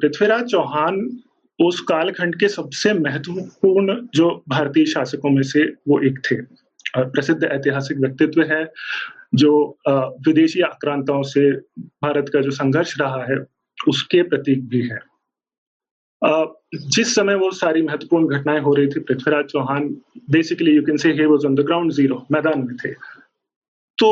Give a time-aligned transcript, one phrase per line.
[0.00, 1.00] पृथ्वीराज चौहान
[1.58, 6.40] उस कालखंड के सबसे महत्वपूर्ण जो भारतीय शासकों में से वो एक थे
[6.96, 8.64] प्रसिद्ध ऐतिहासिक व्यक्तित्व है,
[9.34, 9.78] जो
[10.26, 13.36] विदेशी आक्रांताओं से भारत का जो संघर्ष रहा है,
[13.88, 14.98] उसके प्रतीक भी है।
[16.74, 19.88] जिस समय वो सारी महत्वपूर्ण घटनाएँ हो रही थी, Prithviraj Chauhan
[20.30, 22.92] basically you can say he on the ground zero मैदान में थे।
[23.98, 24.08] तो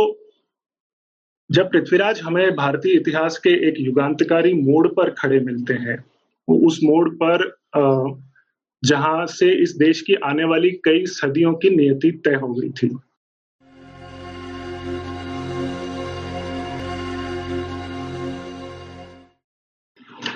[1.50, 5.96] जब पृथ्वीराज हमें भारतीय इतिहास के एक युगांतकारी मोड़ पर खड़े मिलते हैं
[6.48, 7.42] उस मोड़ पर
[8.82, 12.88] जहाँ से इस देश की आने वाली कई सदियों की नियति तय हो गई थी।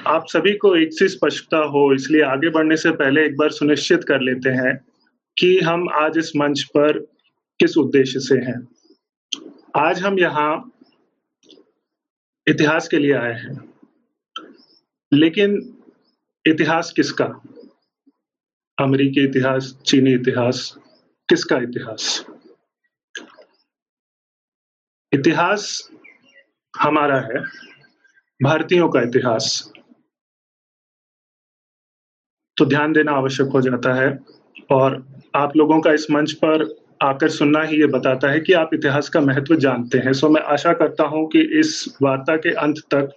[0.06, 4.04] आप सभी को एक सी स्पष्टता हो, इसलिए आगे बढ़ने से पहले एक बार सुनिश्चित
[4.04, 4.76] कर लेते हैं
[5.36, 6.98] कि हम आज इस मंच पर
[7.60, 8.60] किस उद्देश्य से हैं।
[9.76, 10.74] आज हम यहाँ
[12.48, 13.74] इतिहास के लिए आए हैं।
[15.12, 15.52] लेकिन
[16.46, 17.24] इतिहास किसका?
[18.78, 20.78] अमेरिकी इतिहास, चीनी इतिहास,
[21.28, 22.26] किसका इतिहास?
[25.12, 25.90] इतिहास
[26.80, 27.40] हमारा है,
[28.42, 29.72] भारतीयों का इतिहास।
[32.56, 34.18] तो ध्यान देना आवश्यक हो जाता है,
[34.72, 38.70] और आप लोगों का इस मंच पर आकर सुनना ही ये बताता है कि आप
[38.74, 42.78] इतिहास का महत्व जानते हैं। सो मैं आशा करता हूँ कि इस वार्ता के अंत
[42.94, 43.14] तक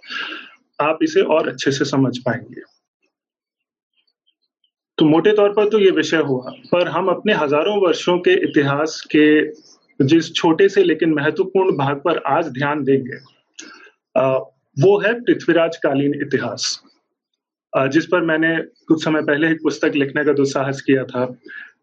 [0.78, 2.60] आप इसे और अच्छे से समझ पाएँगे।
[4.98, 9.00] तो मोटे तौर पर तो ये विषय हुआ, पर हम अपने हज़ारों वर्षों के इतिहास
[9.14, 9.26] के
[10.00, 13.16] जिस छोटे से लेकिन महत्वपूर्ण भाग पर आज ध्यान देंगे
[14.76, 16.82] वो है पृथ्वीराज कालीन इतिहास
[17.72, 18.56] जिस पर मैंने
[18.88, 21.24] कुछ समय पहले एक पुस्तक लिखने का दुस्साहस किया था।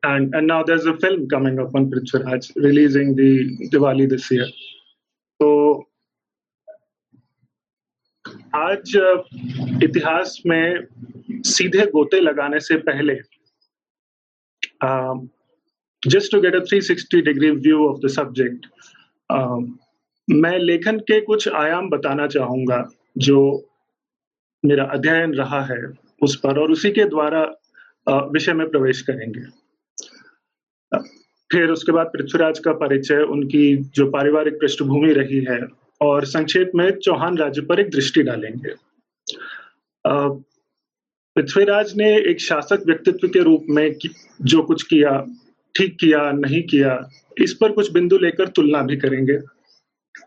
[0.03, 4.51] And now there is a film coming up on Prithviraj releasing the Diwali this year
[5.39, 5.49] तो
[8.55, 8.95] आज
[9.83, 10.87] इतिहास में
[11.47, 13.15] सीधे गोते लगाने से पहले
[16.03, 18.65] just to get a 360 degree view of the subject
[20.27, 22.77] मैं लेखन के कुछ आयाम बताना चाहूँगा,
[23.17, 23.39] जो
[24.63, 25.77] मेरा अध्ययन रहा है
[26.21, 27.41] उस पर, और उसी के द्वारा
[28.33, 29.41] विषय में प्रवेश करेंगे।
[31.49, 35.59] फिर उसके बाद पृथ्वीराज का परिचय, उनकी जो पारिवारिक पृष्ठभूमि रही है,
[36.01, 38.73] और संक्षेप में चौहान राज्य पर एक दृष्टि डालेंगे।
[41.35, 43.95] पृथ्वीराज ने एक शासक व्यक्तित्व के रूप में
[44.41, 45.11] जो कुछ किया,
[45.75, 46.99] ठीक किया, नहीं किया,
[47.37, 49.39] इस पर कुछ बिंदु लेकर तुलना भी करेंगे।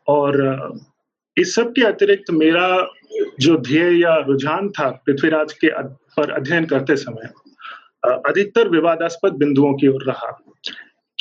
[0.08, 0.80] और
[1.36, 2.68] इस सब के अतिरिक्त मेरा
[3.40, 5.68] जो ध्येय या रुझान था पृथ्वीराज के
[6.16, 7.30] पर अध्ययन करते समय
[8.28, 10.30] अधिकतर विवादास्पद बिंदुओं की ओर रहा।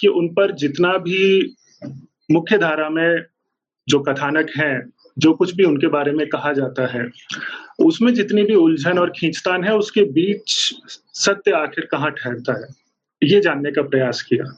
[0.02, 1.54] कि उन पर जितना भी
[2.32, 3.26] मुख्य धारा में
[3.88, 7.10] जो कथानक हैं जो कुछ भी उनके बारे में कहा जाता है
[7.80, 10.74] उसमें जितनी भी उलझन और खींचतान है उसके बीच
[11.14, 12.68] सत्य आखिर कहाँ ठहरता है?
[13.24, 14.58] ये जानने का प्रयास किया।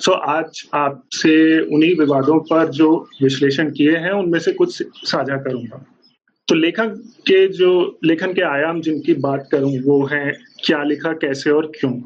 [0.00, 5.36] सो so, आज आपसे उन्हीं विवादों पर जो विश्लेषण किए हैं उनमें से कुछ साझा
[5.36, 5.86] करूँगा।
[6.48, 11.50] तो लेखक के जो लेखन के आयाम जिनकी बात करूँ वो है क्या लिखा कैसे
[11.50, 12.00] और क्यों?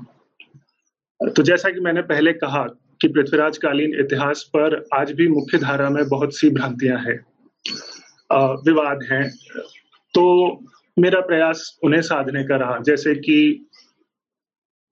[1.26, 2.62] तो जैसा कि मैंने पहले कहा
[3.00, 7.18] कि पृथ्वीराज कालीन इतिहास पर आज भी मुख्य धारा में बहुत सी भ्रांतियाँ हैं
[8.64, 9.28] विवाद हैं।
[10.14, 10.24] तो
[10.96, 13.68] मेरा प्रयास उन्हें साधने का रहा, जैसे कि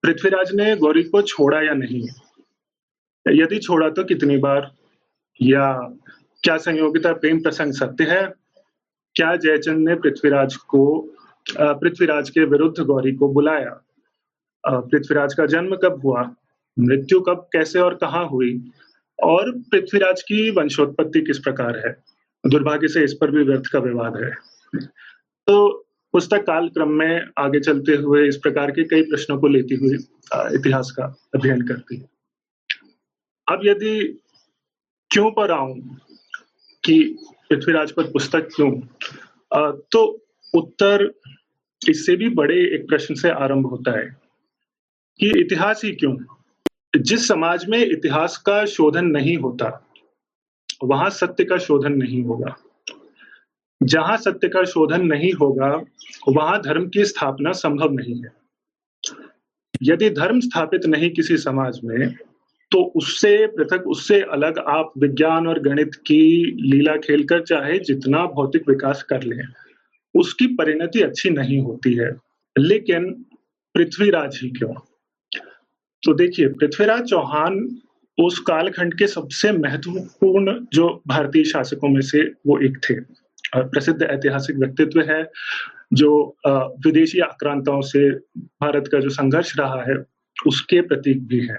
[0.03, 2.07] पृथ्वीराज ने गौरी को छोड़ा या नहीं?
[3.25, 4.71] यदि छोड़ा तो कितनी बार?
[5.39, 5.71] या
[6.43, 8.25] क्या संयोगिता प्रेम प्रसंग सत्य है?
[9.15, 10.85] क्या जयचंद ने पृथ्वीराज को
[11.45, 13.79] पृथ्वीराज के विरुद्ध गौरी को बुलाया?
[14.65, 16.23] पृथ्वीराज का जन्म कब हुआ?
[16.77, 18.53] मृत्यु कब, कैसे और कहाँ हुई?
[19.19, 21.91] और पृथ्वीराज की वंशोत्पत्ति किस प्रकार है?
[22.43, 24.31] दुर्भाग्य से इस पर भी व्यर्थ का विवाद है।
[25.47, 25.69] तो
[26.13, 29.95] पुस्तक काल क्रम में आगे चलते हुए इस प्रकार के कई प्रश्नों को लेती हुई
[30.55, 32.09] इतिहास का अध्ययन करती है।
[33.47, 34.03] अब यदि
[35.11, 35.79] क्यों पर आऊँ
[36.83, 36.99] कि
[37.49, 38.71] पृथ्वीराज पर पुस्तक क्यों?
[39.91, 40.03] तो
[40.53, 41.11] उत्तर
[41.81, 44.22] इससे भी बड़े एक प्रश्न से आरंभ होता है।
[45.19, 46.15] कि इतिहास ही क्यों?
[46.93, 49.67] जिस समाज में इतिहास का शोधन नहीं होता,
[50.83, 52.55] वहाँ सत्य का शोधन नहीं होगा।
[53.81, 55.69] जहाँ सत्य का शोधन नहीं होगा,
[56.29, 58.31] वहाँ धर्म की स्थापना संभव नहीं है।
[59.83, 62.13] यदि धर्म स्थापित नहीं किसी समाज में
[62.71, 66.21] तो उससे पृथक, उससे अलग आप विज्ञान और गणित की
[66.71, 69.43] लीला खेलकर चाहे जितना भौतिक विकास कर लें,
[70.15, 72.09] उसकी परिणति अच्छी नहीं होती है।
[72.55, 73.11] लेकिन
[73.75, 74.73] पृथ्वीराज ही क्यों?
[76.03, 77.59] तो देखिए, पृथ्वीराज चौहान
[78.17, 82.99] उस कालखंड के सबसे महत्वपूर्ण जो भारतीय शासकों में से वो एक थे
[83.55, 85.23] प्रसिद्ध ऐतिहासिक व्यक्तित्व है,
[85.93, 86.37] जो
[86.85, 88.09] विदेशी आक्रांताओं से
[88.61, 89.95] भारत का जो संघर्ष रहा है,
[90.47, 91.57] उसके प्रतीक भी है।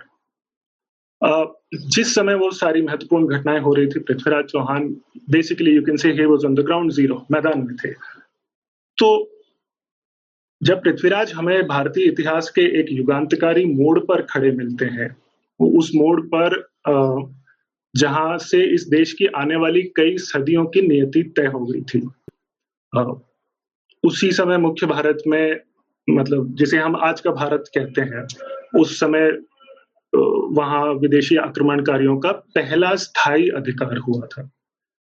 [1.75, 4.89] जिस समय वो सारी महत्वपूर्ण घटनाएँ हो रही थी, Prithviraj Chauhan
[5.31, 7.93] basically you can say he on the ground zero मैदान में थे।
[8.99, 9.34] तो
[10.65, 15.09] जब पृथ्वीराज हमें भारतीय इतिहास के एक युगांतकारी मोड़ पर खड़े मिलते हैं
[15.61, 16.57] उस मोड़ पर
[17.95, 22.01] जहाँ से इस देश की आने वाली कई सदियों की नियति तय हो गई थी।
[24.05, 25.61] उसी समय मुख्य भारत में
[26.09, 28.27] मतलब जिसे हम आज का भारत कहते हैं,
[28.81, 29.31] उस समय
[30.13, 34.51] वहाँ विदेशी आक्रमणकारियों का पहला स्थायी अधिकार हुआ था।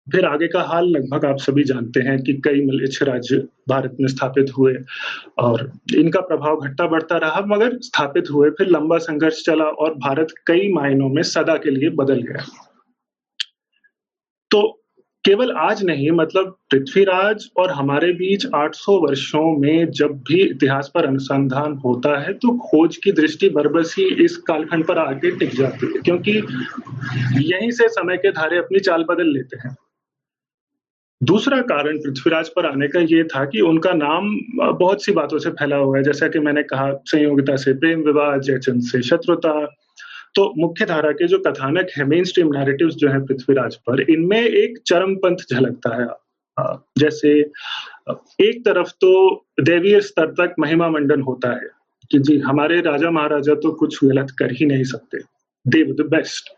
[0.07, 3.37] फिर आगे का हाल लगभग आप सभी जानते हैं कि कई मलेच्छ राज्य
[3.69, 4.75] भारत में स्थापित हुए
[5.39, 10.35] और इनका प्रभाव घटता बढ़ता रहा, मगर स्थापित हुए, फिर लंबा संघर्ष चला और भारत
[10.47, 12.45] कई मायनों में सदा के लिए बदल गया।
[14.51, 14.81] तो
[15.25, 21.07] केवल आज नहीं मतलब पृथ्वीराज और हमारे बीच 800 वर्षों में जब भी इतिहास पर
[21.07, 25.87] अनुसंधान होता है तो खोज की दृष्टि बरबस ही इस कालखंड पर आके टिक जाती
[25.87, 26.37] है, क्योंकि
[27.45, 29.75] यहीं से समय के धारे अपनी चाल बदल लेते हैं।
[31.25, 35.51] दूसरा कारण पृथ्वीराज पर आने का ये था कि उनका नाम बहुत सी बातों से
[35.51, 39.67] फैला हुआ है। जैसा कि मैंने कहा, संयोगिता से प्रेम विवाह जयचंद से शत्रुता।
[40.35, 44.45] तो मुख्य धारा के जो कथानक है मेन स्ट्रीम नैरेटिव जो है पृथ्वीराज पर, इनमें
[44.45, 46.09] एक चरमपंथ झलकता है।
[46.99, 47.41] जैसे,
[48.41, 51.69] एक तरफ़ तो देवीय स्तर तक महिमा मंडन होता है
[52.11, 55.19] कि जी, हमारे राजा महाराजा तो कुछ गलत कर ही नहीं सकते।
[55.67, 56.51] देव द बेस्ट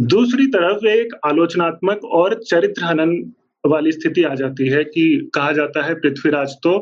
[0.00, 3.32] दूसरी तरफ़ एक आलोचनात्मक और चरित्र हनन
[3.64, 6.78] वाली स्थिति आ जाती है कि कहा जाता है पृथ्वीराज तो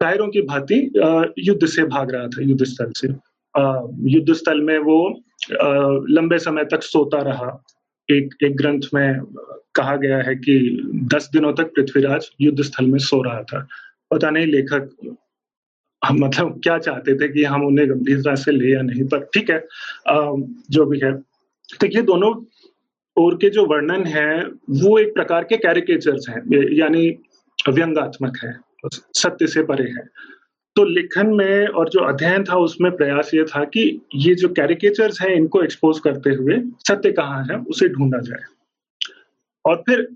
[0.00, 0.76] टायरों की भांति
[1.38, 3.08] युद्ध से भाग रहा था युद्ध स्थल से।
[4.10, 4.98] युद्ध स्थल में वो
[6.10, 7.64] लंबे समय तक सोता रहा।
[8.08, 9.20] एक एक ग्रंथ में
[9.74, 10.58] कहा गया है कि
[11.14, 13.66] दस दिनों तक पृथ्वीराज युद्ध स्थल में सो रहा था।
[14.10, 14.88] पता नहीं लेखक,
[16.02, 19.50] हम मतलब क्या चाहते थे कि हम उन्हें गंभीरता से ले या नहीं, पर ठीक
[19.50, 19.64] है
[20.70, 21.12] जो भी है।
[21.80, 22.32] तो ये दोनों
[23.16, 26.42] और के जो वर्णन है, वो एक प्रकार के कैरिकेचर्स हैं
[26.72, 27.08] यानी
[27.58, 28.54] व्यंगात्मक है,
[29.14, 30.06] सत्य से परे है।
[30.76, 33.82] तो लेखन में और जो अध्ययन था, उसमें प्रयास ये था कि
[34.14, 38.42] ये जो कैरिकेचर्स हैं, इनको एक्सपोज करते हुए सत्य कहाँ है, उसे ढूंढा जाए।
[39.64, 40.06] और फिर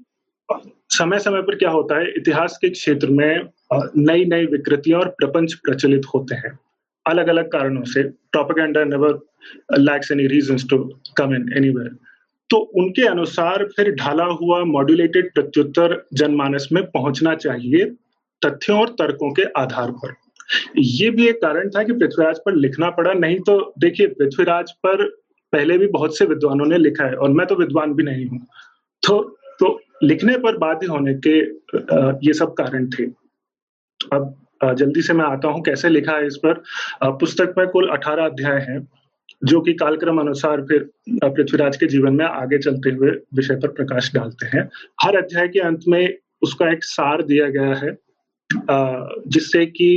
[0.91, 5.55] समय समय पर क्या होता है, इतिहास के क्षेत्र में नई नई विकृतियाँ और प्रपंच
[5.65, 6.59] प्रचलित होते हैं।
[7.07, 8.03] अलग अलग कारणों से
[8.33, 9.19] propaganda never
[9.79, 10.79] lacks any reason to
[11.17, 11.97] come in anywhere
[12.51, 17.85] तो उनके अनुसार फिर ढाला हुआ मॉड्यूलेटेड प्रत्युत्तर जनमानस में पहुँचना चाहिए
[18.43, 20.15] तथ्यों और तर्कों के आधार पर।
[20.79, 25.05] ये भी एक कारण था कि पृथ्वीराज पर लिखना पड़ा। नहीं तो देखिए, पृथ्वीराज पर
[25.53, 28.47] पहले भी बहुत से विद्वानों ने लिखा है और मैं तो विद्वान भी नहीं हूँ।
[29.03, 29.21] तो
[29.61, 31.39] तो लिखने पर बाध्य होने के
[32.27, 33.05] ये सब कारण थे।
[34.13, 34.35] अब
[34.79, 36.63] जल्दी से मैं आता हूँ कैसे लिखा है इस पर।
[37.21, 38.79] पुस्तक में कुल 18 अध्याय हैं।
[39.43, 40.89] जो कि कालक्रम अनुसार फिर
[41.25, 44.69] पृथ्वीराज के जीवन में आगे चलते हुए विषय पर प्रकाश डालते हैं।
[45.03, 47.97] हर अध्याय के अंत में उसका एक सार दिया गया है
[49.29, 49.89] जिससे कि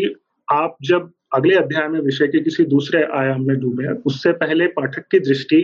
[0.47, 5.07] आप जब अगले अध्याय में विषय के किसी दूसरे आयाम में डूबे, उससे पहले पाठक
[5.11, 5.61] की दृष्टि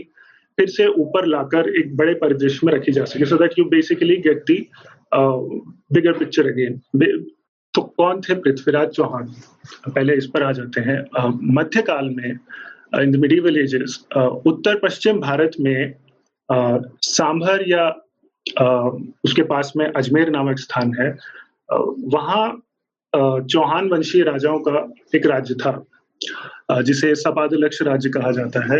[0.58, 4.16] फिर से ऊपर लाकर एक बड़े परिदृश्य में रखी जा सके। So that you basically
[4.18, 4.58] get the
[5.14, 6.80] bigger picture again
[7.74, 9.26] तो कौन थे पृथ्वीराज चौहान?
[9.88, 11.00] पहले इस पर आ जाते हैं।
[11.56, 12.38] मध्यकाल में
[13.02, 14.06] इन द मिडिवल एजेस
[14.46, 15.96] उत्तर पश्चिम भारत में
[16.52, 17.96] uh, सांभर या
[18.62, 21.18] uh, उसके पास में अजमेर नामक स्थान है
[21.74, 22.62] uh, वहाँ
[23.52, 25.86] चौहान वंशीय राजाओं का एक राज्य था
[26.82, 28.80] जिसे सपादलक्ष राज्य कहा जाता है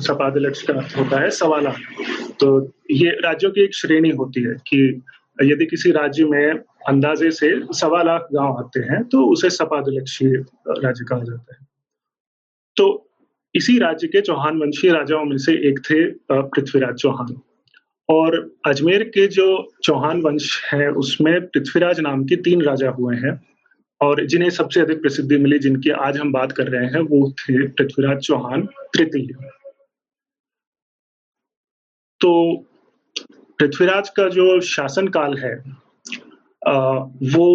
[0.00, 1.70] सपादलक्ष का होता है सवाला।
[2.40, 5.02] तो ये राज्यों की एक श्रेणी होती है कि
[5.42, 10.32] यदि किसी राज्य में अंदाजे से सवा लाख गाँव आते हैं तो उसे सपादलक्षीय
[10.68, 11.66] राज्य कहा जाता है।
[12.76, 13.10] तो
[13.54, 17.40] इसी राज्य के चौहान वंशीय राजाओं में से एक थे पृथ्वीराज चौहान।
[18.08, 19.46] और अजमेर के जो
[19.84, 23.40] चौहान वंश है, उसमें पृथ्वीराज नाम के तीन राजा हुए हैं
[24.00, 27.66] और जिन्हें सबसे अधिक प्रसिद्धि मिली, जिनकी आज हम बात कर रहे हैं, वो थे
[27.68, 29.32] पृथ्वीराज चौहान तृतीय।
[32.20, 32.66] तो
[33.58, 35.54] पृथ्वीराज का जो शासन काल है
[36.62, 37.46] वो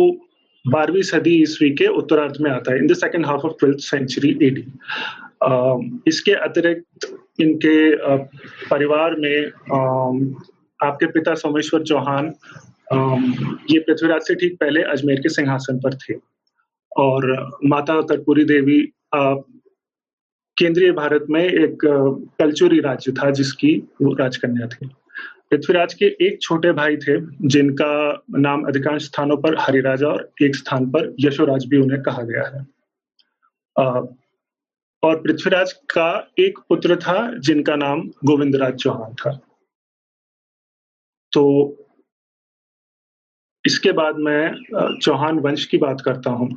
[0.66, 4.38] बारहवीं सदी ईस्वी के उत्तरार्ध में आता है in the second half of twelfth century
[4.48, 4.66] AD
[6.08, 7.08] इसके अतिरिक्त
[7.42, 7.96] इनके
[8.70, 9.52] परिवार में
[10.80, 12.34] आपके पिता सोमेश्वर चौहान
[13.72, 16.14] ये पृथ्वीराज से ठीक पहले अजमेर के सिंहासन पर थे।
[16.92, 17.32] और
[17.66, 18.82] माता कर्पूरी देवी
[20.58, 21.86] केंद्रीय भारत में एक
[22.40, 24.88] कल्चुरी राज्य था जिसकी वो राजकन्या थी।
[25.52, 30.86] पृथ्वीराज के एक छोटे भाई थे, जिनका नाम अधिकांश स्थानों पर हरिराजा और एक स्थान
[30.92, 32.62] पर यशोराज भी उन्हें कहा गया है।
[35.04, 39.32] और पृथ्वीराज का एक पुत्र था, जिनका नाम गोविंदराज चौहान था।
[41.34, 41.44] तो
[43.66, 46.50] इसके बाद मैं चौहान वंश की बात करता हूँ।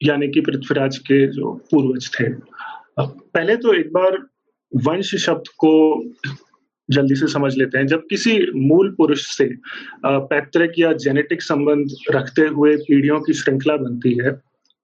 [0.00, 2.28] यानी कि पृथ्वीराज के जो पूर्वज थे।
[2.98, 4.16] पहले तो एक बार
[4.72, 5.72] वंश शब्द को
[6.88, 9.48] जल्दी से समझ लेते हैं। जब किसी मूल पुरुष से
[10.06, 14.32] पैतृक या जेनेटिक संबंध रखते हुए पीढ़ियों की श्रृंखला बनती है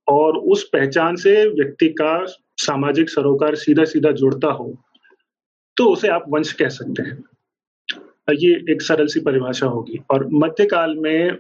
[0.09, 2.25] और उस पहचान से व्यक्ति का
[2.57, 4.75] सामाजिक सरोकार सीधा सीधा जुड़ता हो
[5.77, 7.25] तो उसे आप वंश कह सकते हैं।
[8.35, 11.37] ये एक सरल सी परिभाषा होगी। और मध्यकाल में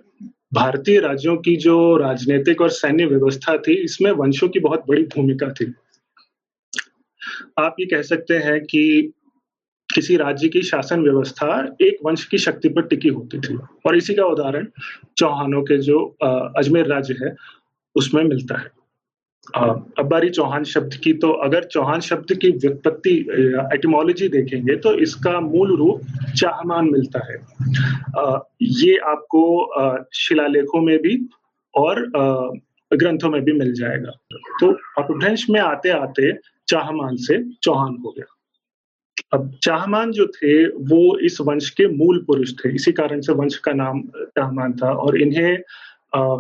[0.55, 5.49] भारतीय राज्यों की जो राजनीतिक और सैन्य व्यवस्था थी, इसमें वंशों की बहुत बड़ी भूमिका
[5.51, 5.73] थी।
[7.59, 9.13] आप ये कह सकते हैं कि
[9.95, 13.57] किसी राज्य की शासन व्यवस्था एक वंश की शक्ति पर टिकी होती थी।
[13.87, 14.67] और इसी का उदाहरण
[15.19, 16.05] चौहानों के जो
[16.57, 17.35] अजमेर राज्य है
[17.97, 18.75] उसमें मिलता है।
[19.99, 23.15] अब्बारी चौहान शब्द की तो अगर चौहान शब्द की व्युत्पत्ति
[23.75, 26.01] एटिमोलॉजी देखेंगे तो इसका मूल रूप
[26.37, 27.37] चाहमान मिलता है।
[28.63, 29.43] ये आपको
[30.17, 31.17] शिलालेखों में भी
[31.75, 32.03] और
[32.91, 34.11] ग्रंथों में भी मिल जाएगा।
[34.61, 36.33] तो अपभ्रंश में आते आते
[36.69, 38.33] चाहमान से चौहान हो गया।
[39.33, 43.57] अब चाहमान जो थे, वो इस वंश के मूल पुरुष थे। इसी कारण से वंश
[43.59, 45.59] का नाम चाहमान था और इन्हें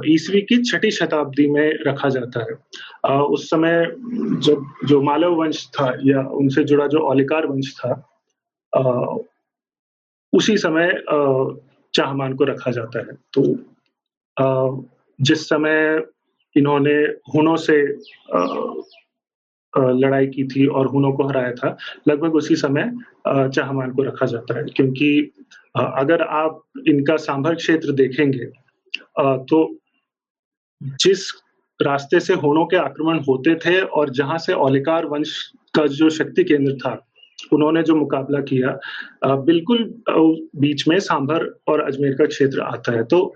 [0.08, 3.87] ईसवी की छठी शताब्दी में रखा जाता है। उस समय
[4.46, 7.92] जब जो मालव वंश था या उनसे जुड़ा जो औलिकार वंश था
[10.32, 10.92] उसी समय
[11.94, 13.42] चाहमान को रखा जाता है। तो
[15.18, 16.02] जिस समय
[16.56, 16.94] इन्होंने
[17.35, 17.82] हुनों से
[19.75, 21.76] लड़ाई की थी और हुनों को हराया था,
[22.08, 22.92] लगभग उसी समय
[23.26, 25.32] चाहमान को रखा जाता है। क्योंकि
[25.76, 28.46] अगर आप इनका सांभर क्षेत्र देखेंगे
[29.18, 29.58] तो
[31.00, 31.30] जिस
[31.80, 35.37] रास्ते से होनों के आक्रमण होते थे और जहाँ से औलिकार वंश
[35.75, 36.92] का जो शक्ति केंद्र था,
[37.52, 38.78] उन्होंने जो मुकाबला किया
[39.44, 39.85] बिल्कुल
[40.56, 43.35] बीच में सांभर और अजमेर का क्षेत्र आता है। तो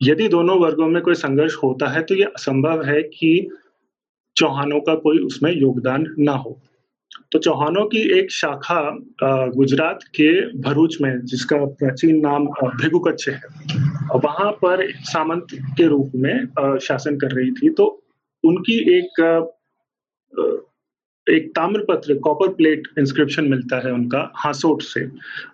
[0.00, 3.48] यदि दोनों वर्गों में कोई संघर्ष होता है तो ये असंभव है कि
[4.36, 6.58] चौहानों का कोई उसमें योगदान ना हो।
[7.32, 8.80] तो चौहानों की एक शाखा
[9.54, 13.40] गुजरात के भरूच में, जिसका प्राचीन नाम भृगुकच्छ है।
[14.14, 17.84] वहाँ पर सामंत के रूप में शासन कर रही थी। तो
[18.44, 19.20] उनकी एक
[21.26, 25.00] एक ताम्रपत्र कॉपर प्लेट इंस्क्रिप्शन मिलता है उनका, हासोट से,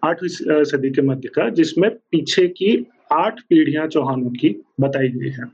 [0.04, 5.44] आठवीं सदी के मध्य का, जिसमें पीछे की आठ पीढ़ियाँ चौहानों की बताई गई है।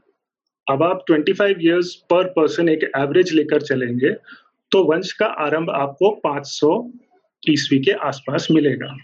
[0.66, 4.10] अब आप 25 इयर्स पर पर्सन एक एवरेज लेकर चलेंगे
[4.72, 6.70] तो वंश का आरंभ आपको 500
[7.42, 8.96] ईस्वी के आसपास मिलेगा,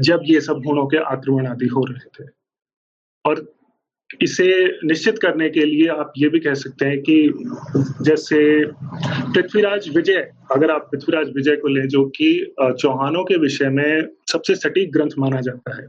[0.00, 2.28] जब ये सब हुणों के आक्रमण आदि हो रहे थे।
[3.24, 3.46] और
[4.22, 4.46] इसे
[4.86, 7.16] निश्चित करने के लिए आप ये भी कह सकते हैं कि
[8.04, 14.08] जैसे पृथ्वीराज विजय, अगर आप पृथ्वीराज विजय को ले, जो कि चौहानों के विषय में
[14.32, 15.88] सबसे सटीक ग्रंथ माना जाता है,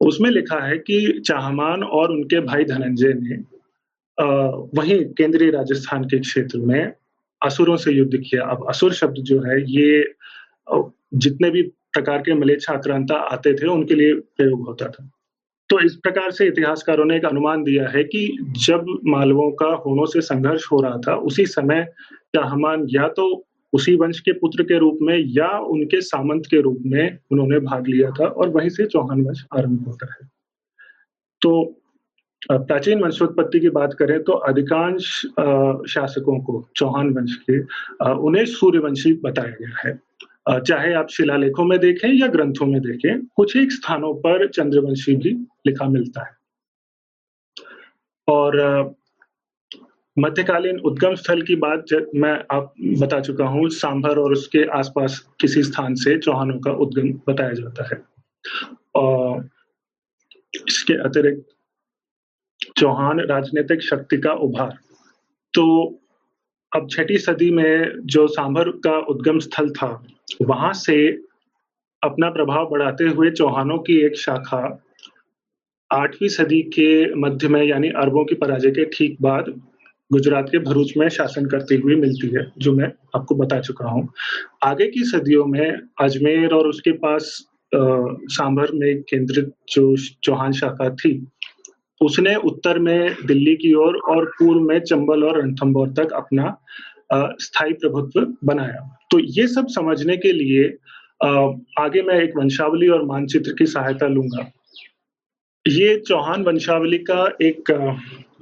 [0.00, 3.36] उसमें लिखा है कि चाहमान और उनके भाई धनंजय ने
[4.18, 6.92] वहीं केंद्रीय राजस्थान के क्षेत्र में
[7.42, 10.14] असुरों से युद्ध किया। अब असुर शब्द जो है, ये
[11.14, 15.10] जितने भी प्रकार के मलेच्छ आक्रांता आते थे, उनके लिए प्रयोग होता था।
[15.70, 18.26] तो इस प्रकार से इतिहासकारों ने एक अनुमान दिया है कि
[18.66, 21.84] जब मालवों का होनों से संघर्ष हो रहा था, उसी समय
[22.36, 26.82] चाहमान या तो उसी वंश के पुत्र के रूप में या उनके सामंत के रूप
[26.86, 30.28] में उन्होंने भाग लिया था और वहीं से चौहान वंश आरंभ होता है।
[31.42, 31.82] तो
[32.42, 35.04] प्राचीन वंशोत्पत्ति की बात करें तो अधिकांश
[35.90, 37.58] शासकों को चौहान वंश के
[38.26, 39.98] उन्हें सूर्यवंशी बताया गया है।
[40.46, 45.30] चाहे आप शिलालेखों में देखें या ग्रंथों में देखें, कुछ एक स्थानों पर चंद्रवंशी भी
[45.66, 46.34] लिखा मिलता है।
[48.28, 48.94] और
[50.18, 51.84] मध्यकालीन उद्गम स्थल की बात
[52.14, 57.12] मैं आप, बता चुका हूँ, सांभर और उसके आसपास किसी स्थान से चौहानों का उद्गम
[57.28, 58.02] बताया जाता है।
[58.94, 59.48] और
[60.68, 61.46] इसके अतिरिक्त
[62.76, 64.78] चौहान राजनीतिक शक्ति का उभार।
[65.54, 65.64] तो
[66.72, 70.06] अब छठी सदी में जो सांभर का उद्गम स्थल था
[70.42, 71.10] वहाँ से
[72.04, 74.82] अपना प्रभाव बढ़ाते हुए चौहानों की एक शाखा
[75.92, 79.44] आठवीं सदी के मध्य में यानी अरबों की पराजय के ठीक बाद
[80.12, 84.08] गुजरात के भरूच में शासन करती हुई मिलती है जो मैं आपको बता चुका हूँ।
[84.64, 91.26] आगे की सदियों में अजमेर और उसके पास सांभर में केंद्रित जो चौहान शाखा थी
[92.02, 96.56] उसने उत्तर में दिल्ली की ओर और, और पूर्व में चंबल और रणथम्बोर तक अपना
[97.12, 100.68] स्थायी प्रभुत्व बनाया तो ये सब समझने के लिए
[101.78, 104.50] आगे मैं एक वंशावली और मानचित्र की सहायता लूँगा।
[105.64, 107.70] ये चौहान वंशावली का एक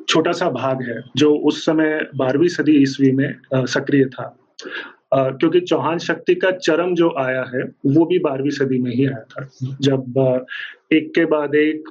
[0.08, 4.36] छोटा सा भाग है, जो उस समय बारहवीं सदी ईस्वी में सक्रिय था।
[5.14, 9.22] क्योंकि चौहान शक्ति का चरम जो आया है, वो भी बारहवीं सदी में ही आया
[9.30, 9.48] था।
[9.80, 10.46] जब
[10.92, 11.88] एक के बाद एक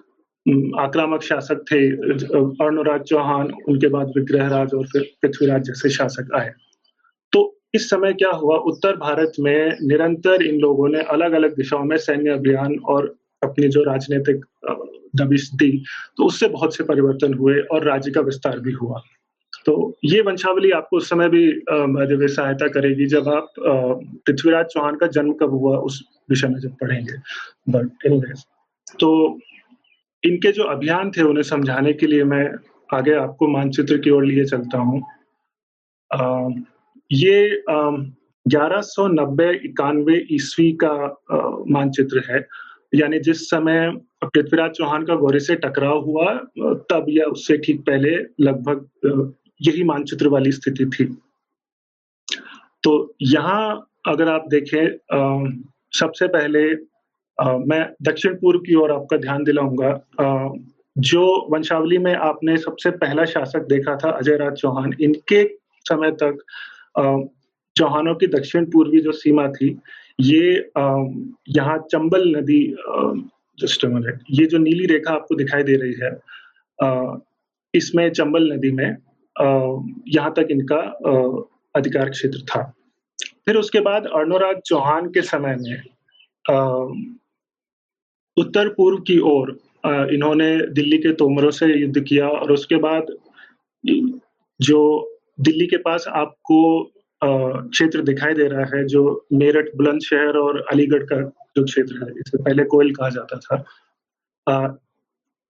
[0.79, 1.79] आक्रामक शासक थे,
[2.63, 6.51] अर्णराज चौहान, उनके बाद विग्रहराज और फिर पृथ्वीराज जैसे शासक आए।
[7.33, 7.39] तो
[7.75, 8.57] इस समय क्या हुआ?
[8.57, 13.67] उत्तर भारत में निरंतर इन लोगों ने अलग अलग दिशाओं में सैन्य अभियान और अपनी
[13.67, 14.45] जो राजनीतिक
[15.15, 15.71] दबिश दी
[16.17, 19.01] तो उससे बहुत से परिवर्तन हुए और राज्य का विस्तार भी हुआ।
[19.65, 19.73] तो
[20.03, 25.33] ये वंशावली आपको उस समय भी जो सहायता करेगी जब आप पृथ्वीराज चौहान का जन्म
[25.33, 27.17] कब हुआ उस विषय में जब पढ़ेंगे।
[27.69, 28.43] बट एनीवेज
[28.99, 29.39] तो
[30.23, 32.45] इनके जो अभियान थे उन्हें समझाने के लिए मैं
[32.89, 35.01] आगे आपको मानचित्र की ओर लिए चलता हूँ।
[37.11, 37.63] ये
[38.45, 40.95] ग्यारह सौ नब्बे इक्यानवे ईस्वी का
[41.69, 42.45] मानचित्र है।
[42.93, 43.89] यानी जिस समय
[44.23, 46.33] पृथ्वीराज चौहान का गौरी से टकराव हुआ,
[46.89, 51.05] तब या उससे ठीक पहले लगभग यही मानचित्र वाली स्थिति थी।
[52.83, 56.63] तो यहाँ अगर आप देखें सबसे पहले
[57.43, 59.91] मैं दक्षिण पूर्व की ओर आपका ध्यान दिलाऊँगा।
[60.95, 65.43] जो वंशावली में आपने सबसे पहला शासक देखा था अजय राज चौहान, इनके
[65.85, 66.37] समय तक
[67.75, 69.69] चौहानों की दक्षिण पूर्वी जो सीमा थी,
[70.19, 70.71] ये
[71.49, 72.61] यहाँ चंबल नदी
[73.59, 76.11] जस्ट मिनट ये जो नीली रेखा आपको दिखाई दे रही है
[77.73, 78.97] इसमें चंबल नदी में
[80.07, 80.77] यहाँ तक इनका
[81.75, 82.61] अधिकार क्षेत्र था।
[83.45, 85.81] फिर उसके बाद अर्णोराज चौहान के समय में
[88.37, 89.57] उत्तर पूर्व की ओर
[90.13, 93.15] इन्होंने दिल्ली के तोमरों से युद्ध किया और उसके बाद
[94.59, 94.79] जो
[95.39, 96.59] दिल्ली के पास आपको
[97.21, 101.21] क्षेत्र दिखाई दे रहा है, जो मेरठ बुलंदशहर और अलीगढ़ का
[101.57, 104.79] जो क्षेत्र है इसे पहले कोयल कहा जाता था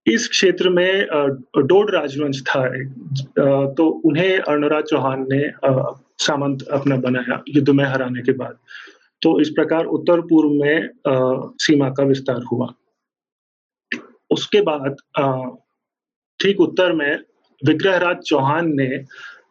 [0.06, 1.06] इस क्षेत्र में
[1.66, 2.66] डोड राजवंश था
[3.74, 5.42] तो उन्हें अर्णराज चौहान ने
[6.24, 8.56] सामंत अपना बनाया, युद्ध में हराने के बाद।
[9.24, 11.12] तो इस प्रकार उत्तर पूर्व में आ,
[11.58, 12.72] सीमा का विस्तार हुआ।
[14.30, 14.96] उसके बाद
[16.40, 17.18] ठीक उत्तर में
[17.62, 18.86] विग्रहराज चौहान ने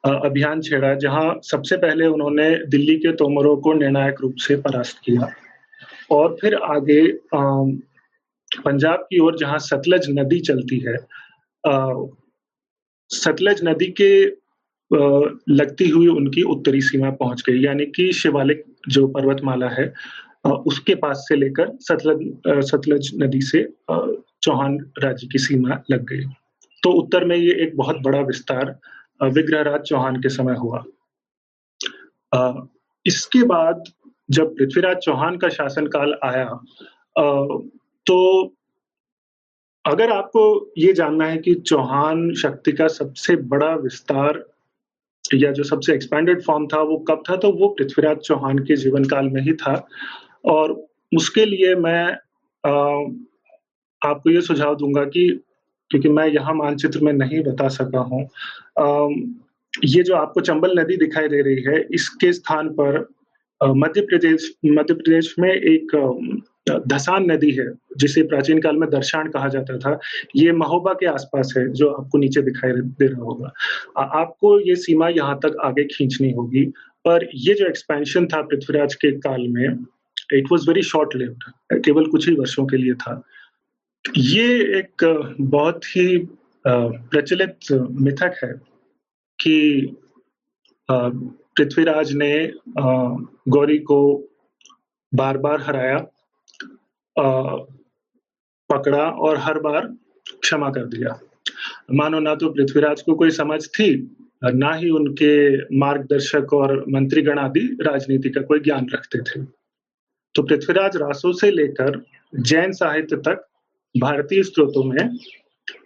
[0.05, 5.29] अभियान छेड़ा जहाँ सबसे पहले उन्होंने दिल्ली के तोमरों को निर्णायक रूप से परास्त किया।
[6.11, 7.01] और फिर आगे
[7.33, 10.97] पंजाब की ओर जहाँ सतलज नदी चलती है
[13.11, 14.13] सतलज नदी के
[15.53, 19.93] लगती हुई उनकी उत्तरी सीमा पहुँच गई यानी कि शिवालिक जो पर्वतमाला है
[20.67, 26.23] उसके पास से लेकर सतलज सतलज नदी से चौहान राज्य की सीमा लग गई।
[26.83, 28.75] तो उत्तर में ये एक बहुत बड़ा विस्तार
[29.23, 30.83] विग्रहराज चौहान के समय हुआ।
[33.05, 33.83] इसके बाद
[34.29, 36.49] जब पृथ्वीराज चौहान का शासनकाल आया
[38.05, 38.17] तो
[39.85, 44.43] अगर आपको ये जानना है कि चौहान शक्ति का सबसे बड़ा विस्तार
[45.33, 47.35] या जो सबसे एक्सपेंडेड फॉर्म था वो कब था?
[47.35, 49.75] तो वो पृथ्वीराज चौहान के जीवन काल में ही था।
[50.45, 50.71] और
[51.17, 52.03] उसके लिए मैं
[52.63, 52.71] आ,
[54.01, 55.27] आपको ये सुझाव दूँगा कि
[55.91, 58.21] क्योंकि मैं यहाँ मानचित्र में नहीं बता सका हूँ
[59.85, 62.99] ये जो आपको चंबल नदी दिखाई दे रही है इसके स्थान पर
[63.61, 65.95] मध्य प्रदेश मध्य प्रदेश में एक
[66.67, 67.65] धसान नदी है,
[67.97, 69.99] जिसे प्राचीन काल में दर्शान कहा जाता था,
[70.35, 73.51] ये महोबा के आसपास है, जो आपको नीचे दिखाई दे रहा होगा।
[74.19, 76.65] आपको ये सीमा यहाँ तक आगे खींचनी होगी,
[77.05, 79.85] पर ये जो एक्सपेंशन था पृथ्वीराज के काल में
[80.33, 83.21] it was very short lived केवल कुछ ही वर्षों के लिए था।
[84.05, 84.47] ये
[84.79, 85.03] एक
[85.41, 86.17] बहुत ही
[86.65, 87.71] प्रचलित
[88.01, 88.51] मिथक है
[89.39, 89.95] कि
[90.89, 92.31] पृथ्वीराज ने
[92.77, 93.99] गौरी को
[95.11, 95.97] बार बार हराया
[97.17, 99.87] पकड़ा और हर बार
[100.41, 101.19] क्षमा कर दिया।
[101.91, 107.77] मानो ना तो पृथ्वीराज को कोई समझ थी, ना ही उनके मार्गदर्शक और मंत्रीगण आदि
[107.81, 109.43] राजनीति का कोई ज्ञान रखते थे।
[110.35, 112.01] तो पृथ्वीराज रासो से लेकर
[112.33, 113.45] जैन साहित्य तक
[113.95, 115.17] भारतीय स्रोतों में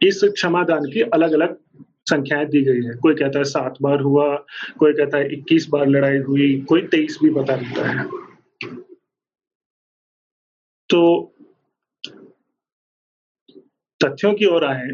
[0.03, 1.57] इस क्षमादान की अलग अलग
[2.09, 4.35] संख्याएँ दी गई है। कोई कहता है सात बार हुआ,
[4.79, 8.05] कोई कहता है इक्कीस बार लड़ाई हुई, कोई तेईस भी बता देता है।
[10.89, 11.01] तो
[14.01, 14.89] तथ्यों की ओर आए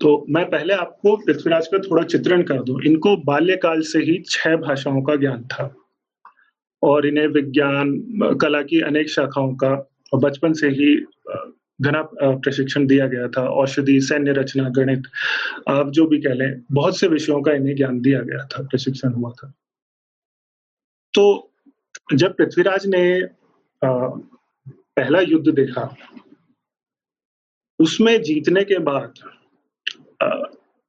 [0.00, 4.56] तो मैं पहले आपको पृथ्वीराज का थोड़ा चित्रण कर दूँ। इनको बाल्यकाल से ही छह
[4.56, 5.74] भाषाओं का ज्ञान था
[6.82, 7.92] और इन्हें विज्ञान,
[8.40, 9.74] कला की अनेक शाखाओं का
[10.14, 10.94] बचपन से ही
[11.80, 15.02] घना प्रशिक्षण दिया गया था। औषधि, सैन्य रचना, गणित,
[15.68, 19.12] आप जो भी कह लें, बहुत से विषयों का इन्हें ज्ञान दिया गया था, प्रशिक्षण
[19.12, 19.52] हुआ था।
[21.14, 21.50] तो
[22.14, 23.04] जब पृथ्वीराज ने
[24.96, 25.94] पहला युद्ध देखा।
[27.78, 29.14] उसमें जीतने के बाद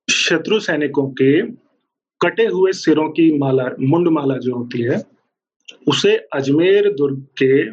[0.07, 1.41] शत्रु सैनिकों के
[2.21, 5.01] कटे हुए सिरों की माला, मुंड माला जो होती है,
[5.87, 7.63] उसे अजमेर दुर्ग के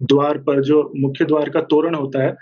[0.00, 2.36] द्वार पर जो मुख्य द्वार का तोरण होता है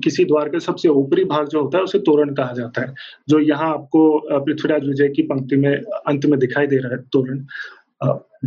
[0.00, 2.94] किसी द्वार के सबसे ऊपरी भाग जो होता है, उसे तोरण कहा जाता है,
[3.28, 7.44] जो यहाँ आपको पृथ्वीराज विजय की पंक्ति में, अंत में दिखाई दे रहा है, तोरण।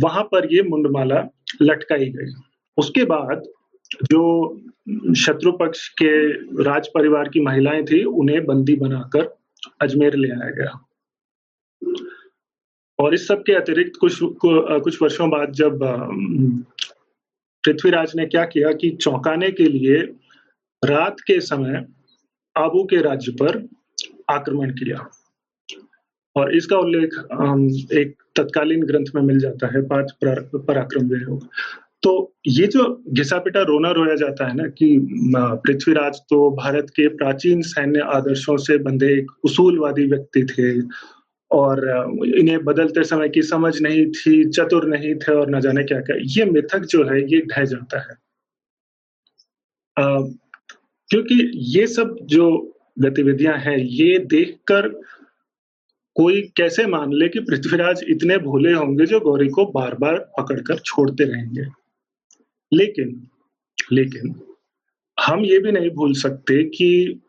[0.02, 1.24] वहाँ पर ये मुंडमाला
[1.62, 2.32] लटकाई गई।
[2.78, 3.42] उसके बाद
[3.92, 4.22] जो
[5.16, 6.10] शत्रु पक्ष के
[6.64, 9.36] राज परिवार की महिलाएँ थी, उन्हें बंदी बनाकर
[9.82, 10.72] अजमेर ले आया गया।
[12.98, 15.78] और इस सब के अतिरिक्त कुछ कुछ वर्षों बाद जब
[17.64, 20.00] पृथ्वीराज ने क्या किया कि चौंकाने के लिए
[20.82, 21.84] रात के समय
[22.56, 23.66] आबू के राज्य पर
[24.30, 25.08] आक्रमण किया।
[26.36, 27.14] और इसका उल्लेख
[27.92, 31.48] एक तत्कालीन ग्रंथ में मिल जाता है पाँच पराक्रम योग
[32.02, 34.88] तो ये जो घिसा पिटा रोना रोया जाता है ना कि
[35.34, 40.70] पृथ्वीराज तो भारत के प्राचीन सैन्य आदर्शों से बंधे एक उसूलवादी व्यक्ति थे
[41.50, 41.80] और
[42.38, 46.16] इन्हें बदलते समय की समझ नहीं थी चतुर नहीं थे और न जाने क्या क्या
[46.20, 48.16] ये मिथक जो है ये ढह जाता है।
[49.96, 50.20] आ,
[51.10, 54.88] क्योंकि ये सब जो गतिविधियाँ हैं ये देखकर
[56.16, 60.78] कोई कैसे मान ले कि पृथ्वीराज इतने भोले होंगे जो गौरी को बार बार पकड़कर
[60.78, 61.66] छोड़ते रहेंगे?
[62.72, 63.28] लेकिन
[63.92, 64.34] लेकिन,
[65.18, 67.20] हम ये भी नहीं भूल सकते कि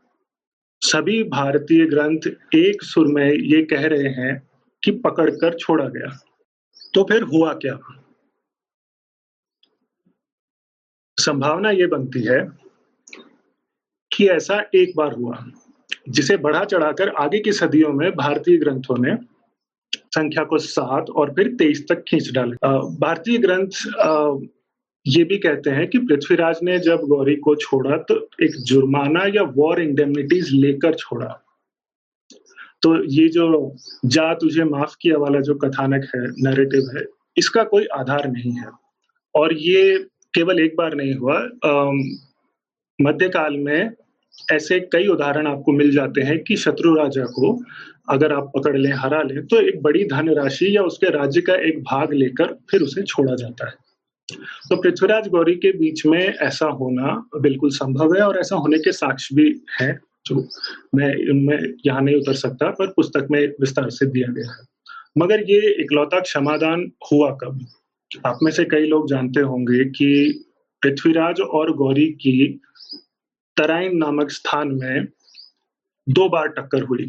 [0.81, 2.19] सभी भारतीय ग्रंथ
[2.55, 4.49] एक सुर में ये कह रहे हैं
[4.83, 6.19] कि पकड़कर छोड़ा गया।
[6.93, 7.79] तो फिर हुआ क्या?
[11.17, 12.39] संभावना ये बनती है
[14.11, 15.45] कि ऐसा एक बार हुआ,
[16.09, 19.15] जिसे बढ़ा चढ़ाकर आगे की सदियों में भारतीय ग्रंथों ने
[19.97, 22.55] संख्या को सात और फिर तेईस तक खींच डाले।
[22.99, 23.69] भारतीय ग्रंथ
[25.09, 29.43] ये भी कहते हैं कि पृथ्वीराज ने जब गौरी को छोड़ा तो एक जुर्माना या
[29.55, 31.27] वॉर इंडेमनिटीज लेकर छोड़ा।
[32.81, 33.75] तो ये जो
[34.07, 37.05] जा तुझे माफ़ किया वाला जो कथानक है नैरेटिव है,
[37.37, 38.69] इसका कोई आधार नहीं है।
[39.35, 39.97] और ये
[40.33, 41.39] केवल एक बार नहीं हुआ।
[42.99, 43.91] मध्यकाल में
[44.51, 47.57] ऐसे कई उदाहरण आपको मिल जाते हैं कि शत्रु राजा को
[48.09, 51.83] अगर आप पकड़ लें, हरा लें तो एक बड़ी धनराशि या उसके राज्य का एक
[51.83, 53.73] भाग लेकर फिर उसे छोड़ा जाता है।
[54.35, 58.91] तो पृथ्वीराज गौरी के बीच में ऐसा होना बिल्कुल संभव है और ऐसा होने के
[58.91, 60.47] साक्ष्य भी है, जो
[60.95, 64.65] मैं इनमें यहाँ नहीं उतर सकता, पर पुस्तक में विस्तार से दिया गया है।
[65.17, 67.65] मगर ये इकलौता क्षमादान हुआ कब?
[68.25, 70.43] आप में से कई लोग जानते होंगे कि
[70.81, 72.61] पृथ्वीराज और गौरी की
[73.57, 75.07] तराइन नामक स्थान में
[76.09, 77.07] दो बार टक्कर हुई।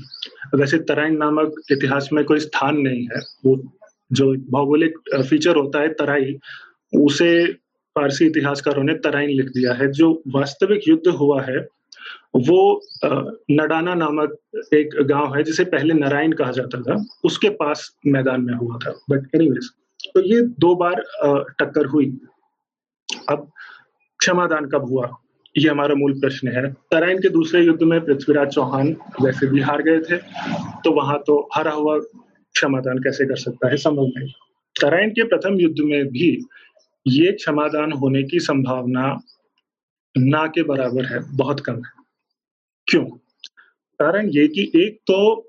[0.54, 3.56] वैसे तराइन नामक इतिहास में कोई स्थान नहीं है। वो
[4.12, 4.98] जो भौगोलिक
[5.30, 6.36] फीचर होता है तराई
[6.92, 7.46] उसे
[7.96, 11.58] फारसी इतिहासकारों ने तराइन लिख दिया है। जो वास्तविक युद्ध हुआ है,
[12.36, 12.80] वो
[13.50, 14.36] नडाना नामक
[14.74, 18.90] एक गाँव है, जिसे पहले नारायण कहा जाता था। उसके पास मैदान में हुआ था।
[19.10, 19.70] बट एनीवेज
[20.14, 21.02] तो ये दो बार
[21.60, 22.06] टक्कर हुई।
[23.28, 23.50] अब
[24.20, 25.10] क्षमादान कब हुआ?
[25.54, 29.82] ये हमारा मूल प्रश्न है। तराइन के दूसरे युद्ध में पृथ्वीराज चौहान वैसे भी हार
[29.82, 30.16] गए थे
[30.84, 33.76] तो वहाँ तो हरा हुआ क्षमादान कैसे कर सकता है?
[33.76, 34.32] संभव नहीं।
[34.76, 36.30] तराइन के प्रथम युद्ध में भी
[37.06, 39.06] ये क्षमादान होने की संभावना
[40.14, 41.92] ना के बराबर है, बहुत कम है।
[42.86, 43.04] क्यों?
[44.00, 45.46] कारण ये कि एक तो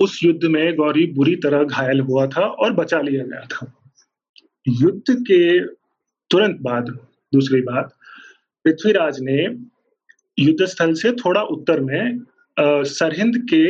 [0.00, 3.72] उस युद्ध में गौरी बुरी तरह घायल हुआ था और बचा लिया गया था।
[4.68, 5.60] युद्ध के
[6.30, 6.88] तुरंत बाद,
[7.32, 7.92] दूसरी बात,
[8.64, 9.42] पृथ्वीराज ने
[10.38, 12.20] युद्ध स्थल से थोड़ा उत्तर में
[12.84, 13.62] सरहिंद के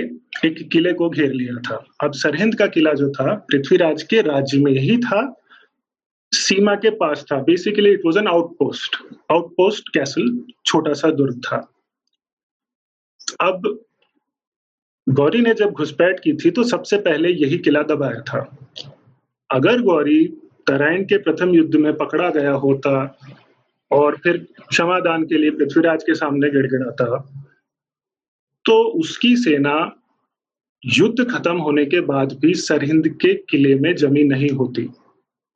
[0.48, 4.58] एक किले को घेर लिया था। अब सरहिंद का किला जो था, पृथ्वीराज के राज्य
[4.58, 5.20] में ही था।
[6.48, 8.96] सीमा के पास था। Basically it was an outpost
[9.32, 11.56] outpost castle छोटा सा दुर्ग था।
[13.40, 13.62] अब
[15.06, 18.40] गौरी ने जब घुसपैठ की थी तो सबसे पहले यही किला दबाया था।
[19.50, 20.24] अगर गौरी
[20.66, 22.92] तराइन के प्रथम युद्ध में पकड़ा गया होता
[23.90, 27.18] और फिर क्षमादान के लिए पृथ्वीराज के सामने गिड़गिड़ाता
[28.64, 29.74] तो उसकी सेना
[30.82, 34.88] युद्ध खत्म होने के बाद भी सरहिंद के किले में जमी नहीं होती।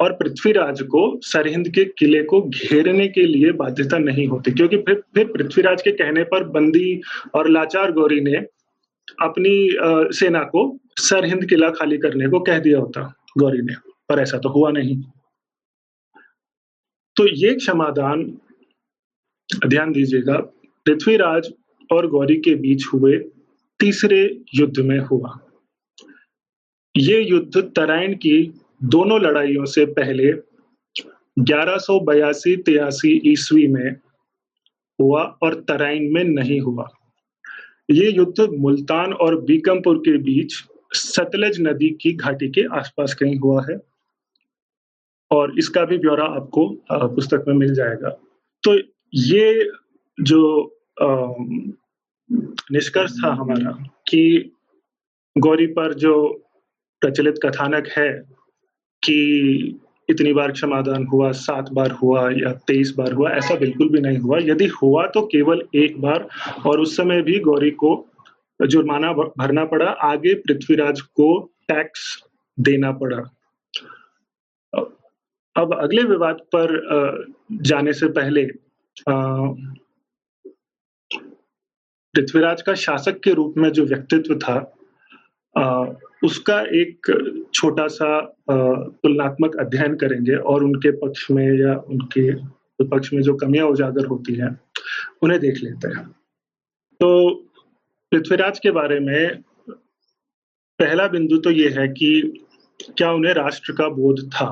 [0.00, 5.02] और पृथ्वीराज को सरहिंद के किले को घेरने के लिए बाध्यता नहीं होती, क्योंकि फिर
[5.14, 7.00] फिर पृथ्वीराज के कहने पर बंदी
[7.34, 8.36] और लाचार गौरी ने
[9.22, 9.54] अपनी
[10.16, 10.62] सेना को
[11.00, 13.02] सरहिंद किला खाली करने को कह दिया होता,
[13.38, 13.74] गौरी ने,
[14.08, 15.00] पर ऐसा तो हुआ नहीं।
[17.16, 18.24] तो ये क्षमादान,
[19.66, 20.36] ध्यान दीजिएगा,
[20.86, 21.52] पृथ्वीराज
[21.90, 23.18] और गौरी के बीच हुए
[23.80, 24.22] तीसरे
[24.54, 25.38] युद्ध में हुआ।
[26.94, 28.40] ये युद्ध तराइन की
[28.80, 30.32] दोनों लड़ाइयों से पहले
[31.36, 33.90] ग्यारह सौ बयासी तिरासी ईस्वी में
[34.98, 36.88] हुआ और तराइन में नहीं हुआ।
[37.90, 40.54] ये युद्ध मुल्तान और बीकमपुर के बीच
[40.94, 43.78] सतलज नदी की घाटी के आसपास कहीं हुआ है।
[45.30, 46.68] और इसका भी ब्यौरा आपको
[47.14, 48.08] पुस्तक में मिल जाएगा।
[48.62, 48.76] तो
[49.14, 49.70] ये
[50.18, 50.40] जो
[52.72, 53.70] निष्कर्ष था हमारा
[54.08, 54.52] कि
[55.36, 56.14] गौरी पर जो
[57.02, 58.10] प्रचलित कथानक है
[59.02, 64.00] कि इतनी बार क्षमादान हुआ, सात बार हुआ या तेईस बार हुआ, ऐसा बिल्कुल भी
[64.00, 66.26] नहीं हुआ। यदि हुआ तो केवल एक बार
[66.66, 67.90] और उस समय भी गौरी को
[68.60, 71.28] जुर्माना भरना पड़ा। आगे पृथ्वीराज को
[71.68, 72.22] टैक्स
[72.58, 73.18] देना पड़ा।
[75.56, 76.72] अब अगले विवाद पर
[77.62, 78.44] जाने से पहले
[82.14, 84.58] पृथ्वीराज का शासक के रूप में जो व्यक्तित्व था
[86.22, 87.06] उसका एक
[87.54, 92.33] छोटा सा तुलनात्मक अध्ययन करेंगे और उनके पक्ष में या उनके
[92.85, 94.50] पक्ष में जो कमियाँ उजागर होती हैं,
[95.22, 96.06] उन्हें देख लेते हैं।
[97.00, 97.30] तो
[98.12, 99.42] पृथ्वीराज के बारे में,
[100.78, 102.11] पहला बिंदु तो ये है कि
[102.96, 104.50] क्या उन्हें राष्ट्र का बोध था?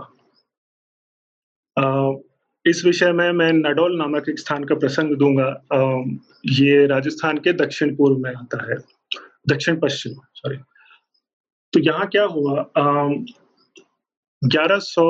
[2.64, 5.48] इस विषय में मैं नडोल नामक एक स्थान का प्रसंग दूँगा।
[6.52, 8.78] ये राजस्थान के दक्षिण पूर्व में आता है।
[9.48, 10.56] दक्षिण पश्चिम सॉरी
[11.72, 12.64] तो यहाँ क्या हुआ?
[14.42, 15.04] ग्यारह सौ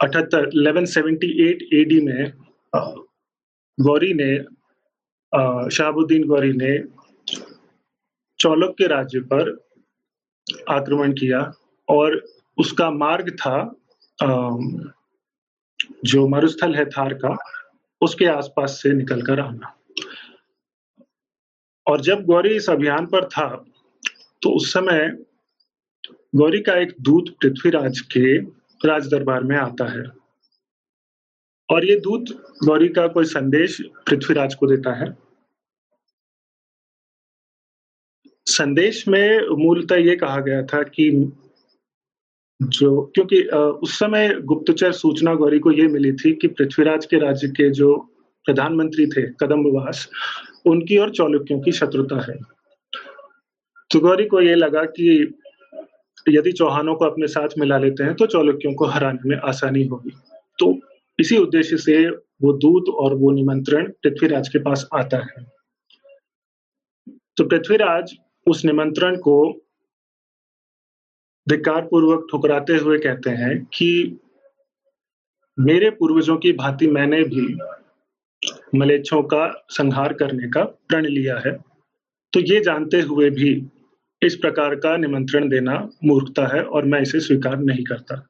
[0.00, 2.32] अठहत्तर इलेवन सेवेंटी एट एडी में
[3.78, 4.36] गौरी ने
[5.76, 6.72] शहाबुद्दीन गौरी ने
[8.38, 9.50] चौलक के राज्य पर
[10.70, 11.40] आक्रमण किया
[11.88, 12.22] और
[12.58, 13.56] उसका मार्ग था
[16.04, 17.36] जो मरुस्थल है थार का,
[18.00, 19.74] उसके आसपास से निकलकर आना।
[21.86, 23.48] और जब गौरी इस अभियान पर था
[24.42, 25.08] तो उस समय
[26.34, 28.36] गौरी का एक दूत पृथ्वीराज के
[28.80, 30.02] राज दरबार में आता है।
[31.68, 32.24] और ये दूत
[32.64, 35.06] गौरी का कोई संदेश पृथ्वीराज को देता है।
[38.46, 41.10] संदेश में मूलतः ये कहा गया था कि
[42.60, 43.42] जो, क्योंकि
[43.82, 47.96] उस समय गुप्तचर सूचना गौरी को ये मिली थी कि पृथ्वीराज के राज्य के जो
[48.46, 50.08] प्रधानमंत्री थे, कदम्बवास,
[50.66, 52.38] उनकी और चौलुक्यों की शत्रुता है।
[53.90, 55.34] तो गौरी को ये लगा कि
[56.28, 60.10] यदि चौहानों को अपने साथ मिला लेते हैं तो चौलुक्यों को हराने में आसानी होगी।
[60.58, 60.78] तो
[61.18, 62.08] इसी उद्देश्य से
[62.42, 65.44] वो दूत और वो निमंत्रण पृथ्वीराज के पास आता है।
[67.36, 69.36] तो पृथ्वीराज उस निमंत्रण को
[71.46, 74.18] धिकार पूर्वक ठुकराते हुए कहते हैं कि
[75.58, 77.46] मेरे पूर्वजों की भांति मैंने भी
[78.74, 81.52] मलेच्छों का संहार करने का प्रण लिया है।
[82.32, 83.54] तो ये जानते हुए भी
[84.22, 88.28] इस प्रकार का निमंत्रण देना मूर्खता है और मैं इसे स्वीकार नहीं करता।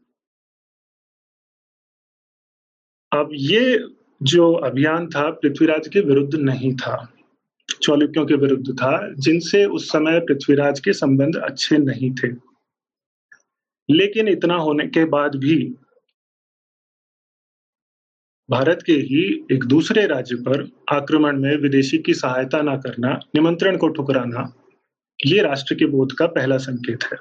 [3.13, 3.85] अब ये
[4.23, 7.13] जो अभियान था, पृथ्वीराज के विरुद्ध नहीं था।
[7.83, 12.29] चौलुक्यों के विरुद्ध था, जिनसे उस समय पृथ्वीराज के संबंध अच्छे नहीं थे।
[13.91, 15.75] लेकिन इतना होने के बाद भी
[18.51, 23.77] भारत के ही एक दूसरे राज्य पर आक्रमण में विदेशी की सहायता ना करना, निमंत्रण
[23.77, 24.55] को ठुकराना
[25.21, 27.17] ये राष्ट्र के बोध का पहला संकेत है।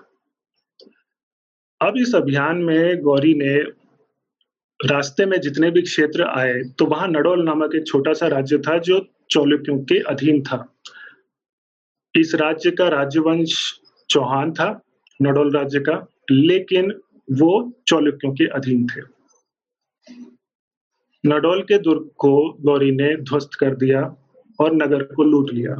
[1.82, 3.56] अब इस अभियान में गौरी ने
[4.80, 8.78] रास्ते में जितने भी क्षेत्र आए तो वहाँ नडोल नामक एक छोटा सा राज्य था
[8.78, 9.00] जो
[9.32, 10.58] चौलुक्यों के अधीन था।
[12.16, 13.54] इस राज्य का राजवंश
[14.10, 14.70] चौहान था,
[15.20, 16.92] नडोल राज्य का, लेकिन
[17.32, 17.52] वो
[17.88, 19.02] चौलुक्यों के अधीन थे।
[21.24, 22.32] नडोल के दुर्ग को
[22.62, 24.02] गौरी ने ध्वस्त कर दिया
[24.60, 25.76] और नगर को लूट लिया।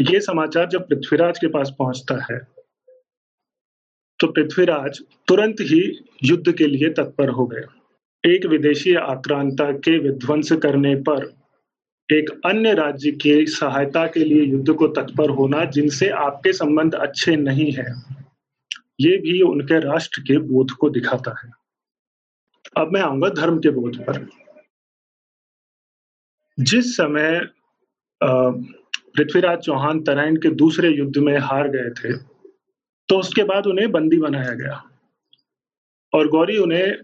[0.00, 2.38] ये समाचार जब पृथ्वीराज के पास पहुँचता है
[4.20, 7.64] तो पृथ्वीराज तुरंत ही युद्ध के लिए तत्पर हो गए
[8.24, 11.24] एक विदेशी आक्रांता के विध्वंस करने पर
[12.08, 17.36] एक अन्य राज्य की सहायता के लिए युद्ध को तत्पर होना, जिनसे आपके संबंध अच्छे
[17.36, 17.86] नहीं है,
[19.00, 21.50] ये भी उनके राष्ट्र के बोध को दिखाता है।
[22.76, 24.26] अब मैं आऊँगा धर्म के बोध पर।
[26.60, 27.40] जिस समय
[29.14, 32.12] पृथ्वीराज चौहान तराइन के दूसरे युद्ध में हार गए थे
[33.08, 34.82] तो उसके बाद उन्हें बंदी बनाया गया।
[36.12, 36.96] और गौरी उन्हें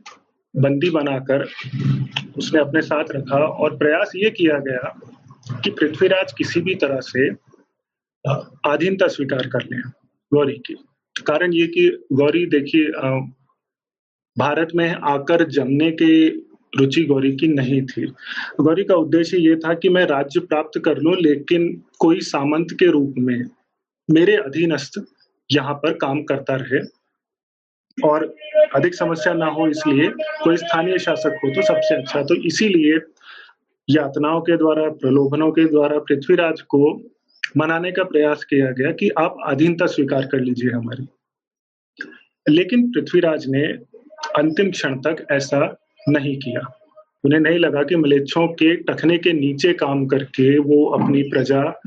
[0.54, 1.44] बंदी बनाकर
[2.38, 4.98] उसने अपने साथ रखा और प्रयास ये किया गया
[5.62, 7.28] कि पृथ्वीराज किसी भी तरह से
[8.66, 9.80] आधीनता स्वीकार कर लें
[10.32, 10.74] गौरी की।
[11.16, 12.90] कारण ये कि गौरी देखिए
[14.36, 16.28] भारत में आकर जमने के
[16.72, 18.06] रुचि गौरी की नहीं थी।
[18.60, 22.90] गौरी का उद्देश्य ये था कि मैं राज्य प्राप्त कर लूँ, लेकिन कोई सामंत के
[22.90, 23.44] रूप में
[24.08, 25.00] मेरे अधीनस्थ
[25.50, 26.80] यहाँ पर काम करता रहे
[27.98, 28.24] और
[28.74, 30.08] अधिक समस्या ना हो, इसलिए
[30.42, 33.00] कोई स्थानीय शासक हो तो सबसे अच्छा। तो इसीलिए
[33.88, 36.92] यातनाओं के द्वारा, प्रलोभनों के द्वारा पृथ्वीराज को
[37.56, 41.06] मनाने का प्रयास किया गया कि आप अधीनता स्वीकार कर लीजिए हमारी।
[42.46, 43.66] लेकिन पृथ्वीराज ने
[44.36, 45.60] अंतिम क्षण तक ऐसा
[46.10, 46.74] नहीं किया।
[47.24, 51.80] उन्हें नहीं लगा कि मलेच्छों के टखने के नीचे काम करके वो अपनी प्रजा,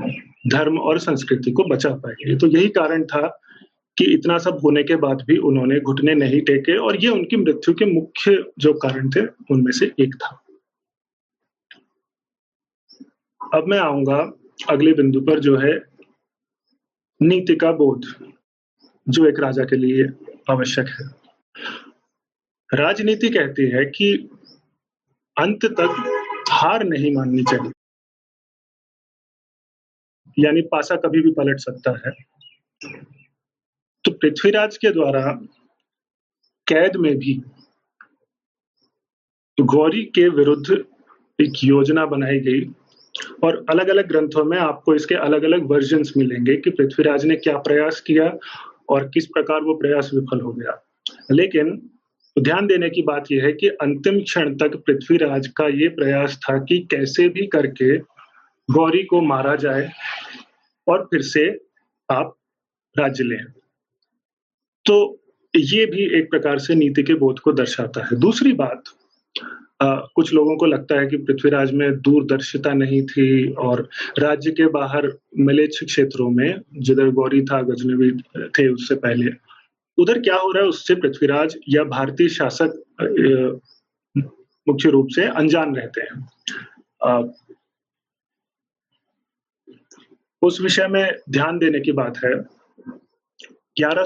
[0.47, 3.39] धर्म और संस्कृति को बचा पाएँगे। तो यही कारण था
[3.97, 7.73] कि इतना सब होने के बाद भी उन्होंने घुटने नहीं टेके और ये उनकी मृत्यु
[7.73, 10.43] के मुख्य जो कारण थे, उनमें से एक था।
[13.53, 14.34] अब मैं आऊँगा
[14.69, 15.81] अगले बिंदु पर जो है
[17.21, 18.05] नीति का बोध,
[19.10, 20.10] जो एक राजा के लिए
[20.49, 21.21] आवश्यक है।
[22.73, 24.13] राजनीति कहती है कि
[25.38, 25.95] अंत तक
[26.51, 27.71] हार नहीं माननी चाहिए।
[30.38, 32.12] यानी पासा कभी भी पलट सकता है।
[34.03, 35.31] तो पृथ्वीराज के द्वारा
[36.67, 37.34] कैद में भी
[39.57, 40.86] गौरी के विरुद्ध
[41.39, 42.62] एक योजना बनाई गई
[43.43, 47.57] और अलग अलग ग्रंथों में आपको इसके अलग अलग वर्जन मिलेंगे कि पृथ्वीराज ने क्या
[47.57, 48.31] प्रयास किया
[48.89, 50.81] और किस प्रकार वो प्रयास विफल हो गया।
[51.31, 51.89] लेकिन
[52.39, 56.58] ध्यान देने की बात यह है कि अंतिम क्षण तक पृथ्वीराज का ये प्रयास था
[56.58, 57.98] कि कैसे भी करके
[58.70, 59.89] गौरी को मारा जाए
[60.88, 61.60] और फिर से
[62.12, 62.36] आप
[63.00, 63.46] राज्य लें।
[64.86, 65.24] तो
[65.56, 68.84] ये भी एक प्रकार से नीति के बोध को दर्शाता है। दूसरी बात
[69.82, 73.89] आ, कुछ लोगों को लगता है कि पृथ्वीराज में दूरदर्शिता नहीं थी और
[74.20, 75.08] राज्य के बाहर
[75.39, 78.12] मलेच्छ क्षेत्रों में जिधर गौरी था गजनवी
[78.50, 79.32] थे उससे पहले
[80.01, 82.83] उधर क्या हो रहा है उससे पृथ्वीराज या भारतीय शासक
[84.67, 86.27] मुख्य रूप से अनजान रहते हैं?
[90.41, 92.33] उस विषय में ध्यान देने की बात है।
[93.79, 94.03] ग्यारह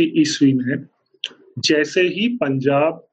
[0.00, 0.86] ईस्वी में
[1.58, 3.06] जैसे ही पंजाब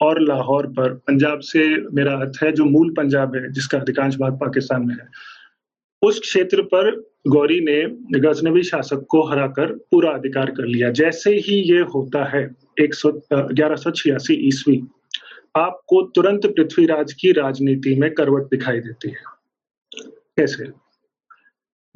[0.00, 4.32] और लाहौर पर, पंजाब से मेरा अर्थ है जो मूल पंजाब है, जिसका अधिकांश भाग
[4.32, 5.08] पाकिस्तान में है
[6.02, 6.90] उस क्षेत्र पर
[7.28, 7.82] गौरी ने
[8.20, 13.12] गजनवी शासक को हराकर पूरा अधिकार कर लिया। जैसे ही ये होता है, एक सौ
[13.32, 14.82] ग्यारह सौ छियासी ईस्वी,
[15.56, 19.36] आपको तुरंत पृथ्वीराज की राजनीति में करवट दिखाई देती है।
[20.36, 20.66] कैसे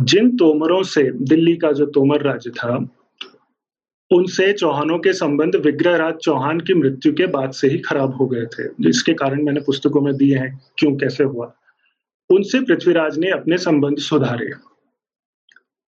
[0.00, 2.88] जिन तोमरों से दिल्ली का जो तोमर राज्य था,
[4.10, 8.46] उनसे चौहानों के संबंध विग्रहराज चौहान की मृत्यु के बाद से ही खराब हो गए
[8.46, 11.54] थे, जिसके कारण मैंने पुस्तकों में दिए हैं, क्यों, कैसे हुआ?
[12.32, 14.50] उनसे पृथ्वीराज ने अपने संबंध सुधारे।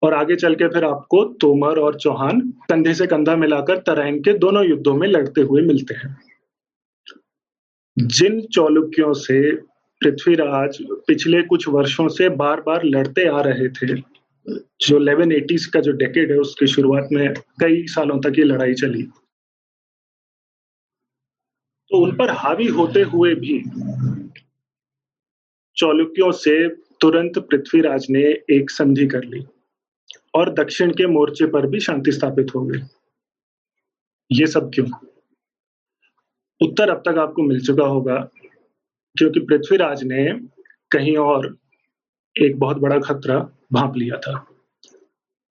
[0.01, 4.33] और आगे चल के फिर आपको तोमर और चौहान कंधे से कंधा मिलाकर तराइन के
[4.37, 6.17] दोनों युद्धों में लड़ते हुए मिलते हैं।
[7.97, 9.55] जिन चौलुक्यों से
[10.01, 10.77] पृथ्वीराज
[11.07, 13.95] पिछले कुछ वर्षों से बार बार लड़ते आ रहे थे,
[14.81, 18.73] जो इलेवन एटीज का जो डेकेड है, उसकी शुरुआत में कई सालों तक ये लड़ाई
[18.73, 19.03] चली।
[21.91, 23.57] तो उन पर हावी होते हुए भी
[25.77, 26.67] चौलुक्यों से
[27.01, 29.43] तुरंत पृथ्वीराज ने एक संधि कर ली
[30.35, 32.79] और दक्षिण के मोर्चे पर भी शांति स्थापित हो गई।
[34.31, 34.87] ये सब क्यों?
[36.61, 38.17] उत्तर अब तक आपको मिल चुका होगा,
[39.15, 40.27] क्योंकि पृथ्वीराज ने
[40.91, 41.55] कहीं और
[42.35, 43.39] एक बहुत बड़ा खतरा
[43.73, 44.45] भाप लिया था,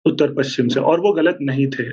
[0.06, 1.88] उत्तर पश्चिम से, और वो गलत नहीं थे।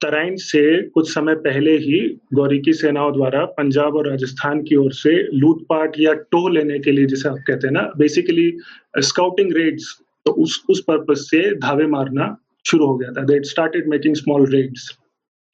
[0.00, 2.00] तराइन से कुछ समय पहले ही
[2.34, 6.92] गौरी की सेनाओं द्वारा पंजाब और राजस्थान की ओर से लूटपाट या टो लेने के
[6.92, 8.58] लिए जिसे आप कहते हैं ना बेसिकली
[8.98, 13.88] स्काउटिंग रेड्स तो उस उस पर्पज से धावे मारना शुरू हो गया था। They started
[13.88, 14.98] making small raids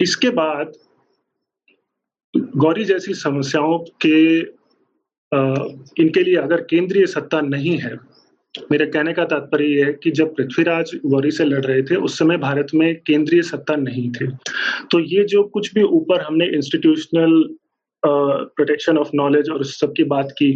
[0.01, 0.73] इसके बाद
[2.57, 4.41] गौरी जैसी समस्याओं के
[5.33, 5.55] आ,
[5.99, 7.97] इनके लिए अगर केंद्रीय सत्ता नहीं है
[8.73, 12.19] मेरे कहने का तात्पर्य यह है कि जब पृथ्वीराज गौरी से लड़ रहे थे, उस
[12.19, 14.27] समय भारत में केंद्रीय सत्ता नहीं थी।
[14.91, 17.43] तो ये जो कुछ भी ऊपर हमने इंस्टीट्यूशनल
[18.03, 20.53] प्रोटेक्शन ऑफ़ नॉलेज और उस सब की बात की,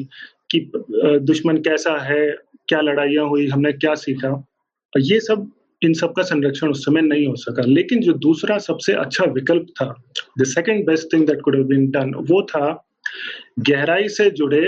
[0.51, 0.71] कि
[1.23, 2.27] दुश्मन कैसा है,
[2.69, 4.45] क्या लड़ाइयाँ हुई, हमने क्या सीखा,
[4.93, 5.51] ये सब,
[5.83, 9.67] इन सब का संरक्षण उस समय नहीं हो सका। लेकिन जो दूसरा सबसे अच्छा विकल्प
[9.81, 9.95] था
[10.39, 12.67] the second best thing that could been done वो था
[13.61, 14.61] गहराई से जुड़े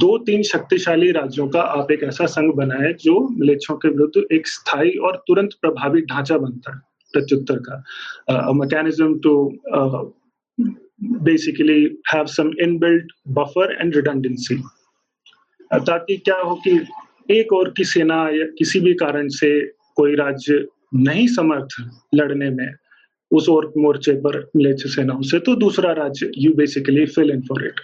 [0.00, 4.46] दो तीन शक्तिशाली राज्यों का आप एक ऐसा संघ बनाए जो मिलेच्छों के विरुद्ध एक
[4.46, 6.80] स्थायी और तुरंत प्रभावी ढांचा बनता है,
[7.14, 9.34] प्रत्युत्तर का। Mechanism to
[11.24, 14.56] basically have some inbuilt buffer and redundancy
[15.70, 16.80] ताकि क्या हो कि
[17.30, 19.50] एक और की सेना या किसी भी कारण से
[19.96, 20.64] कोई राज्य
[20.94, 21.74] नहीं समर्थ
[22.14, 22.74] लड़ने में,
[23.30, 27.64] उस और मोर्चे पर मिलेच्छ सेनाओं से तो दूसरा राज्य you basically fill in for
[27.66, 27.80] it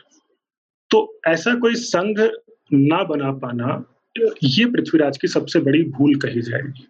[0.90, 2.18] तो ऐसा कोई संघ
[2.72, 3.82] ना बना पाना
[4.16, 6.86] ये पृथ्वीराज की सबसे बड़ी भूल कही जाएगी।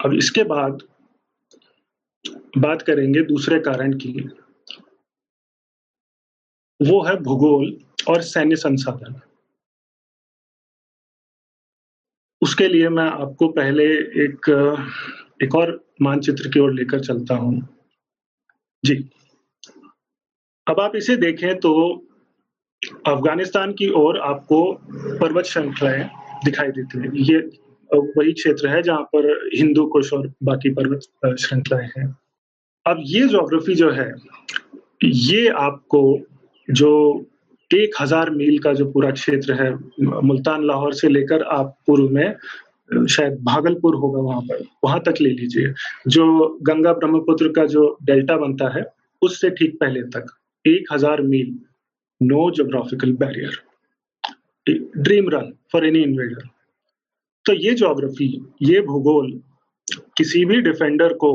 [0.00, 0.82] अब इसके बाद
[2.58, 4.12] बात करेंगे दूसरे कारण की।
[6.80, 7.76] वो है भूगोल
[8.08, 9.20] और सैन्य संसाधन।
[12.42, 13.84] उसके लिए मैं आपको पहले
[14.24, 14.48] एक
[15.42, 17.60] एक और मानचित्र की ओर लेकर चलता हूँ।
[18.84, 18.94] जी।
[20.66, 21.72] अब आप इसे देखें तो
[23.06, 24.60] अफ़गानिस्तान की ओर आपको
[25.20, 26.08] पर्वत श्रृंखलाएँ
[26.44, 27.38] दिखाई देती है। ये
[27.90, 32.06] वही क्षेत्र है जहाँ पर हिंदू, कुश और बाकी पर्वत श्रृंखलाएँ हैं।
[32.86, 34.12] अब ये जोग्राफी जो है,
[35.04, 36.00] ये आपको
[36.68, 36.90] जो
[37.70, 39.72] एक हज़ार मील का जो पूरा क्षेत्र है,
[40.22, 42.36] मुल्तान लाहौर से लेकर आप पूर्व में,
[43.08, 45.72] शायद भागलपुर होगा वहाँ पर, वहाँ तक ले लीजिए।
[46.08, 48.84] जो गंगा ब्रह्मपुत्र का जो डेल्टा बनता है,
[49.22, 50.26] उससे ठीक पहले तक।
[50.66, 51.54] एक हज़ार मील
[52.20, 53.62] no geographical barrier
[54.98, 56.48] dream run for any invader
[57.46, 58.26] तो ये जोग्राफी
[58.62, 59.30] ये भूगोल,
[60.16, 61.30] किसी भी डिफेंडर को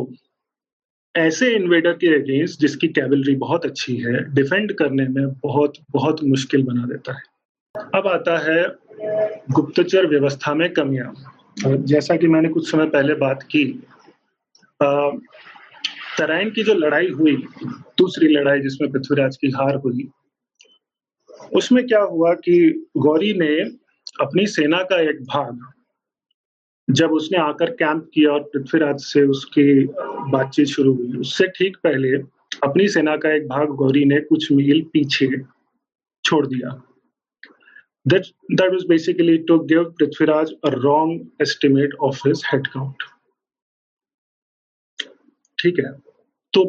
[1.16, 6.64] ऐसे इन्वेडर के अगेंस्ट जिसकी कैवलरी बहुत अच्छी है डिफेंड करने में बहुत बहुत मुश्किल
[6.64, 7.24] बना देता है।
[7.96, 8.64] अब आता है
[9.52, 11.14] गुप्तचर व्यवस्था में कमियाँ।
[11.60, 13.64] जैसा कि मैंने कुछ समय पहले बात की
[16.22, 17.36] तराइन की जो लड़ाई हुई,
[17.98, 20.08] दूसरी लड़ाई जिसमें पृथ्वीराज की हार हुई,
[21.56, 22.58] उसमें क्या हुआ कि
[22.98, 23.54] गौरी ने
[24.22, 25.60] अपनी सेना का एक भाग,
[26.88, 29.74] जब उसने आकर कैंप किया और पृथ्वीराज से उसकी
[30.32, 32.16] बातचीत शुरू हुई, उससे ठीक पहले
[32.64, 35.28] अपनी सेना का एक भाग गौरी ने कुछ मील पीछे
[36.24, 36.82] छोड़ दिया
[38.06, 42.44] that that was basically to give Prithviraj a wrong estimate of his.
[45.58, 45.92] ठीक है
[46.54, 46.64] तो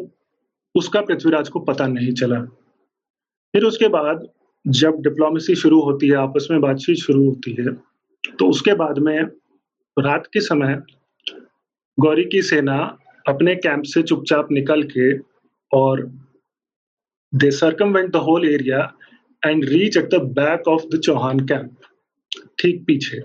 [0.75, 2.39] उसका पृथ्वीराज को पता नहीं चला।
[3.53, 4.27] फिर उसके बाद
[4.65, 7.73] जब डिप्लोमेसी शुरू होती है, आपस में बातचीत शुरू होती है
[8.39, 9.19] तो उसके बाद में
[9.97, 10.81] रात के समय
[11.97, 12.75] गौरी की सेना
[13.25, 15.11] अपने कैंप से चुपचाप निकल के
[15.71, 16.01] और
[17.33, 18.79] they circumvent the whole area
[19.43, 21.75] and reach at the back of the Chauhan camp
[22.59, 23.21] ठीक पीछे।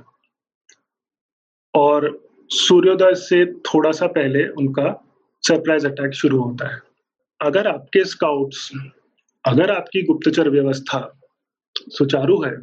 [1.75, 2.11] और
[2.51, 4.89] सूर्योदय से थोड़ा सा पहले उनका
[5.49, 6.81] सरप्राइज़ अटैक शुरू होता है।
[7.41, 8.71] अगर आपके स्काउट्स,
[9.45, 11.01] अगर आपकी गुप्तचर व्यवस्था
[11.91, 12.57] सुचारू है,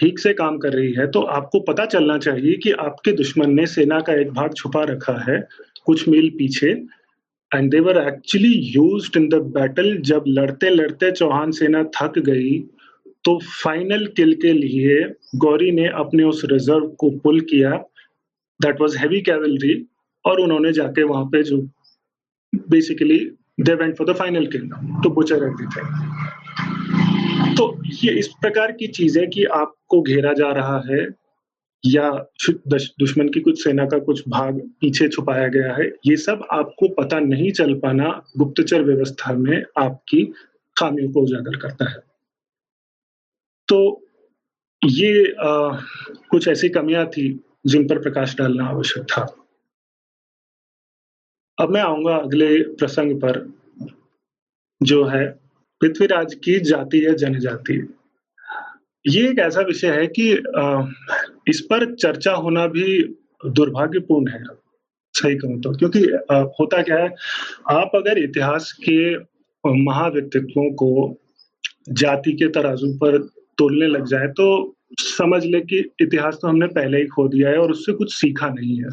[0.00, 3.66] ठीक से काम कर रही है तो आपको पता चलना चाहिए कि आपके दुश्मन ने
[3.68, 5.38] सेना का एक भाग छुपा रखा है
[5.86, 6.70] कुछ मील पीछे।
[7.50, 12.58] And they were actually used in the battle जब लड़ते लड़ते चौहान सेना थक गई
[13.24, 14.98] तो फाइनल किल के लिए
[15.36, 17.70] गौरी ने अपने उस रिज़र्व को पुल किया।
[18.60, 19.74] दैट वाज हैवी कैवलरी
[20.24, 21.58] और उन्होंने जाके वहाँ पे जो
[22.70, 23.18] basically
[23.60, 24.68] they went for the final kill
[25.02, 25.86] to butcher everything
[27.56, 31.08] तो ये इस प्रकार की चीज़ें कि आपको घेरा जा रहा है
[31.86, 32.10] या
[32.68, 37.20] दुश्मन की कुछ सेना का कुछ भाग पीछे छुपाया गया है ये सब आपको पता
[37.20, 40.32] नहीं चल पाना गुप्तचर व्यवस्था में आपकी
[40.76, 41.98] खामियों को उजागर करता है।
[43.68, 44.06] तो
[44.84, 45.70] ये आ,
[46.30, 49.45] कुछ ऐसी कमियाँ थी जिन पर प्रकाश डालना आवश्यक था।
[51.58, 53.38] अब मैं आऊँगा अगले प्रसंग पर,
[54.80, 55.26] जो है
[55.80, 57.76] पृथ्वीराज की जाति है जनजाति।
[59.04, 60.30] ये एक ऐसा विषय है कि
[61.50, 63.02] इस पर चर्चा होना भी
[63.46, 64.42] दुर्भाग्यपूर्ण है।
[65.14, 66.00] सही कहूँ तो क्योंकि
[66.30, 67.10] होता क्या है,
[67.70, 69.16] आप अगर इतिहास के
[69.64, 71.16] महाव्यक्तित्वों को
[71.90, 73.18] जाति के तराजू पर
[73.58, 77.58] तोलने लग जाए तो समझ ले कि इतिहास तो हमने पहले ही खो दिया है
[77.58, 78.90] और उससे कुछ सीखा नहीं है।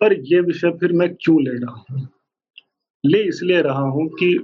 [0.00, 2.08] पर यह विषय फिर मैं क्यों ले रहा हूँ?
[3.06, 4.38] ले इसलिए रहा हूँ कि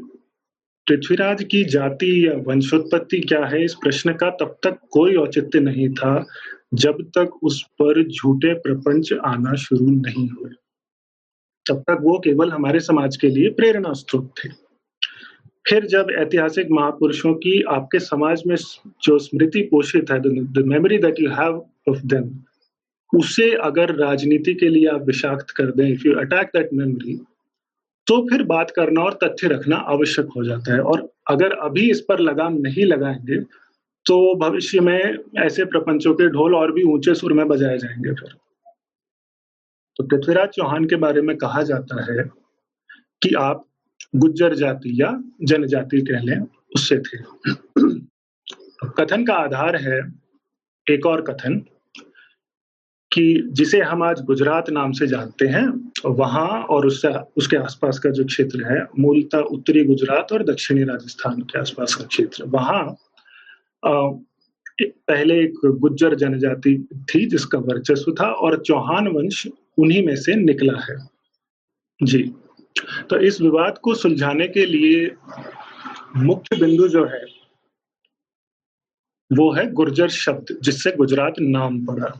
[0.86, 5.88] पृथ्वीराज की जाति या वंशोत्पत्ति क्या है, इस प्रश्न का तब तक कोई औचित्य नहीं
[5.88, 6.26] था
[6.74, 10.50] जब तक उस पर झूठे प्रपंच आना शुरू नहीं हुए।
[11.66, 14.61] तब तक वो केवल हमारे समाज के लिए प्रेरणा स्रोत थे।
[15.64, 18.54] फिर जब ऐतिहासिक महापुरुषों की आपके समाज में
[19.02, 22.30] जो स्मृति पोषित है the memory that you have of them
[23.12, 27.18] उसे अगर राजनीति के लिए आप विषाक्त कर दें if you attack that memory
[28.06, 32.00] तो फिर बात करना और तथ्य रखना आवश्यक हो जाता है। और अगर अभी इस
[32.08, 33.38] पर लगाम नहीं लगाएँगे
[34.06, 38.34] तो भविष्य में ऐसे प्रपंचों के ढोल और भी ऊँचे सुर में बजाए जाएँगे फिर।
[39.96, 42.24] तो पृथ्वीराज चौहान के बारे में कहा जाता है
[43.22, 43.64] कि आप
[44.14, 45.10] गुज्जर जाति या
[45.42, 46.40] जनजाति कह लें,
[46.74, 47.18] उससे थे।
[48.98, 50.00] कथन का आधार है
[50.86, 51.58] एक और कथन
[53.10, 58.10] कि जिसे हम आज गुजरात नाम से जानते हैं, वहाँ और उससे, उसके आसपास का
[58.10, 62.96] जो क्षेत्र है, मूलतः उत्तरी गुजरात और दक्षिणी राजस्थान के आसपास का क्षेत्र। वहाँ
[63.84, 66.76] पहले एक गुज्जर जनजाति
[67.10, 69.46] थी जिसका वर्चस्व था और चौहान वंश
[69.78, 70.96] उन्हीं में से निकला है।
[72.02, 72.22] जी।
[73.10, 75.10] तो इस विवाद को सुलझाने के लिए
[76.16, 77.24] मुख्य बिंदु जो है,
[79.30, 82.12] वो है गुर्जर शब्द, जिससे गुजरात नाम पड़ा।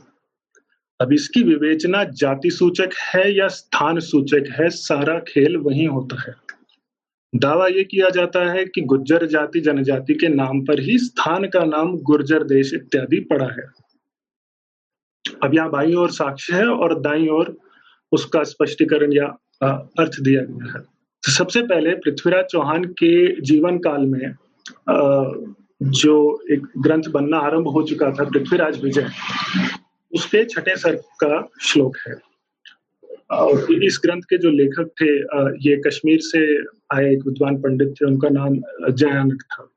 [0.99, 6.35] अब इसकी विवेचना जाति सूचक है या स्थान सूचक है, सारा खेल वही होता है।
[7.33, 11.63] दावा यह किया जाता है कि गुज्जर जाति जनजाति के नाम पर ही स्थान का
[11.65, 13.67] नाम गुर्जर देश इत्यादि पड़ा है।
[15.43, 17.55] अब यहाँ बाई और साक्ष्य है और दाई और
[18.11, 19.27] उसका स्पष्टीकरण या
[19.99, 24.35] अर्थ दिया गया है। तो सबसे पहले पृथ्वीराज चौहान के जीवन काल में
[25.81, 26.15] जो
[26.51, 29.09] एक ग्रंथ बनना आरंभ हो चुका था, पृथ्वीराज विजय,
[30.11, 32.15] उसके छठे सर का श्लोक है।
[33.31, 35.11] और इस ग्रंथ के जो लेखक थे
[35.67, 36.41] ये कश्मीर से
[36.95, 38.55] आए एक विद्वान पंडित थे, उनका नाम
[38.91, 39.69] जयानक था।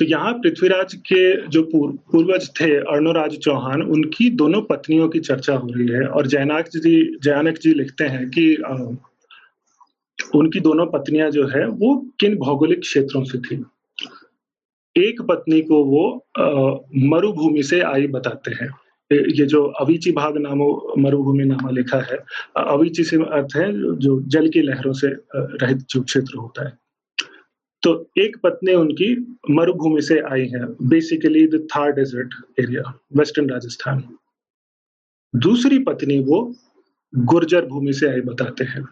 [0.00, 5.54] तो यहाँ पृथ्वीराज के जो पूर्व पूर्वज थे अर्णोराज चौहान उनकी दोनों पत्नियों की चर्चा
[5.54, 6.92] हो रही है। और जयनाक जी
[7.24, 8.74] जयानक जी लिखते हैं कि आ,
[10.34, 13.62] उनकी दोनों पत्नियाँ जो है वो किन भौगोलिक क्षेत्रों से थी?
[14.96, 16.04] एक पत्नी को वो
[17.10, 18.70] मरुभूमि से आई बताते हैं।
[19.10, 22.18] ये जो अविची भाग नामो मरुभूमि नामा लिखा है
[22.58, 26.78] अविची से अर्थ है जो जल की लहरों से रहित जो क्षेत्र होता है।
[27.82, 29.14] तो एक पत्नी उनकी
[29.50, 32.82] मरुभूमि से आई है basically the Thar desert area
[33.16, 34.02] western Rajasthan
[35.34, 36.40] दूसरी पत्नी वो
[37.12, 38.84] गुर्जर भूमि से आई बताते हैं।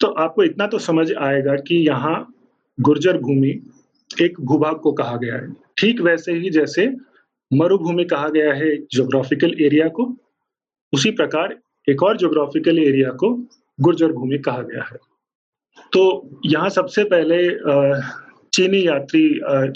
[0.00, 2.16] तो आपको इतना तो समझ आएगा कि यहाँ
[2.78, 3.50] गुर्जर भूमि
[4.10, 6.86] एक भूभाग को कहा गया है। ठीक वैसे ही जैसे
[7.50, 10.04] मरुभूमि कहा गया है एक जोग्राफिकल एरिया को,
[10.92, 11.58] उसी प्रकार
[11.88, 13.34] एक और ज्योग्राफिकल एरिया को
[13.78, 14.98] गुर्जर भूमि कहा गया है।
[15.92, 16.02] तो
[16.46, 17.38] यहाँ सबसे पहले
[18.52, 19.24] चीनी यात्री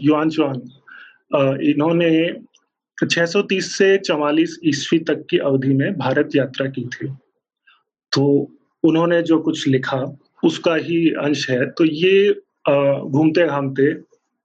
[0.06, 0.60] युआन चुआन
[1.62, 2.10] इन्होंने
[2.98, 7.08] 630 से 44 ईस्वी तक की अवधि में भारत यात्रा की थी।
[8.12, 8.24] तो
[8.84, 10.02] उन्होंने जो कुछ लिखा,
[10.44, 12.30] उसका ही अंश है। तो ये
[12.68, 13.92] घूमते घामते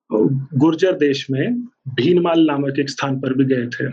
[0.10, 1.56] गुर्जर देश में
[1.96, 3.90] भीनमाल नामक एक स्थान पर भी गए थे।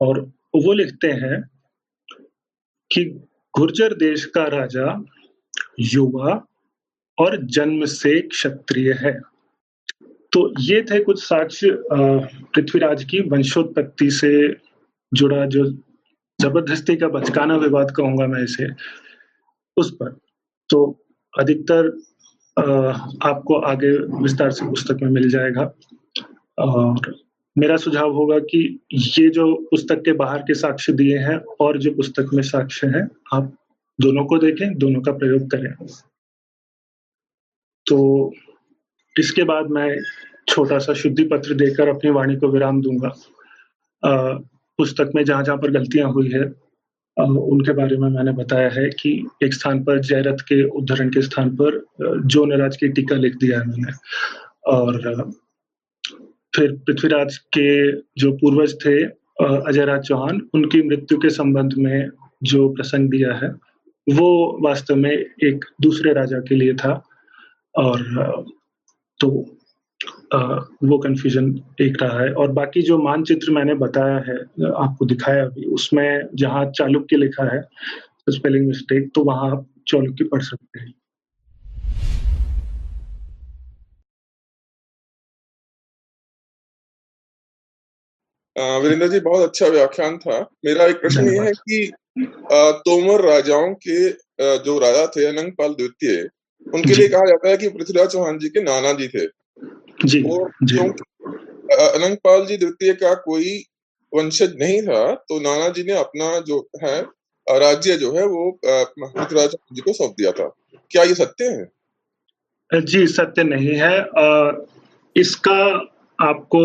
[0.00, 0.20] और
[0.56, 1.42] वो लिखते हैं
[2.90, 3.04] कि
[3.54, 5.04] गुर्जर देश का राजा
[5.80, 6.40] युवा
[7.18, 9.12] और जन्म से क्षत्रिय है।
[10.32, 14.30] तो ये थे कुछ साक्ष्य पृथ्वीराज की वंशोत्पत्ति से
[15.12, 15.64] जुड़ा जो
[16.38, 18.66] ज़बरदस्ती का बचकाना विवाद कहूँगा मैं इसे,
[19.76, 20.16] उस पर।
[20.70, 20.78] तो
[21.34, 21.88] अधिकतर
[23.22, 23.90] आपको आगे
[24.22, 25.72] विस्तार से पुस्तक में मिल जाएगा।
[26.58, 27.14] और
[27.56, 28.58] मेरा सुझाव होगा कि
[28.92, 33.08] ये जो पुस्तक के बाहर के साक्ष्य दिए हैं और जो पुस्तक में साक्ष्य है,
[33.32, 33.52] आप
[33.98, 35.74] दोनों को देखें, दोनों का प्रयोग करें।
[37.86, 38.32] तो
[39.16, 39.88] इसके बाद मैं
[40.48, 43.12] छोटा सा शुद्धि पत्र देकर अपनी वाणी को विराम दूँगा।
[44.78, 46.44] पुस्तक में जहाँ जहाँ पर गलतियाँ हुई है
[47.16, 49.10] उनके बारे में मैंने बताया है कि
[49.42, 51.78] एक स्थान पर जयरथ के उद्धरण के स्थान पर
[52.26, 53.92] जो नराज की टीका लिख दिया है मैंने।
[54.66, 55.30] और
[56.56, 62.08] फिर पृथ्वीराज के जो पूर्वज थे अजय राज चौहान, उनकी मृत्यु के संबंध में
[62.42, 63.48] जो प्रसंग दिया है,
[64.06, 67.02] वो वास्तव में एक दूसरे राजा के लिए था।
[67.74, 68.02] और
[69.20, 69.28] तो
[70.84, 71.46] वो कंफ्यूजन
[71.80, 74.36] एक रहा है। और बाकी जो मानचित्र मैंने बताया है
[74.76, 77.62] आपको दिखाया अभी उसमें जहाँ चालुक्य लिखा है
[78.30, 80.92] स्पेलिंग मिस्टेक तो वहाँ आप चालुक्य पढ़ सकते हैं।
[88.82, 91.92] वीरेंद्र जी बहुत अच्छा व्याख्यान था। मेरा एक प्रश्न ये है कि
[92.84, 94.08] तोमर राजाओं के
[94.64, 96.28] जो राजा थे अनंगपाल द्वितीय
[96.66, 99.26] उनके लिए कहा जाता है कि पृथ्वीराज चौहान जी के नाना जी थे।
[100.04, 100.22] जी
[100.64, 103.58] जी। अनंतपाल जी द्वितीय का कोई
[104.12, 107.00] वंशज नहीं था तो नाना जी ने अपना जो है
[107.46, 110.48] राज्य जो है वो पृथ्वीराज चौहान जी को सौंप दिया था।
[110.90, 111.64] क्या ये सत्य है?
[112.70, 113.96] जी सत्य नहीं है।
[115.16, 115.58] इसका
[116.18, 116.62] आपको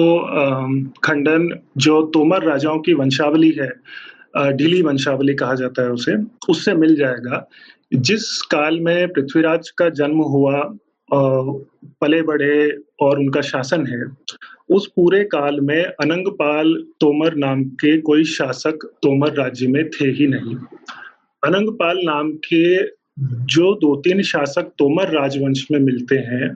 [1.04, 3.70] खंडन जो तोमर राजाओं की वंशावली है
[4.58, 6.16] ढीली वंशावली कहा जाता है उसे
[6.50, 7.48] उससे मिल जाएगा।
[7.92, 10.62] जिस काल में पृथ्वीराज का जन्म हुआ
[11.12, 12.70] पले बढ़े
[13.02, 14.04] और उनका शासन है,
[14.70, 20.28] उस पूरे काल में अनंगपाल तोमर नाम के कोई शासक तोमर राज्य में थे ही
[20.28, 20.56] नहीं।
[21.44, 22.84] अनंगपाल नाम के
[23.46, 26.50] जो दो तीन शासक तोमर राजवंश में मिलते हैं,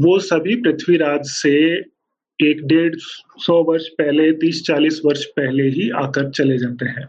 [0.00, 1.54] वो सभी पृथ्वीराज से
[2.38, 7.08] एक डेढ़ सौ वर्ष पहले, तीस चालीस वर्ष पहले ही आकर चले जाते हैं।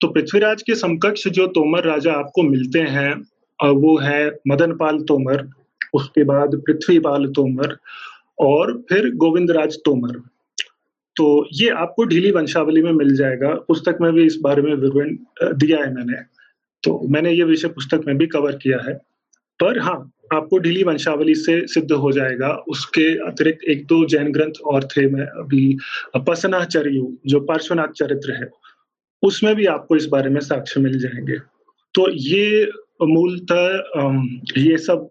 [0.00, 3.12] तो पृथ्वीराज के समकक्ष जो तोमर राजा आपको मिलते हैं
[3.58, 5.48] वो है मदनपाल तोमर,
[5.94, 7.76] उसके बाद पृथ्वीपाल तोमर
[8.38, 10.20] और फिर गोविंद राज तोमर।
[11.16, 15.16] तो ये आपको ढीली वंशावली में मिल जाएगा। पुस्तक में भी इस बारे में विवरण
[15.54, 16.20] दिया है मैंने।
[16.82, 18.94] तो मैंने ये विषय पुस्तक में भी कवर किया है।
[19.60, 19.98] पर हाँ
[20.32, 25.06] आपको ढीली वंशावली से सिद्ध हो जाएगा। उसके अतिरिक्त एक दो जैन ग्रंथ और थे
[25.10, 25.76] मैं अभी
[26.26, 28.50] पसनाचर्यु, जो पार्श्वनाथ चरित्र है।
[29.26, 31.38] उसमें भी आपको इस बारे में साक्ष्य मिल जाएँगे।
[31.94, 32.70] तो ये
[33.02, 35.08] मूलतः ये सब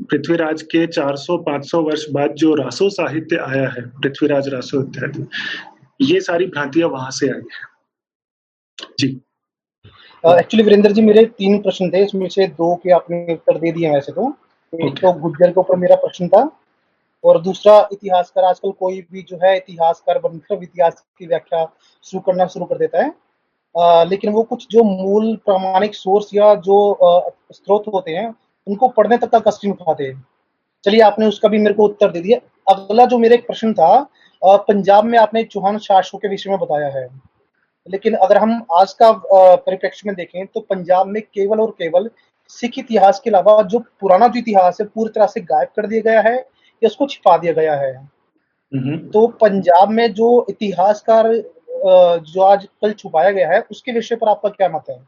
[0.00, 5.26] पृथ्वीराज के 400-500 वर्ष बाद जो रासो साहित्य आया है पृथ्वीराज रासो इत्यादि
[6.00, 7.66] ये सारी भ्रांतियाँ वहाँ से आई है।
[8.98, 9.08] जी।
[10.24, 13.72] एक्चुअली uh, वीरेंद्र जी मेरे तीन प्रश्न थे इसमें से दो के आपने उत्तर दे
[13.72, 14.28] दिए वैसे तो।
[14.72, 16.40] एक तो गुज्जर के ऊपर मेरा प्रश्न था
[17.24, 21.64] और दूसरा इतिहासकार आजकल कोई भी जो है इतिहासकार बनकर इतिहास की व्याख्या
[22.04, 23.10] शुरू करना शुरू कर देता है।
[23.78, 26.76] आ, लेकिन वो कुछ जो मूल प्रामाणिक सोर्स या जो
[27.52, 28.34] स्रोत होते हैं
[28.66, 30.24] उनको पढ़ने तक का कष्ट उठाते। हैं
[30.84, 34.06] चलिए आपने उसका भी मेरे को उत्तर दे दिया। अगला जो मेरा एक प्रश्न था
[34.42, 37.08] पंजाब में आपने चौहान शासकों के विषय में बताया है।
[37.86, 42.10] लेकिन अगर हम आज का परिप्रेक्ष्य में देखें तो पंजाब में केवल और केवल
[42.50, 46.00] सिख इतिहास के अलावा जो पुराना जो इतिहास है पूरी तरह से गायब कर दिया
[46.02, 47.92] गया है या उसको छिपा दिया गया है।
[49.08, 51.32] तो पंजाब में जो इतिहासकार
[51.78, 54.98] जो आज कल छुपाया गया है, उसके विषय पर आपका क्या मत है?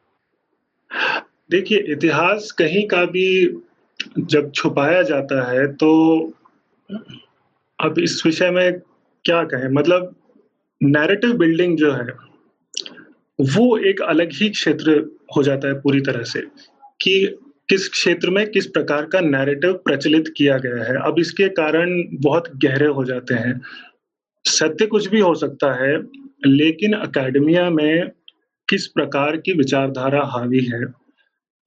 [1.51, 3.63] देखिए, इतिहास कहीं का भी
[4.21, 5.91] जब छुपाया जाता है तो
[7.79, 8.81] अब इस विषय में
[9.25, 9.69] क्या कहें?
[9.71, 10.15] मतलब
[10.81, 12.07] नैरेटिव बिल्डिंग जो है,
[13.39, 14.99] वो एक अलग ही क्षेत्र
[15.37, 16.41] हो जाता है पूरी तरह से,
[17.01, 22.03] कि किस क्षेत्र में किस प्रकार का नैरेटिव प्रचलित किया गया है। अब इसके कारण
[22.15, 23.61] बहुत गहरे हो जाते हैं।
[24.45, 25.97] सत्य कुछ भी हो सकता है
[26.47, 28.11] लेकिन अकेडमिया में
[28.69, 30.85] किस प्रकार की विचारधारा हावी है?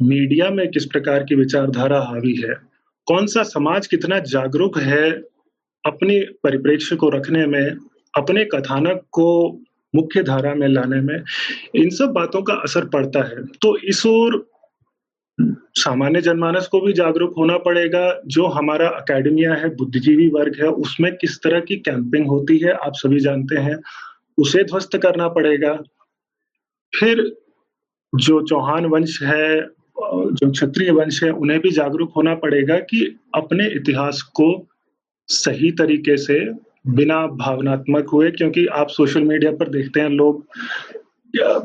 [0.02, 2.54] मीडिया में किस प्रकार की विचारधारा हावी है?
[3.06, 5.12] कौन सा समाज कितना जागरूक है
[5.86, 7.72] अपने परिप्रेक्ष्य को रखने में,
[8.18, 9.60] अपने कथानक को
[9.96, 11.24] मुख्य धारा में लाने में?
[11.76, 14.50] इन सब बातों का असर पड़ता है। तो इस ओर
[15.76, 21.16] सामान्य जनमानस को भी जागरूक होना पड़ेगा। जो हमारा अकेडमिया है, बुद्धिजीवी वर्ग है, उसमें
[21.16, 23.78] किस तरह की कैंपिंग होती है, आप सभी जानते हैं।
[24.38, 25.74] उसे ध्वस्त करना पड़ेगा।
[26.94, 27.22] फिर
[28.14, 33.06] जो चौहान वंश है, जो क्षत्रिय वंश है, उन्हें भी जागरूक होना पड़ेगा कि
[33.36, 34.48] अपने इतिहास को
[35.30, 36.40] सही तरीके से
[36.90, 40.46] बिना भावनात्मक हुए, क्योंकि आप सोशल मीडिया पर देखते हैं, लोग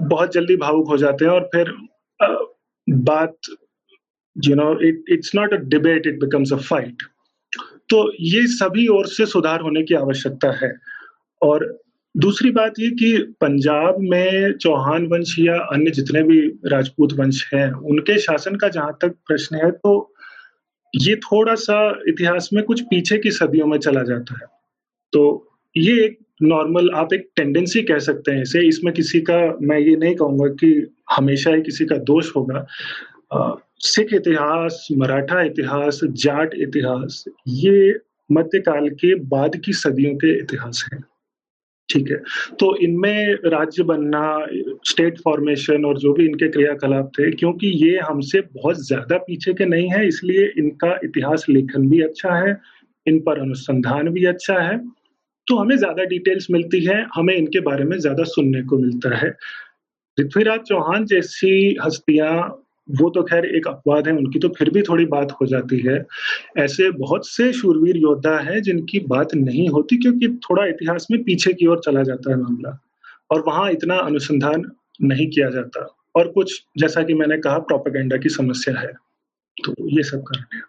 [0.02, 1.72] बहुत जल्दी भावुक हो जाते हैं और फिर
[2.86, 3.36] बात
[4.36, 7.02] you know it it's not a debate it becomes a fight
[7.90, 10.72] तो ये सभी ओर से सुधार होने की आवश्यकता है।
[11.42, 11.66] और
[12.18, 17.70] दूसरी बात ये कि पंजाब में चौहान वंश या अन्य जितने भी राजपूत वंश हैं,
[17.70, 20.14] उनके शासन का जहाँ तक प्रश्न है तो
[20.94, 24.46] ये थोड़ा सा इतिहास में कुछ पीछे की सदियों में चला जाता है।
[25.12, 25.22] तो
[25.76, 29.96] ये एक नॉर्मल, आप एक टेंडेंसी कह सकते हैं इसे। इसमें किसी का, मैं ये
[29.96, 30.70] नहीं कहूँगा कि
[31.10, 32.66] हमेशा ही किसी का दोष होगा।
[33.80, 37.94] सिख इतिहास, मराठा इतिहास, जाट इतिहास, ये
[38.30, 41.02] मध्यकाल के बाद की सदियों के इतिहास हैं।
[41.88, 42.16] ठीक है।
[42.60, 44.46] तो इनमें राज्य बनना
[44.84, 49.64] स्टेट फॉर्मेशन और जो भी इनके क्रियाकलाप थे, क्योंकि ये हमसे बहुत ज़्यादा पीछे के
[49.64, 52.56] नहीं है, इसलिए इनका इतिहास लेखन भी अच्छा है,
[53.06, 54.78] इन पर अनुसंधान भी अच्छा है।
[55.46, 59.30] तो हमें ज़्यादा डिटेल्स मिलती है, हमें इनके बारे में ज़्यादा सुनने को मिलता है।
[60.18, 65.04] पृथ्वीराज चौहान जैसी हस्तियाँ वो तो खैर एक अपवाद है, उनकी तो फिर भी थोड़ी
[65.06, 65.96] बात हो जाती है।
[66.58, 71.52] ऐसे बहुत से शूरवीर योद्धा हैं जिनकी बात नहीं होती क्योंकि थोड़ा इतिहास में पीछे
[71.52, 72.78] की ओर चला जाता है मामला
[73.30, 74.70] और वहाँ इतना अनुसंधान
[75.02, 78.92] नहीं किया जाता। और कुछ, जैसा कि मैंने कहा, प्रोपेगेंडा की समस्या है।
[79.56, 80.62] तो ये सब कारण है।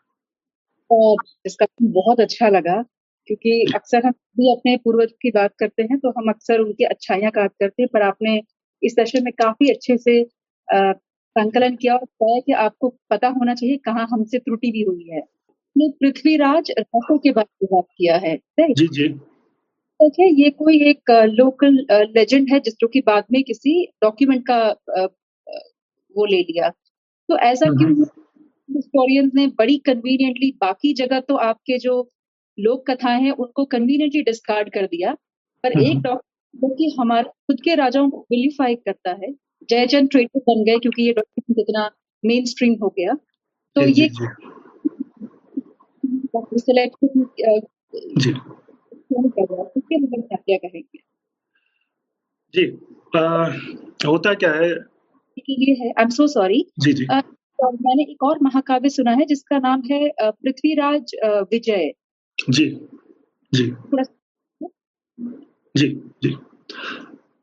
[1.45, 2.81] इसका बहुत अच्छा लगा,
[3.27, 7.31] क्योंकि अक्सर हम भी अपने पूर्वज की बात करते हैं तो हम अक्सर उनकी अच्छाइयाँ
[7.35, 8.41] बात करते हैं, पर आपने
[8.81, 10.21] इस दशा में काफ़ी अच्छे से
[11.29, 15.21] संकलन किया और बताया कि आपको पता होना चाहिए कहाँ हमसे त्रुटि भी हुई है।
[15.75, 19.07] ने पृथ्वीराज रसो के बारे में बात किया है जी जी।
[19.99, 23.73] अच्छा ये कोई एक लोकल लेजेंड है जिस जो कि बाद में किसी
[24.03, 24.59] डॉक्यूमेंट का
[26.15, 26.69] वो ले लिया।
[27.29, 27.91] तो ऐसा हम्म, क्यों
[28.69, 32.09] हिस्टोरियंस हम्म। ने बड़ी कन्वीनियंटली बाकी जगह तो आपके जो
[32.57, 35.13] लोक कथाएँ हैं उनको कन्वीनियंटली डिस्कार्ड कर दिया।
[35.63, 39.31] पर हम्म, एक डॉक्यूमेंट कि हमारे खुद के राजाओं को विलीफाई करता है
[39.69, 41.89] जयचंद ट्रेडर बन गए क्योंकि ये डॉक्यूमेंट इतना
[42.23, 43.13] मेन स्ट्रीम हो गया।
[43.75, 44.27] तो ये जी।
[50.15, 50.99] क्या कहेंगे?
[52.53, 52.65] जी
[54.07, 54.69] होता क्या है?
[55.49, 59.11] ये है आई एम सो सॉरी जी जी। आ, तो मैंने एक और महाकाव्य सुना
[59.11, 61.15] है जिसका नाम है पृथ्वीराज
[61.51, 61.91] विजय।
[62.49, 62.65] जी
[63.53, 63.65] जी।
[65.75, 65.87] जी
[66.23, 66.35] जी।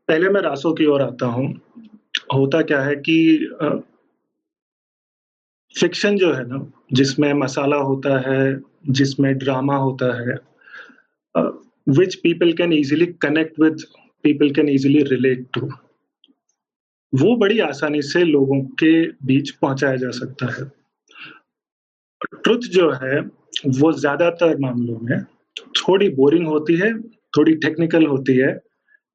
[0.09, 1.47] पहले मैं रासो की ओर आता हूँ।
[2.29, 3.17] होता क्या है कि
[5.75, 8.61] फिक्शन जो है ना, जिसमें मसाला होता है,
[8.91, 10.39] जिसमें ड्रामा होता है
[11.89, 13.83] which people can easily connect with
[14.25, 15.69] people can easily relate to
[17.13, 18.91] वो बड़ी आसानी से लोगों के
[19.27, 20.65] बीच पहुँचाया जा सकता है।
[22.37, 25.23] ट्रुथ जो है, वो ज़्यादातर मामलों में
[25.79, 26.93] थोड़ी बोरिंग होती है,
[27.37, 28.53] थोड़ी टेक्निकल होती है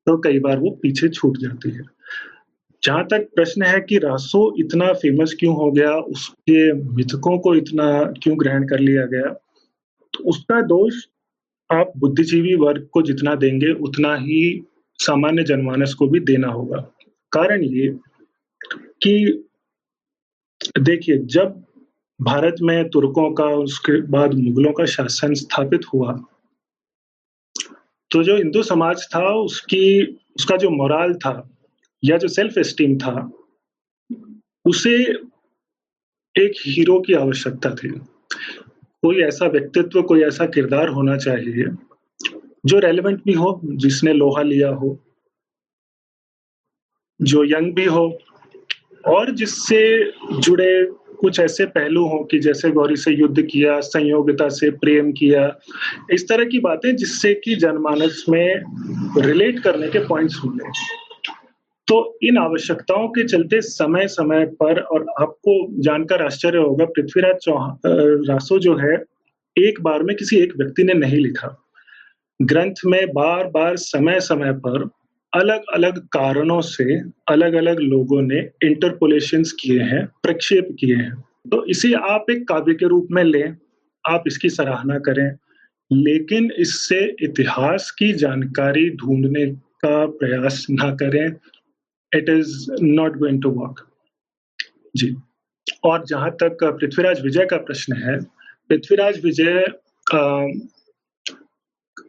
[0.08, 1.84] तो कई बार वो पीछे छूट जाती है।
[2.84, 7.88] जहाँ तक प्रश्न है कि रासो इतना फ़ेमस क्यों हो गया, उसके मिथकों को इतना
[8.24, 9.34] क्यों ग्रहण कर लिया गया
[10.14, 11.06] तो उसका दोष
[11.70, 14.64] आप बुद्धिजीवी वर्ग को जितना देंगे, उतना ही
[15.00, 16.78] सामान्य जनमानस को भी देना होगा।
[17.32, 17.88] कारण ये
[19.04, 19.44] कि
[20.80, 21.64] देखिए, जब
[22.20, 26.14] भारत में तुर्कों का, उसके बाद मुगलों का शासन स्थापित हुआ
[28.12, 30.04] तो जो हिंदू समाज था, उसकी,
[30.36, 31.32] उसका जो मोराल था
[32.04, 33.32] या जो सेल्फ एस्टीम था,
[34.66, 34.96] उसे
[36.36, 37.90] एक हीरो की आवश्यकता थी।
[39.04, 41.66] कोई ऐसा व्यक्तित्व, कोई ऐसा किरदार होना चाहिए
[42.66, 44.98] जो रेलेवेंट भी हो, जिसने लोहा लिया हो,
[47.22, 48.20] जो यंग भी हो,
[49.08, 50.86] और जिससे जुड़े
[51.20, 55.60] कुछ ऐसे पहलू हों कि जैसे गौरी से युद्ध किया संयोगिता से प्रेम किया,
[56.12, 58.64] इस तरह की बातें जिससे कि जनमानस में
[59.18, 60.70] रिलेट करने के पॉइंट्स होंगे
[61.88, 67.78] तो इन आवश्यकताओं के चलते समय समय पर, और आपको जानकर आश्चर्य होगा, पृथ्वीराज चौहान
[68.30, 68.96] रासो जो है,
[69.56, 71.58] एक बार में किसी एक व्यक्ति ने नहीं लिखा।
[72.40, 74.90] ग्रंथ में बार बार समय समय पर
[75.34, 81.14] अलग अलग कारणों से अलग अलग लोगों ने इंटरपोलेशन किए हैं, प्रक्षेप किए हैं।
[81.52, 83.56] तो इसे आप एक काव्य के रूप में लें,
[84.06, 85.32] आप इसकी सराहना करें,
[85.92, 89.46] लेकिन इससे इतिहास की जानकारी ढूँढने
[89.86, 91.32] का प्रयास ना करें
[92.12, 93.86] it is not going to work
[94.96, 95.16] जी।
[95.86, 98.20] और जहाँ तक पृथ्वीराज विजय का प्रश्न है,
[98.70, 99.66] पृथ्वीराज विजय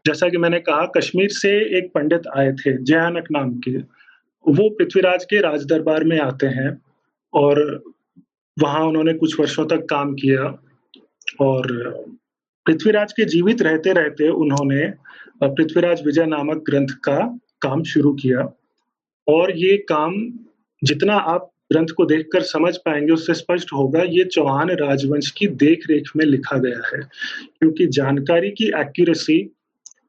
[0.07, 3.77] जैसा कि मैंने कहा, कश्मीर से एक पंडित आए थे, जयानक नाम के।
[4.47, 6.71] वो पृथ्वीराज के राज दरबार में आते हैं
[7.33, 7.61] और
[8.57, 10.45] वहाँ उन्होंने कुछ वर्षों तक काम किया
[11.41, 11.69] और
[12.67, 14.87] पृथ्वीराज के जीवित रहते रहते उन्होंने
[15.45, 17.19] पृथ्वीराज विजय नामक ग्रंथ का
[17.63, 18.43] काम शुरू किया।
[19.29, 20.33] और ये काम
[20.85, 25.85] जितना आप ग्रंथ को देखकर समझ पाएँगे, उससे स्पष्ट होगा, ये चौहान राजवंश की देख
[25.91, 27.03] रेख में लिखा गया है।
[27.61, 29.53] क्योंकि जानकारी की एक्यूरेसी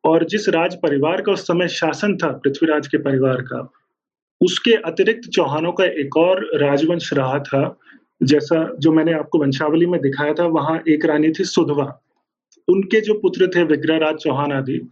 [0.04, 3.72] और जिस राज परिवार का उस समय शासन था, पृथ्वीराज के परिवार का,
[4.42, 7.80] उसके अतिरिक्त चौहानों का एक और राजवंश रहा था,
[8.24, 12.02] जैसा जो मैंने आपको वंशावली में दिखाया था, वहाँ एक रानी थी सुधवा।
[12.68, 14.90] उनके जो पुत्र थे विग्रहराज चौहान आदि,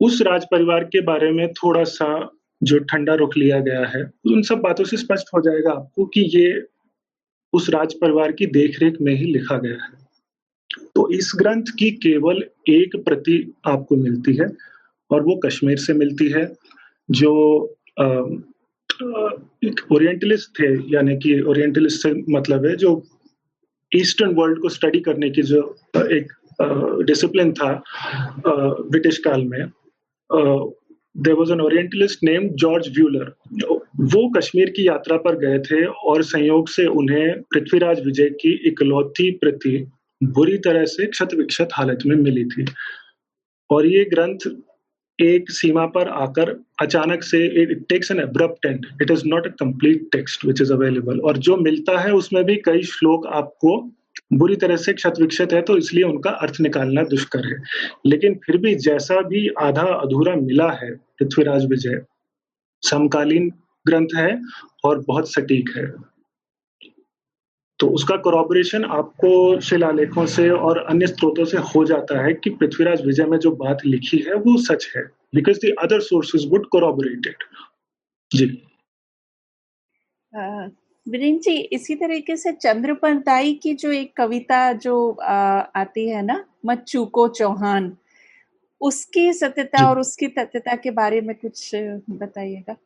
[0.00, 2.30] उस राज परिवार के बारे में थोड़ा सा
[2.62, 6.20] जो ठंडा रुख लिया गया है, उन सब बातों से स्पष्ट हो जाएगा आपको कि
[6.34, 6.62] ये
[7.52, 10.06] उस राज परिवार की देखरेख में ही लिखा गया है।
[10.94, 13.36] तो इस ग्रंथ की केवल एक प्रति
[13.66, 14.46] आपको मिलती है,
[15.10, 16.44] और वो कश्मीर से मिलती है,
[17.08, 17.32] जो
[19.64, 23.02] एक ओरिएंटलिस्ट थे, यानी कि ओरिएंटलिस्ट से मतलब है, जो
[23.92, 25.62] ईस्टर्न वर्ल्ड को स्टडी करने की जो,
[25.96, 26.32] एक
[27.06, 27.72] डिसिप्लिन था
[28.46, 29.62] ब्रिटिश काल में
[31.16, 33.32] there was an orientalist name George Buhler
[34.12, 39.30] वो कश्मीर की यात्रा पर गए थे और संयोग से उन्हें पृथ्वीराज विजय की इकलौती
[39.30, 39.76] प्रति
[40.20, 42.64] बुरी तरह से क्षत विक्षत हालत में मिली थी।
[43.70, 44.48] और ये ग्रंथ
[45.18, 46.50] एक सीमा पर आकर
[46.82, 50.72] अचानक से it takes an abrupt end it is not a complete text which is
[50.72, 53.78] available और जो मिलता है उसमें भी कई श्लोक आपको
[54.30, 57.62] बुरी तरह से क्षत विक्षत है तो इसलिए उनका अर्थ निकालना दुष्कर है।
[58.06, 62.02] लेकिन फिर भी जैसा भी आधा अधूरा मिला है, पृथ्वीराज विजय,
[62.82, 63.50] समकालीन
[63.86, 64.42] ग्रंथ है
[64.84, 65.86] और बहुत सटीक है।
[67.80, 73.04] तो उसका कोरोबरेशन आपको शिलालेखों से और अन्य स्रोतों से हो जाता है कि पृथ्वीराज
[73.06, 75.02] विजय में जो बात लिखी है, वो सच है
[75.34, 77.44] because the other sources would corroborate it
[78.32, 78.46] जी।
[81.08, 85.34] वीरेंद्र जी इसी तरीके से चंद्रपंताई की जो एक कविता जो आ,
[85.76, 87.96] आती है ना मत चूको चौहान
[88.80, 91.70] उसकी सत्यता और उसकी तथ्यता के बारे में कुछ
[92.10, 92.76] बताइएगा?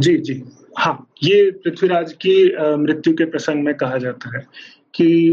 [0.00, 0.42] जी जी।
[0.78, 4.46] हाँ ये पृथ्वीराज की मृत्यु के प्रसंग में कहा जाता है
[4.94, 5.32] कि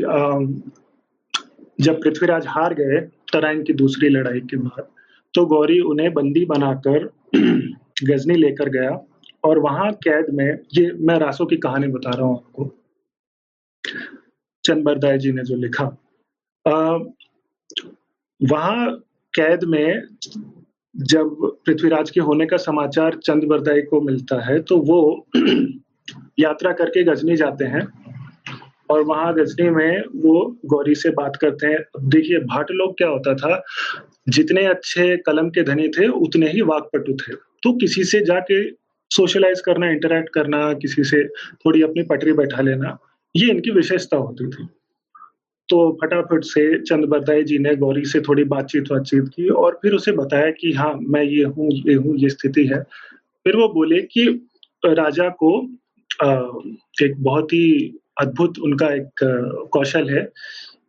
[1.82, 3.02] जब पृथ्वीराज हार गए
[3.34, 4.88] तराइन की दूसरी लड़ाई के बाद
[5.34, 7.06] तो गौरी उन्हें बंदी बनाकर
[8.04, 9.07] गजनी लेकर गया
[9.44, 12.74] और वहाँ कैद में, ये मैं रासो की कहानी बता रहा हूँ आपको।
[14.64, 15.84] चंद बरदाय जी ने जो लिखा
[18.44, 20.04] वहाँ कैद में
[20.98, 21.36] जब
[21.66, 25.28] पृथ्वीराज के होने का समाचार चंद को मिलता है तो वो
[26.40, 27.88] यात्रा करके गजनी जाते हैं
[28.90, 33.36] और वहाँ गजनी में वो गौरी से बात करते हैं। देखिए, भाट लोग क्या होता
[33.36, 33.64] था,
[34.30, 39.62] जितने अच्छे कलम के धनी थे, उतने ही वाकपटु थे। तो किसी से जाके सोशलाइज
[39.62, 42.98] करना, इंटरेक्ट करना, किसी से थोड़ी अपनी पटरी बैठा लेना,
[43.36, 44.68] ये इनकी विशेषता होती थी।
[45.70, 49.94] तो फटाफट से चंद बरदाई जी ने गौरी से थोड़ी बातचीत बातचीत की और फिर
[49.94, 52.82] उसे बताया कि हाँ मैं ये हूँ ये हूँ, ये स्थिति है।
[53.46, 54.28] फिर वो बोले कि
[54.84, 55.52] राजा को
[57.04, 59.24] एक बहुत ही अद्भुत उनका एक
[59.74, 60.24] कौशल है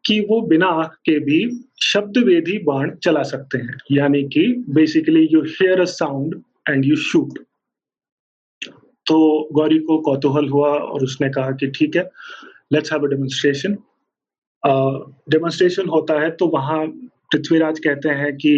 [0.04, 1.40] कि वो बिना आँख के भी
[1.82, 6.40] शब्द वेदी बाण चला सकते हैं। यानी कि basically you hear a sound
[6.70, 7.38] and you shoot
[9.08, 9.16] तो
[9.52, 12.02] गौरी को कौतूहल हुआ और उसने कहा कि ठीक है
[12.72, 13.76] let's have a demonstration
[15.30, 16.86] demonstration होता है तो वहाँ
[17.32, 18.52] पृथ्वीराज कहते हैं कि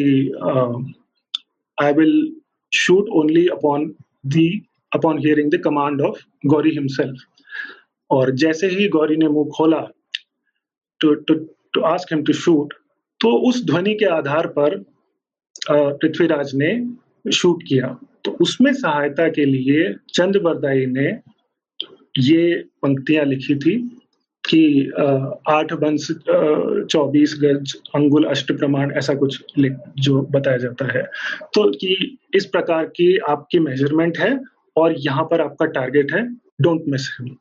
[1.78, 2.14] I will
[2.72, 3.86] shoot only upon
[4.34, 4.48] the
[4.94, 7.16] upon hearing the command of Ghori himself
[8.11, 9.80] और जैसे ही गौरी ने मुँह खोला
[11.01, 11.34] to to
[11.74, 12.74] to ask him to shoot
[13.20, 14.78] तो उस ध्वनि के आधार पर
[15.70, 16.70] पृथ्वीराज ने
[17.32, 17.88] शूट किया।
[18.24, 21.08] तो उसमें सहायता के लिए चंद बरदाई ने
[22.18, 23.76] ये पंक्तियाँ लिखी थी
[24.44, 24.60] कि
[25.48, 26.06] आठ वंश
[26.90, 29.42] चौबीस गज, अंगुल, अष्ट प्रमाण, ऐसा कुछ
[29.98, 31.02] जो बताया जाता है।
[31.54, 34.38] तो कि इस प्रकार की आपकी मेज़रमेंट है
[34.76, 36.24] और यहाँ पर आपका टारगेट है
[36.62, 37.36] डोंट मिस हिम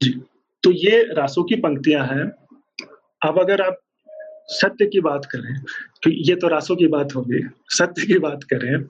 [0.00, 0.10] जी।
[0.62, 2.24] तो ये रासों की पंक्तियाँ हैं।
[3.22, 3.80] अब अगर आप
[4.52, 5.54] सत्य की बात करें
[6.02, 8.82] तो ये तो रासों की बात होगी। सत्य की बात करें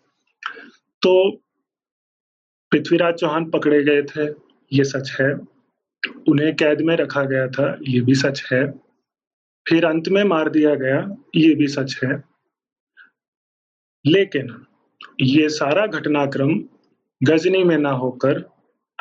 [1.03, 1.31] तो
[2.71, 4.29] पृथ्वीराज चौहान पकड़े गए थे,
[4.73, 5.35] ये सच है।
[6.29, 8.73] उन्हें कैद में रखा गया था, ये भी सच है।
[9.69, 12.25] फिर अंत में मार दिया गया, ये भी सच है।
[14.07, 14.67] लेकिन
[15.21, 16.65] ये सारा घटनाक्रम
[17.23, 18.39] गजनी में ना होकर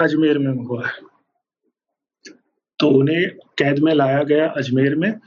[0.02, 1.00] अजमेर में हुआ है।
[2.80, 5.20] तो उन्हें कैद में लाया गया अजमेर में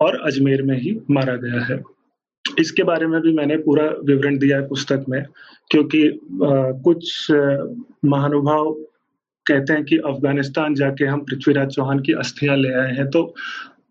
[0.00, 1.95] और अजमेर में ही मारा गया है।
[2.60, 5.22] इसके बारे में भी मैंने पूरा विवरण दिया है पुस्तक में
[5.70, 7.26] क्योंकि आ, कुछ
[8.04, 8.72] महानुभाव
[9.46, 13.34] कहते हैं कि अफ़गानिस्तान जाके हम पृथ्वीराज चौहान की अस्थियाँ ले आए हैं तो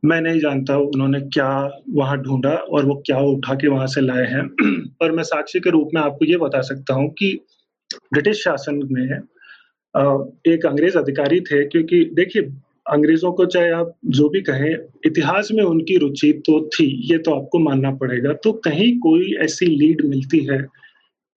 [0.05, 1.49] मैं नहीं जानता उन्होंने क्या
[1.89, 4.47] वहाँ ढूंढा और वो क्या उठा के वहाँ से लाए हैं।
[4.99, 7.39] पर मैं साक्षी के रूप में आपको ये बता सकता हूँ कि
[8.13, 9.03] ब्रिटिश शासन में
[10.53, 12.41] एक अंग्रेज़ अधिकारी थे क्योंकि देखिए
[12.85, 14.75] अंग्रेज़ों को चाहे आप जो भी कहें,
[15.05, 19.65] इतिहास में उनकी रुचि तो थी, ये तो आपको मानना पड़ेगा। तो कहीं कोई ऐसी
[19.65, 20.65] लीड मिलती है,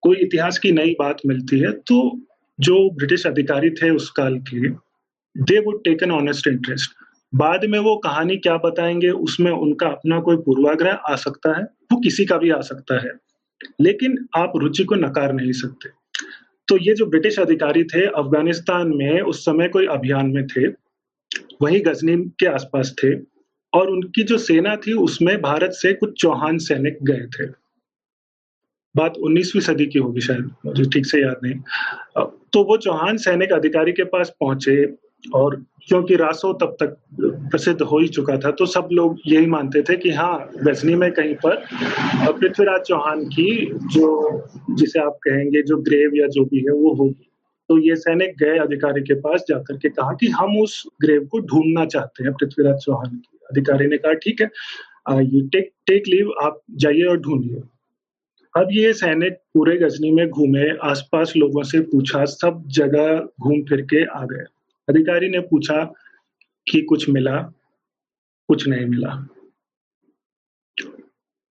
[0.03, 2.19] कोई इतिहास की नई बात मिलती है तो
[2.59, 4.69] जो ब्रिटिश अधिकारी थे उस काल के
[5.35, 6.91] they would take an honest interest
[7.35, 11.99] बाद में वो कहानी क्या बताएँगे, उसमें उनका अपना कोई पूर्वाग्रह आ सकता है, वो
[11.99, 13.11] किसी का भी आ सकता है।
[13.81, 15.89] लेकिन आप रुचि को नकार नहीं सकते।
[16.67, 20.67] तो ये जो ब्रिटिश अधिकारी थे, अफ़गानिस्तान में उस समय कोई अभियान में थे
[21.59, 23.13] वही गजनी के आसपास थे
[23.73, 27.45] और उनकी जो सेना थी, उसमें भारत से कुछ चौहान सैनिक गए थे।
[28.95, 33.51] बात 19वीं सदी की होगी शायद, मुझे ठीक से याद नहीं। तो वो चौहान सैनिक
[33.51, 34.83] अधिकारी के पास पहुँचे
[35.35, 35.55] और
[35.87, 39.95] क्योंकि रासो तब तक प्रसिद्ध हो ही चुका था तो सब लोग यही मानते थे
[39.97, 41.55] कि हाँ गजनी में कहीं पर
[42.33, 47.28] पृथ्वीराज चौहान की जो, जिसे आप कहेंगे, जो ग्रेव या जो भी है, वो होगी।
[47.69, 51.39] तो ये सैनिक गए अधिकारी के पास जाकर के कहा कि हम उस ग्रेव को
[51.41, 54.49] ढूंढना चाहते हैं, पृथ्वीराज चौहान की। अधिकारी ने कहा, ठीक है
[55.25, 57.61] यू टेक टेक लीव, आप जाइए और ढूंढिए।
[58.53, 63.81] अब ये सैनिक पूरे गजनी में घूमे, आसपास लोगों से पूछा, सब जगह घूम फिर
[63.89, 64.45] के आ गए।
[64.87, 65.83] अधिकारी ने पूछा
[66.67, 67.37] कि कुछ मिला?
[68.49, 69.15] कुछ नहीं मिला।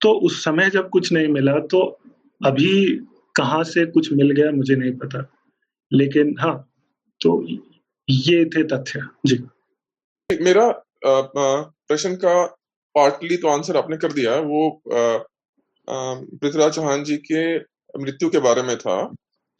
[0.01, 1.79] तो उस समय जब कुछ नहीं मिला तो
[2.41, 2.73] अभी
[3.35, 5.29] कहाँ से कुछ मिल गया, मुझे नहीं पता।
[5.91, 6.55] लेकिन हाँ
[7.21, 7.41] तो
[8.07, 9.35] ये थे तथ्य। जी।
[10.29, 10.67] मेरा
[11.05, 12.43] प्रश्न का
[12.95, 17.43] पार्टली तो आंसर आपने कर दिया वो पृथ्वीराज चौहान जी के
[17.99, 18.97] मृत्यु के बारे में था।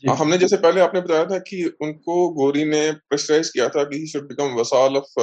[0.03, 4.07] हमने जैसे पहले आपने बताया था कि उनको गोरी ने प्रेशराइज किया था कि he
[4.07, 5.13] should become vassal of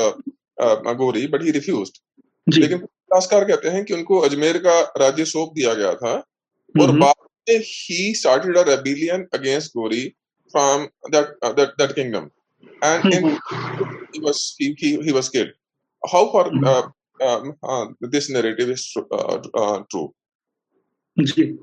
[0.97, 1.99] Ghori but he refused
[2.47, 6.13] लेकिन इतिहासकार कहते हैं कि उनको अजमेर का राज्य सौंप दिया गया था
[6.75, 10.05] और बाद में he started a rebellion against Ghori.
[10.53, 12.31] From that that that kingdom
[12.85, 13.37] and in
[14.13, 15.51] he was he, he, he was killed.
[16.13, 16.83] How far uh,
[17.21, 20.09] uh, uh, this narrative is uh, true?
[21.17, 21.59] जी।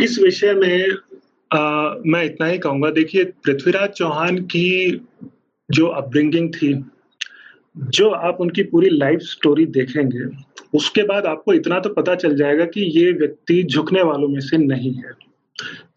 [0.00, 0.96] इस विषय में
[1.52, 4.90] आ, मैं इतना ही कहूँगा देखिए पृथ्वीराज चौहान की
[5.70, 6.84] जो अपब्रिंगिंग थी
[7.78, 10.26] जो आप उनकी पूरी लाइफ स्टोरी देखेंगे
[10.74, 14.56] उसके बाद आपको इतना तो पता चल जाएगा कि ये व्यक्ति झुकने वालों में से
[14.56, 15.27] नहीं है।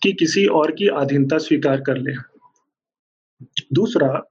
[0.04, 2.14] कि किसी और की अधीनता स्वीकार कर ले।
[3.74, 4.28] दूसरा,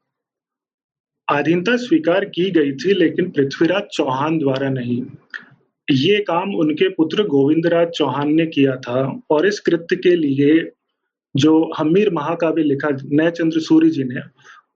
[1.28, 5.02] आधीनता स्वीकार की गई थी, लेकिन पृथ्वीराज चौहान द्वारा नहीं।
[5.88, 10.70] ये काम उनके पुत्र गोविंदराज चौहान ने किया था, और इस कृत्य के लिए
[11.36, 14.20] जो हमीर महाकाव्य लिखा नय चंद्र सूर्य जी ने,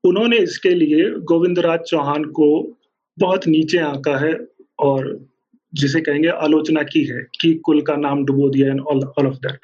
[0.05, 2.77] उन्होंने इसके लिए गोविंदराज चौहान को
[3.19, 4.35] बहुत नीचे आंका है,
[4.79, 5.27] और
[5.73, 9.59] जिसे कहेंगे आलोचना की है, कि कुल का नाम डुबो दिया एंड ऑल ऑफ़ दैट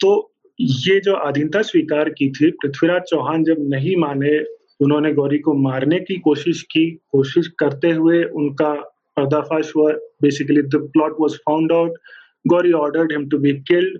[0.00, 4.38] तो ये जो अधीनता स्वीकार की थी, पृथ्वीराज चौहान जब नहीं माने,
[4.80, 8.72] उन्होंने गौरी को मारने की कोशिश की, कोशिश करते हुए उनका
[9.16, 9.92] पर्दाफाश हुआ।
[10.22, 11.98] Basically the plot was found out
[12.46, 13.98] Ghori ordered him to be killed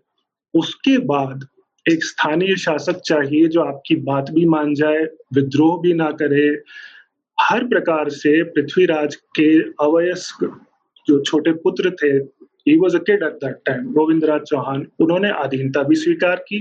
[0.54, 1.46] उसके बाद
[1.86, 5.02] एक स्थानीय शासक चाहिए जो आपकी बात भी मान जाए,
[5.34, 6.48] विद्रोह भी ना करे।
[7.38, 9.48] हर प्रकार से पृथ्वीराज के
[9.84, 10.44] अवयस्क
[11.06, 12.18] जो छोटे पुत्र थे
[12.66, 16.56] he was a kid at that time Govindraj Chauhan उन्होंने अधीनता भी स्वीकार की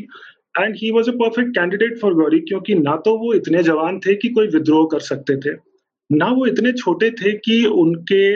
[0.55, 4.15] and he was a perfect candidate for Ghori क्योंकि ना तो वो इतने जवान थे
[4.15, 5.55] कि कोई विद्रोह कर सकते थे,
[6.09, 8.35] ना वो इतने छोटे थे कि उनके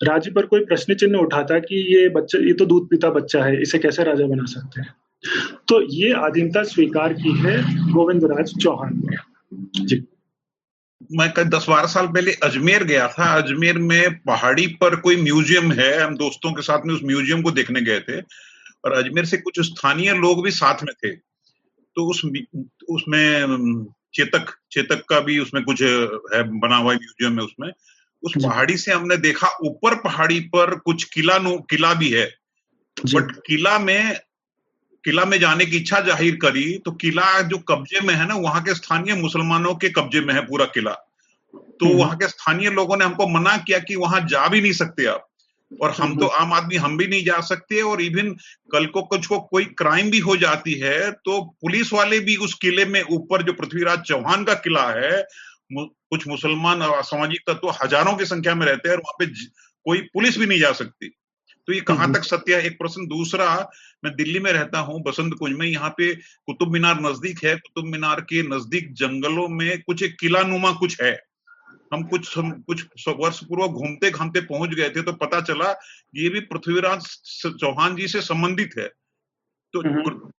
[0.00, 3.60] राज्य पर कोई प्रश्न चिन्ह उठाता कि ये बच्चा, ये तो दूध पीता बच्चा है,
[3.62, 4.94] इसे कैसे राजा बना सकते हैं?
[5.68, 7.56] तो ये आधीनता स्वीकार की है
[7.92, 9.16] गोविंद राज चौहान ने।
[9.86, 9.96] जी।
[11.10, 15.72] मैं कल दस बारह साल पहले अजमेर गया था। अजमेर में पहाड़ी पर कोई म्यूज़ियम
[15.72, 19.36] है हम दोस्तों के साथ में उस म्यूज़ियम को देखने गए थे और अजमेर से
[19.36, 22.22] कुछ स्थानीय लोग भी साथ में थे। तो उस
[22.90, 27.70] उसमें चेतक चेतक का भी उसमें कुछ है बना हुआ म्यूज़ियम है उसमें।
[28.22, 31.38] उस पहाड़ी से हमने देखा ऊपर पहाड़ी पर कुछ किला
[31.70, 32.26] किला भी है।
[32.96, 34.18] बट किला में
[35.08, 38.62] किला में जाने की इच्छा ज़ाहिर करी तो किला जो कब्जे में है ना वहाँ
[38.62, 40.92] के स्थानीय मुसलमानों के कब्जे में है पूरा किला
[41.54, 44.72] तो हम्म। वहाँ के स्थानीय लोगों ने हमको मना किया कि वहाँ जा भी नहीं
[44.74, 45.24] सकते आप
[45.70, 48.30] और हम तो हम्म। आम आदमी हम भी नहीं जा सकते और इवन
[48.72, 52.54] कल को कुछ को कोई क्राइम भी हो जाती है तो पुलिस वाले भी उस
[52.62, 55.22] किले में ऊपर जो पृथ्वीराज चौहान का किला है
[55.72, 59.32] कुछ मुसलमान और असामाजिक तत्व तो हज़ारों की संख्या में रहते हैं और वहाँ पे
[59.86, 61.14] कोई पुलिस भी नहीं जा सकती
[61.68, 62.66] तो ये कहाँ। तक सत्य है?
[62.66, 63.46] एक प्रश्न दूसरा
[64.04, 66.14] मैं दिल्ली में रहता हूँ बसंत कुंज में यहाँ पे
[66.46, 71.00] कुतुब मीनार नज़दीक है। कुतुब मीनार के नज़दीक जंगलों में कुछ एक किला नुमा कुछ
[71.02, 71.12] है।
[71.92, 75.70] हम कुछ हम कुछ वर्ष पूर्व घूमते घामते पहुँच गए थे तो पता चला
[76.14, 77.06] ये भी पृथ्वीराज
[77.60, 78.88] चौहान जी से संबंधित है।
[79.74, 79.82] तो।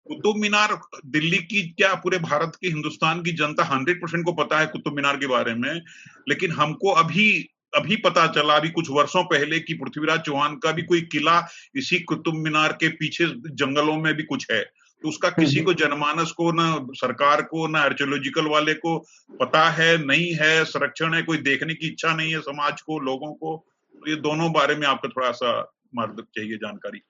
[0.09, 4.59] कुतुब मीनार दिल्ली की क्या पूरे भारत की हिंदुस्तान की जनता हंड्रेड परसेंट को पता
[4.59, 5.81] है कुतुब मीनार के बारे में?
[6.29, 10.83] लेकिन हमको अभी अभी पता चला अभी कुछ वर्षों पहले कि पृथ्वीराज चौहान का भी
[10.83, 14.61] कोई किला इसी कुतुब मीनार के पीछे जंगलों में भी कुछ है।
[15.03, 18.97] तो उसका किसी हम्म। को जनमानस को ना सरकार को ना आर्चोलॉजिकल वाले को
[19.39, 23.33] पता है नहीं है संरक्षण है कोई देखने की इच्छा नहीं है समाज को लोगों
[23.33, 23.55] को
[23.95, 25.51] तो ये दोनों बारे में आपको थोड़ा सा
[25.95, 27.01] मार्ग चाहिए जानकारी।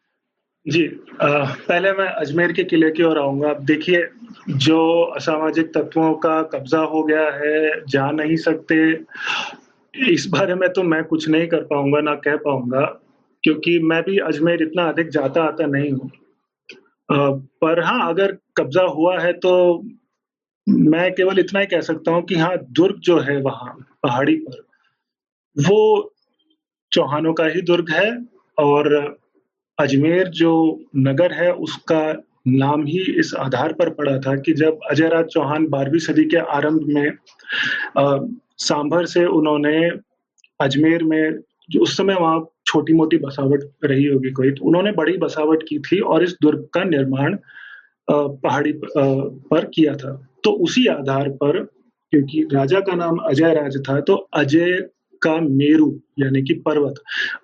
[0.66, 0.86] जी
[1.22, 4.08] आ, पहले मैं अजमेर के किले की ओर आऊँगा। आप देखिए
[4.50, 4.80] जो
[5.16, 8.76] असामाजिक तत्वों का कब्जा हो गया है जा नहीं सकते
[10.08, 12.86] इस बारे में तो मैं कुछ नहीं कर पाऊँगा, ना कह पाऊँगा,
[13.44, 16.12] क्योंकि मैं भी अजमेर इतना अधिक जाता आता नहीं हूँ।
[17.10, 19.52] पर हाँ अगर कब्जा हुआ है तो
[20.68, 24.64] मैं केवल इतना ही कह सकता हूँ कि हाँ दुर्ग जो है वहाँ, पहाड़ी पर,
[25.56, 26.14] वो
[26.92, 28.10] चौहानों का ही दुर्ग है
[28.58, 28.94] और
[29.78, 30.52] अजमेर जो
[30.98, 32.02] नगर है उसका
[32.48, 36.38] नाम ही इस आधार पर पड़ा था कि जब अजय राज चौहान बारहवीं सदी के
[36.38, 37.10] आरंभ में
[38.60, 39.90] सांभर से उन्होंने
[40.60, 41.40] अजमेर में
[41.70, 45.80] जो उस समय वहाँ छोटी मोटी बसावट रही होगी कोई तो उन्होंने बड़ी बसावट की
[45.80, 47.38] थी और इस दुर्ग का निर्माण
[48.08, 51.60] पहाड़ी पर किया था। तो उसी आधार पर,
[52.14, 54.78] क्योंकि राजा का नाम अजय राज था तो अजय
[55.22, 56.96] का मेरु, यानी कि पर्वत,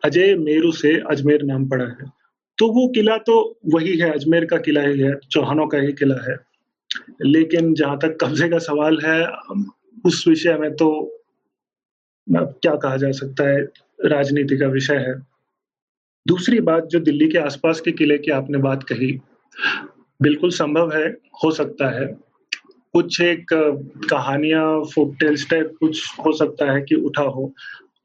[0.05, 2.09] अजय मेरु से अजमेर नाम पड़ा है।
[2.57, 3.37] तो वो किला तो
[3.73, 6.37] वही है, अजमेर का किला ही है, चौहानों का ही किला है।
[7.21, 9.21] लेकिन जहाँ तक कब्जे का सवाल है
[10.05, 10.89] उस विषय में तो
[12.27, 13.61] क्या कहा जा सकता है,
[14.05, 15.13] राजनीति का विषय है।
[16.25, 19.11] दूसरी बात जो दिल्ली के आसपास के किले की आपने बात कही,
[20.19, 21.07] बिल्कुल संभव है,
[21.43, 22.05] हो सकता है।
[22.93, 23.45] कुछ एक
[24.09, 27.51] कहानियाँ फोक टेल्स टाइप कुछ हो सकता है कि उठा हो।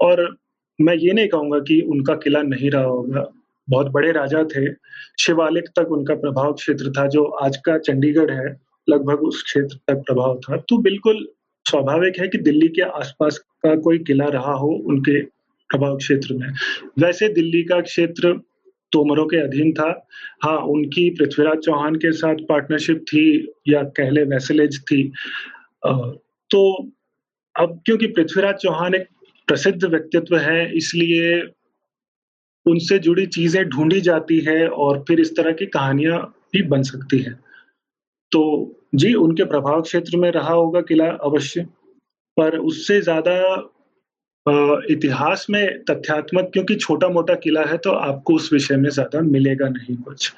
[0.00, 0.36] और
[0.78, 3.24] मैं ये नहीं कहूँगा कि उनका किला नहीं रहा होगा।
[3.68, 4.72] बहुत बड़े राजा थे।
[5.20, 8.56] शिवालिक तक उनका प्रभाव क्षेत्र था, जो आज का चंडीगढ़ है,
[8.88, 11.28] लगभग उस क्षेत्र तक प्रभाव था। तो बिल्कुल
[11.70, 15.20] स्वाभाविक है कि दिल्ली के आसपास का कोई किला रहा हो, उनके
[15.70, 16.48] प्रभाव क्षेत्र में।
[16.98, 18.32] वैसे दिल्ली का क्षेत्र
[18.92, 19.88] तोमरों के अधीन था।
[20.42, 23.22] हाँ उनकी पृथ्वीराज चौहान के साथ पार्टनरशिप थी
[23.68, 25.02] या कहले वैसलेज थी।
[25.84, 26.60] तो
[27.56, 29.06] अब क्योंकि पृथ्वीराज चौहान एक
[29.48, 31.40] प्रसिद्ध व्यक्तित्व है, इसलिए
[32.66, 36.18] उनसे जुड़ी चीज़ें ढूंढी जाती है और फिर इस तरह की कहानियाँ
[36.52, 37.32] भी बन सकती है।
[38.32, 38.42] तो
[38.92, 41.62] जी, उनके प्रभाव क्षेत्र में रहा होगा किला अवश्य,
[42.36, 43.36] पर उससे ज़्यादा
[44.90, 49.68] इतिहास में तथ्यात्मक, क्योंकि छोटा मोटा किला है तो आपको उस विषय में ज़्यादा मिलेगा
[49.68, 50.32] नहीं कुछ।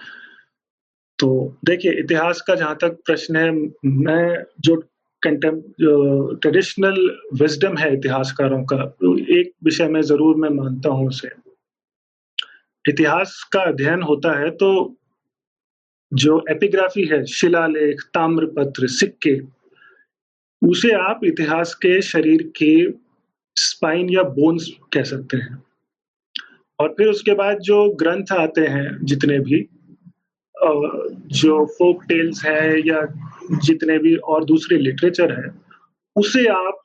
[1.18, 3.50] तो देखिए, इतिहास का जहाँ तक प्रश्न है,
[3.84, 4.76] मैं जो
[5.22, 6.96] कंटेम ट्रेडिशनल
[7.40, 8.76] विजडम है इतिहासकारों का
[9.32, 11.28] एक विषय में ज़रूर मैं मानता हूँ उसे।
[12.84, 14.72] इतिहास का अध्ययन होता है तो
[16.14, 19.40] जो एपिग्राफी है, शिलालेख, ताम्रपत्र, सिक्के,
[20.68, 22.86] उसे आप इतिहास के शरीर के
[23.56, 25.64] स्पाइन या बोन्स कह सकते हैं।
[26.80, 29.68] और फिर उसके बाद जो ग्रंथ आते हैं, जितने भी
[31.26, 33.06] जो फोक टेल्स है या
[33.64, 35.54] जितने भी और दूसरे लिटरेचर है,
[36.16, 36.78] उसे आप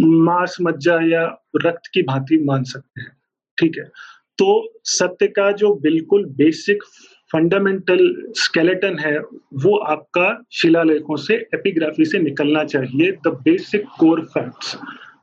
[0.00, 3.12] मांस, मज्जा या रक्त की भांति मान सकते हैं।
[3.60, 3.84] ठीक है?
[4.38, 6.82] तो सत्य का जो बिल्कुल बेसिक
[7.34, 8.00] फंडामेंटल
[8.36, 14.76] स्केलेटन है, वो आपका शिलालेखों से एपिग्राफी से निकलना चाहिए द बेसिक कोर फैक्ट्स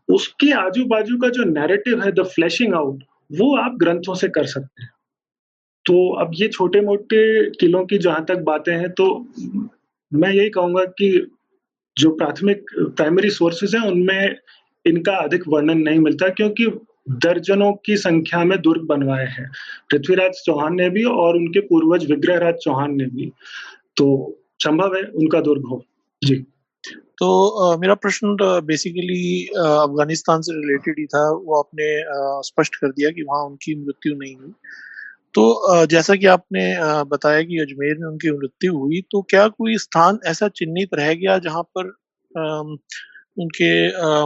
[0.10, 4.46] उसके आजू बाजू का जो नैरेटिव है द फ्लैशिंग आउट वो आप ग्रंथों से कर
[4.46, 4.90] सकते हैं।
[5.86, 9.08] तो अब ये छोटे मोटे किलों की जहाँ तक बातें हैं तो
[10.12, 11.10] मैं यही कहूँगा कि
[11.98, 12.66] जो प्राथमिक
[12.98, 14.36] प्राइमरी सोर्सेज हैं, उनमें
[14.86, 16.66] इनका अधिक वर्णन नहीं मिलता, क्योंकि
[17.10, 19.50] दर्जनों की संख्या में दुर्ग बनवाए हैं।
[19.92, 23.32] पृथ्वीराज चौहान ने भी और उनके पूर्वज विग्रहराज चौहान ने भी।
[23.98, 24.08] तो
[24.60, 25.84] संभव है उनका दुर्ग हो।
[26.22, 26.36] जी।
[27.18, 27.28] तो
[27.64, 31.90] uh, मेरा प्रश्न बेसिकली अफ़गानिस्तान से रिलेटेड ही था। वो आपने
[32.48, 34.54] स्पष्ट कर दिया कि वहाँ उनकी मृत्यु नहीं हुई।
[35.34, 36.64] तो जैसा कि आपने
[37.06, 41.38] बताया कि अजमेर में उनकी मृत्यु हुई तो क्या कोई स्थान ऐसा चिन्हित रह गया
[41.40, 41.94] जहाँ पर
[43.38, 43.72] उनके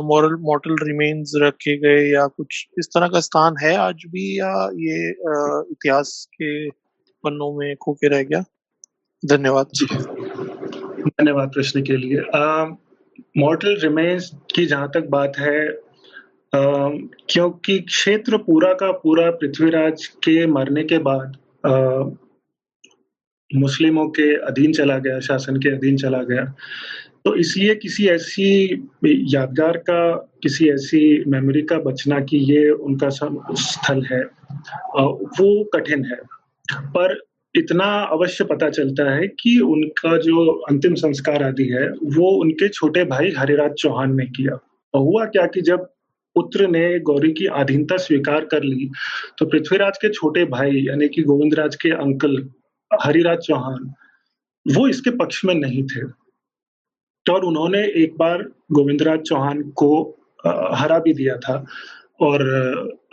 [0.01, 4.51] मॉरल मॉडल रिमेन्स रखे गए या कुछ इस तरह का स्थान है आज भी या
[4.75, 5.09] ये
[5.71, 8.43] इतिहास के पन्नों में खो के रह गया?
[9.23, 9.67] धन्यवाद।
[11.07, 12.21] धन्यवाद प्रश्न के लिए।
[13.37, 15.67] मॉडल रिमेन्स की जहाँ तक बात है
[16.53, 21.37] क्योंकि क्षेत्र पूरा का पूरा पृथ्वीराज के मरने के बाद
[23.51, 26.53] मुस्लिमों के अधीन चला गया, शासन के अधीन चला गया।
[27.25, 28.47] तो इसलिए किसी ऐसी
[29.33, 34.21] यादगार का, किसी ऐसी मेमोरी का बचना कि ये उनका स्थल है
[35.03, 36.17] वो कठिन है।
[36.91, 37.17] पर
[37.55, 43.03] इतना अवश्य पता चलता है कि उनका जो अंतिम संस्कार आदि है, वो उनके छोटे
[43.05, 44.53] भाई हरिराज चौहान ने किया।
[44.93, 45.87] और हुआ क्या कि जब
[46.35, 48.89] पुत्र ने गौरी की अधीनता स्वीकार कर ली
[49.37, 52.37] तो पृथ्वीराज के छोटे भाई, यानी कि गोविंदराज के अंकल
[52.91, 53.93] हरिराज चौहान,
[54.65, 56.05] वो इसके पक्ष में नहीं थे।
[57.25, 59.89] तो और उन्होंने एक बार गोविंदराज चौहान को
[60.47, 61.65] हरा भी दिया था
[62.21, 62.41] और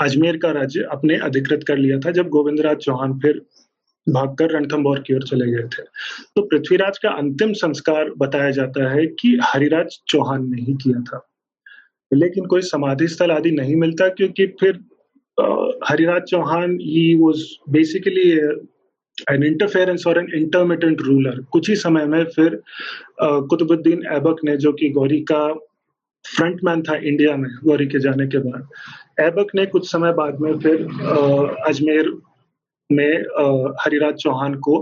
[0.01, 3.41] अजमेर का राज्य अपने अधिकृत कर लिया था जब गोविंदराज चौहान फिर
[4.09, 5.83] भागकर रणथम्बोर की ओर चले गए थे।
[6.37, 11.29] तो पृथ्वीराज का अंतिम संस्कार बताया जाता है कि हरिराज चौहान ने ही किया था।
[12.15, 14.81] लेकिन कोई समाधि स्थल आदि नहीं मिलता क्योंकि फिर
[15.89, 18.31] Hariraj Chauhan he was basically
[19.31, 22.61] an interference और एन इंटरमीडियंट रूलर कुछ ही समय में फिर
[23.21, 25.47] कुतुबुद्दीन ऐबक ने, जो कि गौरी का
[26.25, 28.69] फ्रंटमैन था इंडिया में, गौरी के जाने के बाद,
[29.21, 30.83] ऐबक ने कुछ समय बाद में फिर
[31.69, 32.13] अजमेर
[32.91, 33.15] में
[33.85, 34.81] हरिराज चौहान को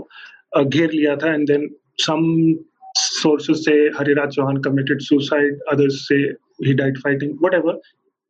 [0.63, 1.69] घेर लिया था एंड देन
[1.99, 2.21] सम
[2.97, 6.23] सोर्सेस से Hariraj Chauhan committed suicide others से
[6.63, 7.73] he died fighting, whatever,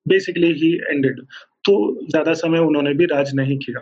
[0.05, 1.17] basically he ended.
[1.65, 1.73] तो
[2.09, 3.81] ज़्यादा समय उन्होंने भी राज नहीं किया।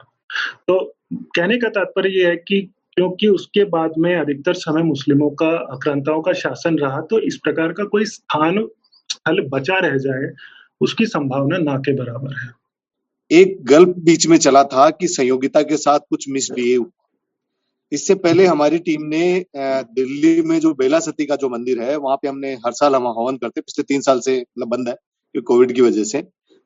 [0.67, 0.79] तो
[1.13, 2.61] कहने का तात्पर्य यह है कि
[2.97, 7.73] क्योंकि उसके बाद में अधिकतर समय मुस्लिमों का, आक्रांताओं का शासन रहा तो इस प्रकार
[7.73, 8.59] का कोई स्थान,
[9.09, 10.31] स्थल बचा रह जाए,
[10.81, 12.49] उसकी संभावना ना के बराबर है।
[13.31, 16.85] एक गल्प बीच में चला था कि संयोगिता के साथ कुछ मिसबिहेव
[17.91, 22.17] इससे पहले हमारी टीम ने दिल्ली में जो बेला सती का जो मंदिर है, वहाँ
[22.17, 25.71] पे हमने हर साल हम हवन करते पिछले तीन साल से मतलब बंद है कोविड
[25.71, 26.23] की वजह से।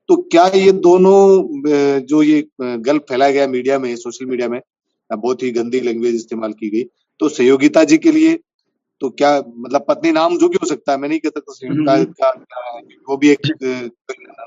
[0.09, 4.59] तो क्या ये दोनों जो ये गल्प फैलाया गया मीडिया में सोशल मीडिया में
[5.09, 6.83] बहुत ही गंदी लैंग्वेज इस्तेमाल की गई
[7.19, 8.39] तो सहयोगिता जी के लिए
[9.01, 12.03] तो क्या मतलब पत्नी नाम जो भी हो सकता है मैं नहीं कहता तो सहयोगिता।
[12.03, 12.29] का
[13.09, 13.39] वो भी एक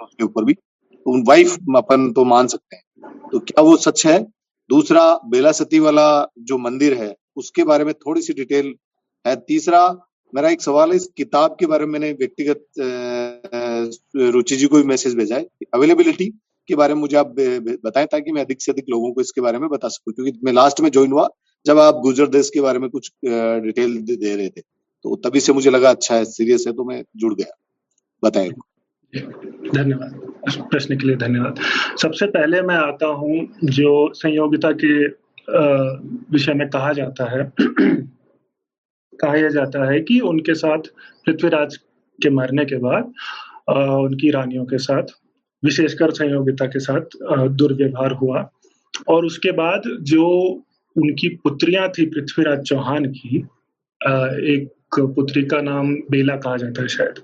[0.03, 2.83] उसके ऊपर भी तो वाइफ अपन तो मान सकते हैं।
[3.33, 4.23] तो क्या वो सच है?
[4.70, 6.07] दूसरा बेला सती वाला
[6.39, 8.74] जो मंदिर है उसके बारे में थोड़ी सी डिटेल
[9.24, 9.83] है। तीसरा
[10.32, 12.65] मेरा एक सवाल है, इस किताब के बारे में मैंने व्यक्तिगत
[14.32, 16.27] रुचि जी को भी मैसेज भेजा है। अवेलेबिलिटी
[16.69, 17.35] के बारे में मुझे आप
[17.85, 20.53] बताएँ ताकि मैं अधिक से अधिक लोगों को इसके बारे में बता सकूँ, क्योंकि मैं
[20.53, 21.28] लास्ट में ज्वाइन हुआ,
[21.66, 25.53] जब आप गुजर देश के बारे में कुछ डिटेल दे रहे थे। तो तभी से
[25.53, 27.57] मुझे लगा अच्छा है सीरियस है तो मैं जुड़ गया।
[28.23, 28.51] बताएँ।
[29.74, 30.20] धन्यवाद।
[30.62, 31.61] प्रश्न के लिए धन्यवाद।
[32.03, 35.07] सबसे पहले मैं आता हूँ, जो संयोगिता के
[36.32, 37.43] विषय में कहा जाता है।
[39.21, 40.89] कहा जाता है कि उनके साथ
[41.27, 41.77] पृथ्वीराज
[42.19, 43.13] के मरने के बाद
[43.69, 45.03] उनकी रानियों के साथ,
[45.63, 47.17] विशेषकर संयोगिता के साथ
[47.53, 48.49] दुर्व्यवहार हुआ।
[49.09, 50.27] और उसके बाद जो
[50.97, 53.37] उनकी पुत्रियाँ थी, पृथ्वीराज चौहान की
[54.55, 57.19] एक पुत्री का नाम बेला कहा जाता है शायद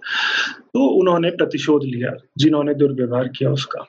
[0.74, 3.84] तो उन्होंने प्रतिशोध लिया, जिन्होंने दुर्व्यवहार किया उसका।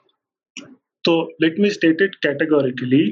[1.04, 3.06] तो let me state it categorically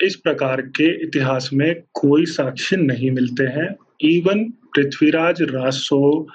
[0.00, 3.68] इस प्रकार के इतिहास में कोई साक्ष्य नहीं मिलते हैं।
[4.00, 4.44] Even
[4.74, 6.28] Prithviraj Raso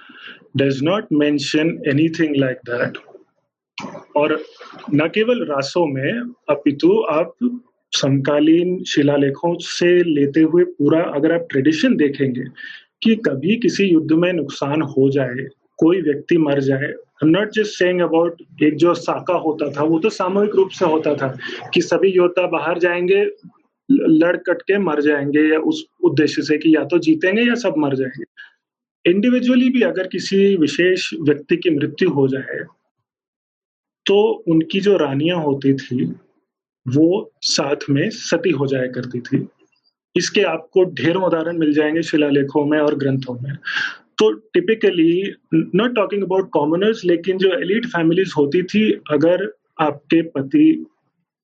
[0.58, 2.98] does not mention anything like that
[4.16, 4.44] और
[4.94, 7.34] न केवल रासो में, अपितु आप
[7.94, 12.44] समकालीन शिलालेखों से लेते हुए पूरा अगर आप ट्रेडिशन देखेंगे
[13.04, 15.48] कि कभी किसी युद्ध में नुकसान हो जाए,
[15.80, 20.10] कोई व्यक्ति मर जाए नॉट जस्ट सेइंग अबाउट एक जो साका होता था, वो तो
[20.10, 21.28] सामूहिक रूप से होता था
[21.74, 23.24] कि सभी योद्धा बाहर जाएँगे,
[23.90, 27.74] लड़ कट के मर जाएँगे या उस उद्देश्य से कि या तो जीतेंगे या सब
[27.78, 28.24] मर जाएँगे।
[29.06, 32.60] इंडिविजुअली भी अगर किसी विशेष व्यक्ति की मृत्यु हो जाए
[34.06, 36.06] तो उनकी जो रानियाँ होती थी,
[36.86, 39.48] वो साथ में सती हो जाया करती थी।
[40.16, 43.58] इसके आपको ढेरों उदाहरण मिल जाएँगे शिलालेखों में और ग्रंथों में।
[44.22, 50.86] तो typically not talking about commoners लेकिन जो एलिट फैमिलीज़ होती थी, अगर आपके पति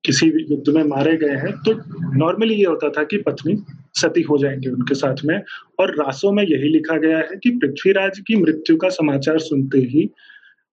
[0.04, 1.74] किसी भी युद्ध में मारे गए हैं तो
[2.18, 3.56] नॉर्मली ये होता था कि पत्नी
[3.94, 5.42] सती हो जाएँगे उनके साथ में।
[5.80, 10.10] और रासों में यही लिखा गया है कि पृथ्वीराज की मृत्यु का समाचार सुनते ही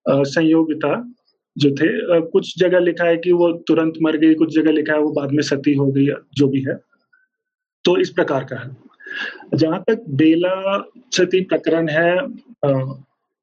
[0.05, 0.93] संयोगिता
[1.57, 1.87] जो थे
[2.21, 5.31] कुछ जगह लिखा है कि वो तुरंत मर गई, कुछ जगह लिखा है वो बाद
[5.31, 6.79] में सती हो गई, जो भी है।
[7.85, 8.84] तो इस प्रकार का है।
[9.55, 10.79] जहाँ तक बेला
[11.11, 12.15] सती प्रकरण है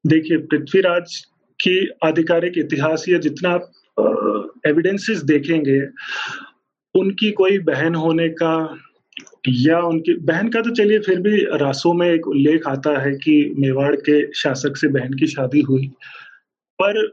[0.05, 1.25] देखिए, पृथ्वीराज
[1.59, 3.53] की आधिकारिक इतिहास या जितना
[4.67, 5.81] एविडेंसेस देखेंगे,
[6.95, 8.79] उनकी कोई बहन होने का
[9.49, 13.53] या उनकी, बहन का तो चलिए फिर भी रासों में एक उल्लेख आता है कि
[13.57, 15.87] मेवाड़ के शासक से बहन की शादी हुई।
[16.79, 17.07] पर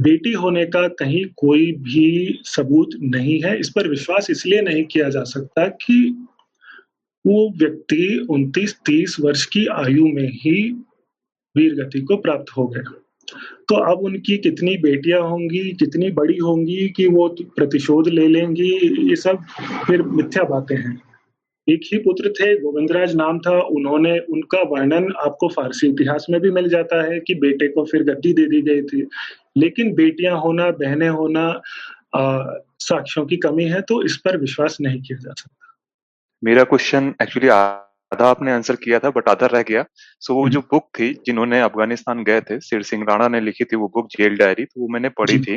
[0.00, 5.08] बेटी होने का कहीं कोई भी सबूत नहीं है। इस पर विश्वास इसलिए नहीं किया
[5.08, 6.26] जा सकता कि
[7.28, 10.60] वो व्यक्ति 29-30 वर्ष की आयु में ही
[11.56, 12.92] वीर गति को प्राप्त हो गया।
[13.68, 18.70] तो अब उनकी कितनी बेटियाँ होंगी, कितनी बड़ी होंगी, कि वो प्रतिशोध ले लेंगी,
[19.08, 19.38] ये सब
[19.86, 21.00] फिर मिथ्या बातें हैं।
[21.68, 26.50] एक ही पुत्र थे, गोविंदराज नाम था, उन्होंने, उनका वर्णन आपको फारसी इतिहास में भी
[26.50, 29.06] मिल जाता है कि बेटे को फिर गद्दी दे दी गई थी।
[29.56, 31.62] लेकिन बेटियाँ होना, बहनें होना
[32.80, 35.57] साक्ष्यों की कमी है तो इस पर विश्वास नहीं किया जा सकता।
[36.42, 39.84] मेरा क्वेश्चन एक्चुअली आधा आपने आंसर किया था बट आधा रह गया।
[40.20, 43.76] सो वो जो बुक थी जिन्होंने अफ़गानिस्तान गए थे सिर सिंह राणा ने लिखी थी
[43.76, 45.56] वो बुक जेल डायरी तो वो मैंने पढ़ी थी।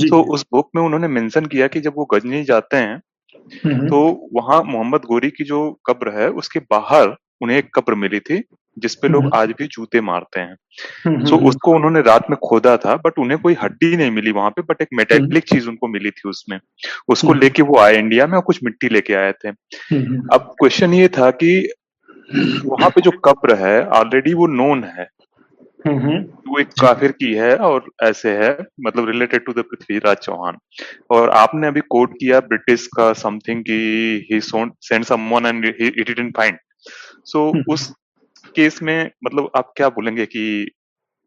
[0.00, 2.98] तो उस बुक में उन्होंने मेंशन किया कि जब वो गजनी जाते हैं
[3.88, 4.00] तो
[4.34, 8.42] वहाँ मोहम्मद गोरी की जो कब्र है उसके बाहर उन्हें एक कब्र मिली थी।
[8.76, 13.18] जिसपे लोग आज भी जूते मारते हैं। तो उसको उन्होंने रात में खोदा था बट
[13.18, 16.58] उन्हें कोई हड्डी नहीं मिली वहाँ पे बट एक मेटेलिक चीज़ उनको मिली थी उसमें।
[17.08, 21.08] उसको लेके वो आए इंडिया में और कुछ मिट्टी लेके आए थे। अब क्वेश्चन ये
[21.08, 21.72] था कि
[22.64, 25.08] वहाँ पे जो कब्र है ऑलरेडी वो नोन है।
[25.80, 30.56] वो एक काफिर की है और ऐसे है मतलब related to the Prithviraj Chauhan.
[31.10, 36.36] और आपने अभी कोट किया ब्रिटिश का समथिंग की he send someone and it didn't
[36.36, 36.58] find
[37.26, 37.92] so उस
[38.50, 40.70] केस में मतलब आप क्या बोलेंगे कि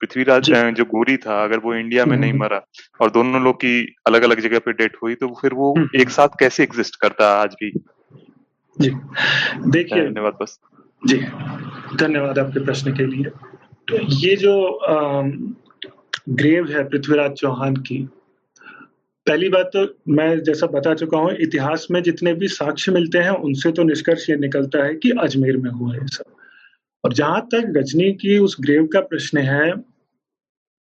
[0.01, 2.61] पृथ्वीराज जो। गोरी था अगर वो इंडिया में नहीं मरा
[3.01, 6.39] और दोनों लोग की अलग अलग जगह पे डेथ हुई तो फिर वो एक साथ
[6.39, 7.71] कैसे एग्जिस्ट करता आज भी?
[8.77, 8.89] जी।
[9.69, 10.59] देखिए धन्यवाद बस।
[11.01, 11.17] जी।
[11.97, 13.29] धन्यवाद आपके प्रश्न के लिए।
[13.87, 14.55] तो ये जो
[16.29, 17.97] ग्रेव है पृथ्वीराज चौहान की
[19.27, 23.31] पहली बात तो मैं जैसा बता चुका हूँ इतिहास में जितने भी साक्ष्य मिलते हैं
[23.41, 26.32] उनसे तो निष्कर्ष ये निकलता है कि अजमेर में हुआ है सब।
[27.03, 29.73] और जहाँ तक गजनी की उस ग्रेव का प्रश्न है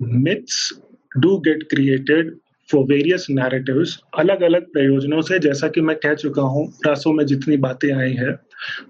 [0.02, 0.74] myths
[1.18, 2.36] do get created
[2.70, 7.26] for various narratives अलग अलग प्रयोजनों से, जैसा कि मैं कह चुका हूँ रासों में
[7.26, 8.34] जितनी बातें आई हैं।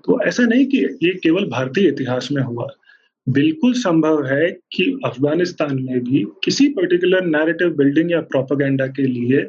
[0.05, 2.67] तो ऐसा नहीं कि ये केवल भारतीय इतिहास में हुआ।
[3.29, 9.47] बिल्कुल संभव है कि अफ़गानिस्तान में भी किसी पर्टिकुलर नैरेटिव बिल्डिंग या प्रोपागेंडा के लिए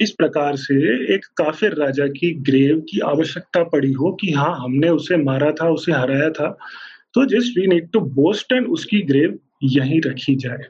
[0.00, 0.74] इस प्रकार से
[1.14, 5.70] एक काफिर राजा की ग्रेव की आवश्यकता पड़ी हो कि हाँ हमने उसे मारा था,
[5.70, 6.58] उसे हराया था।
[7.14, 10.64] तो just we need to boast and उसकी ग्रेव यहीं रखी जाए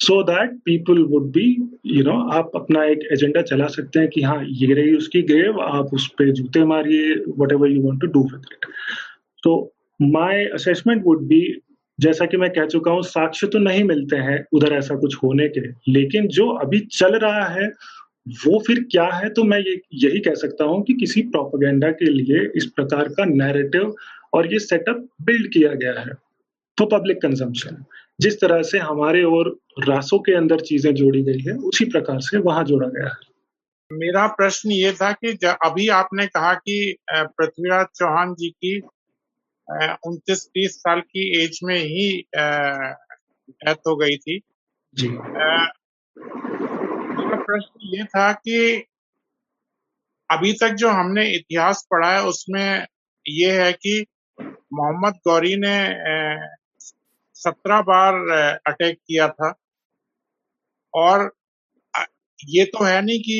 [0.00, 1.56] so that people would be
[1.86, 5.60] you know आप अपना एक एजेंडा चला सकते हैं कि हाँ ये रही उसकी ग्रेव
[5.60, 7.14] आप उस पर जूते मारिए
[7.52, 8.66] whatever you want to do with it
[9.42, 11.60] तो माई असेसमेंट वुड बी
[12.00, 15.48] जैसा कि मैं कह चुका हूँ, साक्ष्य तो नहीं मिलते हैं उधर ऐसा कुछ होने
[15.48, 15.60] के,
[15.92, 17.68] लेकिन जो अभी चल रहा है,
[18.28, 19.28] वो फिर क्या है?
[19.28, 23.24] तो मैं ये, यही कह सकता हूँ कि किसी प्रोपोगेंडा के लिए इस प्रकार का
[23.24, 23.94] नैरेटिव
[24.34, 26.14] और ये सेटअप बिल्ड किया गया है
[26.78, 27.84] फॉर पब्लिक कंजम्पशन
[28.20, 29.58] जिस तरह से हमारे और
[29.88, 33.34] रासों के अंदर चीज़ें जोड़ी गई है उसी प्रकार से वहाँ जोड़ा गया है।
[33.90, 38.80] मेरा प्रश्न ये था कि अभी आपने कहा कि पृथ्वीराज चौहान जी की
[40.06, 44.40] उनतीस तीस साल की एज में ही डेथ हो गई थी।
[44.94, 45.18] जी।
[47.16, 48.84] मेरा प्रश्न ये था कि
[50.30, 52.86] अभी तक जो हमने इतिहास पढ़ा है उसमें
[53.26, 54.06] ये है कि
[54.74, 55.76] मोहम्मद गौरी ने
[57.36, 58.14] सत्रह बार
[58.68, 59.52] अटैक किया था।
[60.94, 61.30] और
[62.40, 63.38] ये तो है नहीं कि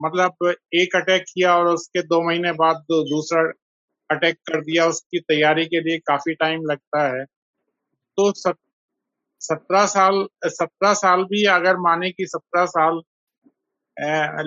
[0.00, 3.42] मतलब एक अटैक किया और उसके दो महीने बाद दूसरा
[4.10, 7.24] अटैक कर दिया, उसकी तैयारी के लिए काफ़ी टाइम लगता है।
[8.18, 8.32] तो
[9.40, 13.00] सत्रह साल सत्रह साल भी अगर माने कि सत्रह साल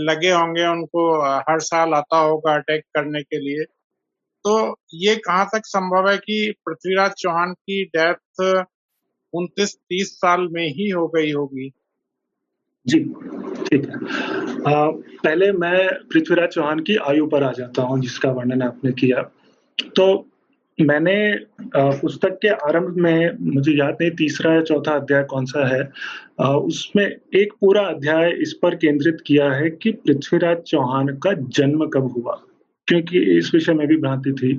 [0.01, 1.03] लगे होंगे उनको
[1.49, 3.65] हर साल आता होगा अटैक करने के लिए
[4.47, 8.41] तो ये कहाँ तक संभव है कि पृथ्वीराज चौहान की डेथ
[9.33, 11.69] उनतीस तीस साल में ही हो गई होगी?
[12.85, 12.99] जी,
[13.65, 13.99] ठीक है।
[14.63, 19.21] पहले मैं पृथ्वीराज चौहान की आयु पर आ जाता हूँ, जिसका वर्णन आपने किया।
[19.95, 20.07] तो
[20.77, 21.17] मैंने
[21.75, 25.83] पुस्तक के आरंभ में, मुझे याद नहीं तीसरा या चौथा अध्याय कौन सा है
[26.39, 32.11] उसमें एक पूरा अध्याय इस पर केंद्रित किया है कि पृथ्वीराज चौहान का जन्म कब
[32.17, 32.41] हुआ।
[32.87, 34.53] क्योंकि इस विषय में भी भ्रांति थी।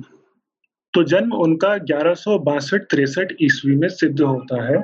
[0.95, 2.95] तो जन्म उनका ग्यारह सौ बासठ
[3.43, 4.83] ईस्वी में सिद्ध होता है,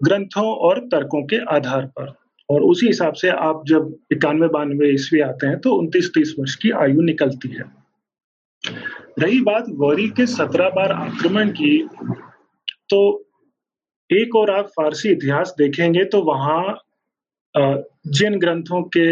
[0.00, 2.12] ग्रंथों और तर्कों के आधार पर।
[2.48, 6.54] और उसी हिसाब से आप जब इक्यानवे बानवे ईस्वी आते हैं तो उनतीस तीस वर्ष
[6.54, 7.64] की आयु निकलती है।
[9.18, 11.76] रही बात गौरी के सत्रह बार आक्रमण की
[12.90, 13.00] तो
[14.10, 16.62] एक और आप फारसी इतिहास देखेंगे तो वहाँ
[18.08, 19.06] जिन ग्रंथों के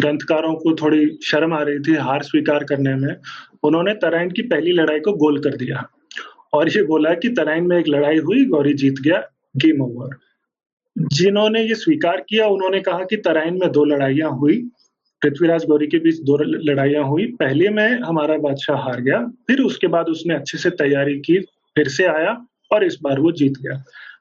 [0.00, 3.14] ग्रंथकारों को थोड़ी शर्म आ रही थी हार स्वीकार करने में।
[3.62, 5.86] उन्होंने तराइन की पहली लड़ाई को गोल कर दिया
[6.52, 9.22] और ये बोला कि तराइन में एक लड़ाई हुई गौरी जीत गया
[9.56, 10.16] गेम ओवर
[10.96, 14.56] जिन्होंने ये स्वीकार किया, उन्होंने कहा कि तराइन में दो लड़ाइयाँ हुई,
[15.22, 19.86] पृथ्वीराज गौरी के बीच दो लड़ाइयाँ हुई, पहले में हमारा बादशाह हार गया, फिर उसके
[19.86, 21.38] बाद उसने अच्छे से तैयारी की,
[21.76, 22.36] फिर से आया
[22.72, 23.76] और इस बार वो जीत गया।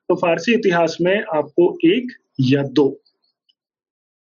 [0.09, 2.11] तो फारसी इतिहास में आपको एक
[2.41, 2.87] या दो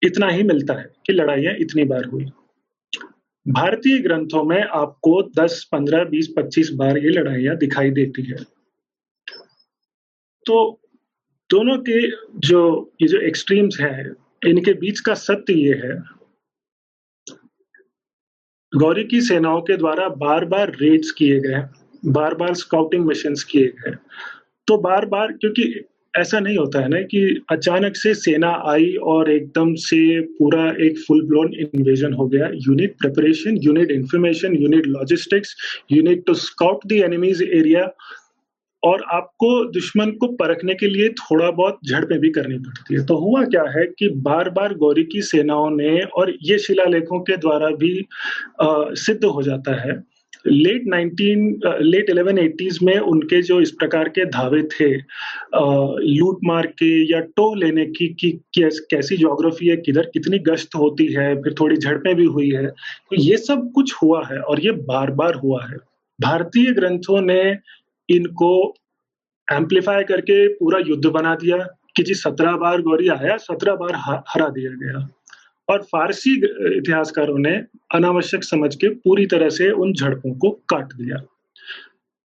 [0.01, 2.25] इतना ही मिलता है कि लड़ाइयाँ इतनी बार हुई।
[3.45, 8.43] भारतीय ग्रंथों में आपको 10, 15, 20, 25 बार ये लड़ाइयाँ दिखाई देती है।
[10.45, 10.79] तो
[11.49, 11.99] दोनों के
[12.39, 14.15] जो ये जो एक्सट्रीम्स हैं
[14.47, 15.97] इनके बीच का सत्य ये है
[18.73, 21.63] गौरी की सेनाओं के द्वारा बार बार रेड्स किए गए
[22.05, 23.95] बार बार स्काउटिंग मिशन किए गए।
[24.67, 25.63] तो बार बार क्योंकि
[26.19, 27.21] ऐसा नहीं होता है ना कि
[27.51, 32.95] अचानक से सेना आई और एकदम से पूरा एक फुल ब्लोन इन्वेजन हो गया। Unit
[32.99, 35.55] preparation unit information unit logistics
[35.91, 37.91] unit to scout the enemies area
[38.83, 43.17] और आपको दुश्मन को परखने के लिए थोड़ा बहुत झड़पें भी करनी पड़ती है। तो
[43.17, 47.69] हुआ क्या है कि बार बार गौरी की सेनाओं ने और ये शिलालेखों के द्वारा
[47.69, 47.97] भी
[48.61, 50.03] आ, सिद्ध हो जाता है
[50.45, 56.67] लेट 19 लेट इलेवन एटीज में उनके जो इस प्रकार के धावे थे लूट मार
[56.79, 61.35] के या टो लेने की कि कैस, कैसी जोग्राफी है किधर कितनी गश्त होती है
[61.41, 65.11] फिर थोड़ी झड़पें भी हुई है तो ये सब कुछ हुआ है और ये बार
[65.11, 65.77] बार हुआ है।
[66.19, 67.41] भारतीय ग्रंथों ने
[68.09, 68.51] इनको
[69.47, 71.57] एम्पलीफाई करके पूरा युद्ध बना दिया
[71.95, 73.95] कि जी सत्रह बार गौरी आया सत्रह बार
[74.29, 75.07] हरा दिया गया।
[75.69, 76.35] और फारसी
[76.77, 77.55] इतिहासकारों ने
[77.95, 81.21] अनावश्यक समझ के पूरी तरह से उन झड़पों को काट दिया।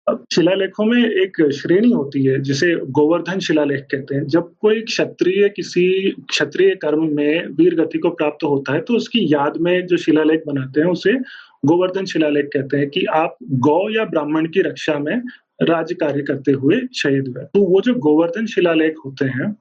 [0.06, 5.48] अब शिलालेखों में एक श्रेणी होती है, जिसे गोवर्धन शिलालेख कहते हैं। जब कोई क्षत्रिय
[5.48, 5.84] किसी
[6.30, 10.42] क्षत्रिय कर्म में वीर गति को प्राप्त होता है तो उसकी याद में जो शिलालेख
[10.46, 11.12] बनाते हैं, उसे
[11.66, 13.36] गोवर्धन शिलालेख कहते हैं कि आप
[13.66, 15.16] गौ या ब्राह्मण की रक्षा में
[15.62, 19.54] राज्य कार्य करते हुए शहीद हुए। तो वो जो गोवर्धन शिलालेख होते हैं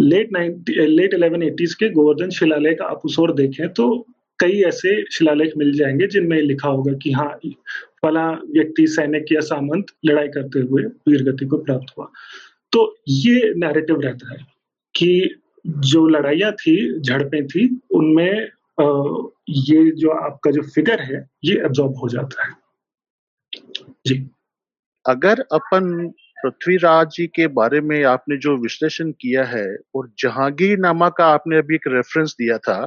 [0.00, 0.28] लेट
[0.70, 4.06] लेट इलेवन एटीज के गोवर्धन शिलालेख आप उस और देखें तो
[4.38, 7.38] कई ऐसे शिलालेख मिल जाएँगे जिनमें लिखा होगा कि हाँ
[8.02, 12.10] फला व्यक्ति, सैनिक या सामंत लड़ाई करते हुए वीर गति को प्राप्त हुआ।
[12.72, 14.38] तो ये नैरेटिव रहता है
[14.96, 18.48] कि जो लड़ाइया थी, झड़पें थी, उनमें
[19.48, 22.54] ये जो आपका जो फिगर है, ये एब्जॉर्ब हो जाता है।
[24.06, 24.30] जी।
[25.06, 31.08] अगर अपन पृथ्वीराज जी के बारे में आपने जो विश्लेषण किया है और जहांगीर नामा
[31.08, 32.78] का आपने अभी एक रेफरेंस दिया था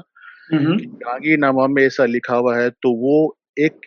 [0.54, 3.16] जहांगीर नामा में ऐसा लिखा हुआ है तो वो
[3.60, 3.86] एक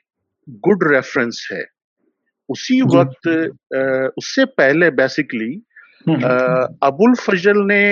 [0.48, 1.64] गुड रेफरेंस है।
[2.48, 3.28] उसी वक्त
[4.18, 5.52] उससे पहले बेसिकली
[6.82, 7.82] अबुल फजल ने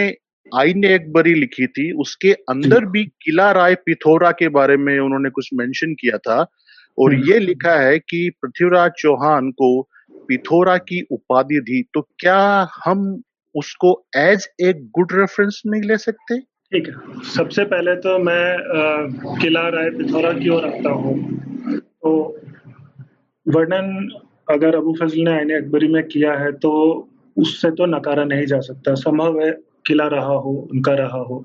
[0.52, 5.30] आईने एक बरी लिखी थी उसके अंदर भी किला राय पिथौरा के बारे में उन्होंने
[5.30, 6.46] कुछ मेंशन किया था।
[6.98, 9.68] और ये लिखा है कि पृथ्वीराज चौहान को
[10.28, 12.38] पिथोरा की उपाधि दी तो क्या
[12.84, 13.22] हम
[13.54, 16.38] उसको एज एक गुड रेफरेंस नहीं ले सकते?
[16.72, 21.14] ठीक है। सबसे पहले तो मैं आ, किला राय पिथौरा की ओर आता हूँ।
[21.72, 22.12] तो
[23.46, 24.08] वर्णन
[24.50, 26.70] अगर अबू फजल ने आईने अकबरी में किया है तो
[27.36, 29.50] उससे तो नकारा नहीं जा सकता। संभव है
[29.86, 31.44] किला रहा हो उनका रहा हो।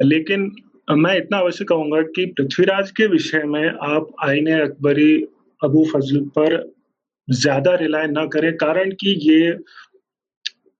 [0.00, 0.50] लेकिन
[0.90, 5.14] मैं इतना अवश्य कहूँगा कि पृथ्वीराज के विषय में आप आईने अकबरी
[5.60, 6.56] अबू फजल पर
[7.28, 9.50] ज़्यादा रिलाय ना करें, कारण कि ये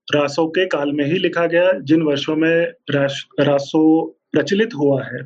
[0.07, 3.81] रासो के काल में ही लिखा गया, जिन वर्षों में रासो
[4.31, 5.19] प्रचलित हुआ है।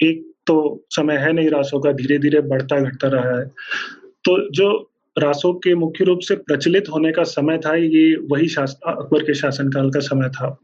[0.00, 3.44] एक तो समय है नहीं, रासो का धीरे धीरे बढ़ता, घटता रहा है।
[4.24, 4.70] तो जो
[5.16, 9.90] रासो के मुख्य रूप से प्रचलित होने का समय था, ये वही अकबर के शासनकाल
[9.90, 10.58] का समय था।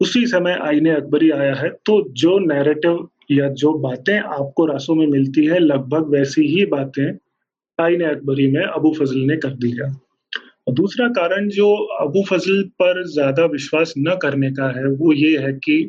[0.00, 5.06] उसी समय आईने अकबरी आया है तो जो नैरेटिव या जो बातें आपको रासो में
[5.06, 7.12] मिलती है, लगभग वैसी ही बातें
[7.78, 9.86] आईने अकबरी में, अबू फजल ने कर दिया।
[10.66, 15.38] और दूसरा कारण जो अबू फजल पर ज़्यादा विश्वास न करने का है, वो ये
[15.38, 15.82] है कि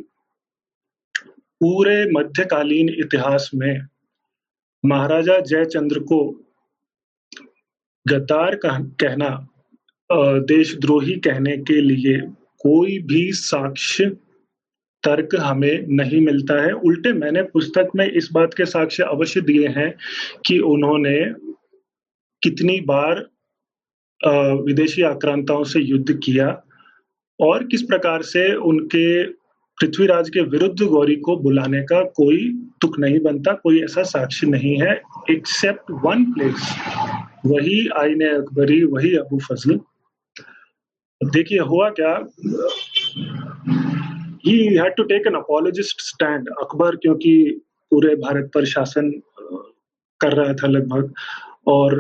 [1.62, 3.88] पूरे मध्यकालीन इतिहास में
[4.84, 6.20] महाराजा जयचंद्र को
[8.06, 9.30] गद्दार कहना
[10.10, 12.18] देशद्रोही कहने के लिए
[12.62, 14.10] कोई भी साक्ष्य
[15.04, 19.68] तर्क हमें नहीं मिलता है। उल्टे मैंने पुस्तक में इस बात के साक्ष्य अवश्य दिए
[19.70, 19.92] हैं
[20.46, 21.18] कि उन्होंने
[22.46, 23.20] कितनी बार
[24.66, 26.48] विदेशी आक्रांताओं से युद्ध किया
[27.40, 29.24] और किस प्रकार से उनके
[29.78, 32.38] पृथ्वीराज के विरुद्ध गौरी को बुलाने का कोई
[32.82, 34.94] तुक नहीं बनता, कोई ऐसा साक्ष्य नहीं है
[35.30, 36.70] एक्सेप्ट वन प्लेस
[37.46, 39.80] वही आईने अकबरी, वही अबू फजल।
[41.22, 42.14] देखिए, हुआ क्या?
[44.46, 47.62] He had to take an apologist stand Akbar, क्योंकि
[47.92, 49.12] पूरे भारत पर शासन
[50.22, 51.14] कर रहा था लगभग।
[51.68, 51.96] और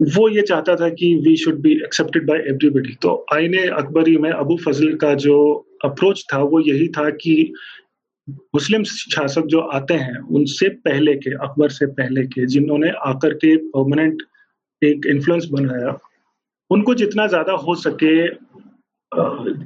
[0.00, 4.30] वो ये चाहता था कि we should be accepted by everybody तो आईने अकबरी में
[4.30, 5.36] अबू फजल का जो
[5.84, 7.52] अप्रोच था, वो यही था कि
[8.54, 13.56] मुस्लिम शासक जो आते हैं, उनसे पहले के, अकबर से पहले के, जिन्होंने आकर के
[13.56, 14.22] परमानेंट
[14.82, 15.96] एक इन्फ्लुएंस बनाया,
[16.70, 18.16] उनको जितना ज़्यादा हो सके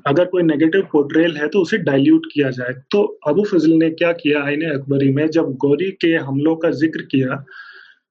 [0.08, 4.12] अगर कोई नेगेटिव पोर्ट्रेल है तो उसे डाइल्यूट किया जाए। तो अबू फजल ने क्या
[4.12, 5.26] किया आईने अकबरी में?
[5.28, 7.44] जब गौरी के हमलों का ज़िक्र किया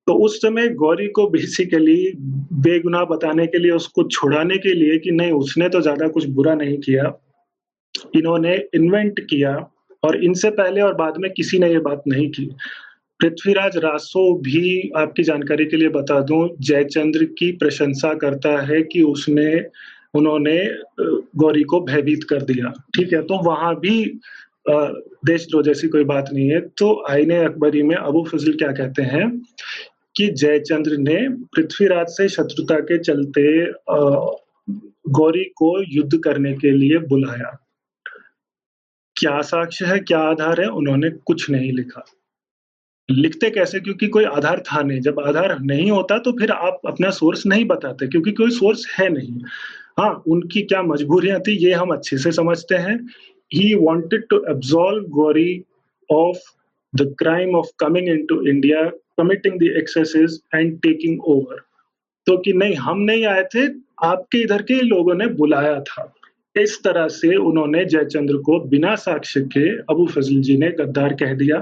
[0.08, 2.14] तो उस समय गौरी को बेसिकली
[2.64, 6.56] बेगुनाह बताने के लिए, उसको छुड़ाने के लिए कि नहीं, उसने तो ज़्यादा कुछ बुरा
[6.56, 7.12] नहीं किया।
[8.16, 9.56] इन्होंने इन्वेंट किया
[10.04, 12.46] और इनसे पहले और बाद में किसी ने ये बात नहीं की।
[13.20, 19.02] पृथ्वीराज रासो भी आपकी जानकारी के लिए बता दूँ, जयचंद्र की प्रशंसा करता है कि
[19.04, 19.50] उसने,
[20.16, 20.58] उन्होंने
[21.38, 24.20] गौरी को भयभीत कर दिया। ठीक है तो वहाँ भी
[24.68, 29.26] देशद्रोह जैसी कोई बात नहीं है। तो आईने अकबरी में अबू फजल क्या कहते हैं?
[30.16, 31.18] कि जयचंद्र ने
[31.56, 33.44] पृथ्वीराज से शत्रुता के चलते
[35.10, 37.58] गौरी को युद्ध करने के लिए बुलाया।
[39.16, 42.06] क्या साक्ष्य है, क्या आधार है, उन्होंने कुछ नहीं लिखा।
[43.10, 43.80] लिखते कैसे?
[43.80, 47.66] क्योंकि कोई आधार था नहीं। जब आधार नहीं होता तो फिर आप अपना सोर्स नहीं
[47.66, 49.40] बताते, क्योंकि कोई सोर्स है नहीं।
[50.00, 52.98] हाँ उनकी क्या मजबूरियाँ थी, ये हम अच्छे से समझते हैं।
[53.52, 55.64] He wanted to absolve Ghori
[56.10, 56.53] of
[57.02, 58.84] crime of coming in to India
[59.18, 61.62] committing the excesses and taking over
[62.28, 63.68] तो कि नहीं, हम नहीं आए थे,
[64.04, 66.14] आपके इधर के लोगों ने बुलाया था।
[66.56, 71.34] इस तरह से उन्होंने जयचंद्र को बिना साक्ष्य के अबू फजल जी ने गद्दार कह
[71.34, 71.58] दिया।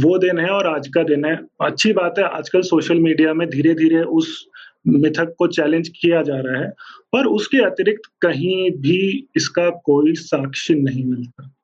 [0.00, 3.48] वो दिन है और आज का दिन है। अच्छी बात है, आजकल सोशल मीडिया में
[3.48, 4.46] धीरे धीरे उस
[4.86, 6.70] मिथक को चैलेंज किया जा रहा है,
[7.12, 11.54] पर उसके अतिरिक्त कहीं भी इसका कोई साक्ष्य नहीं मिलता।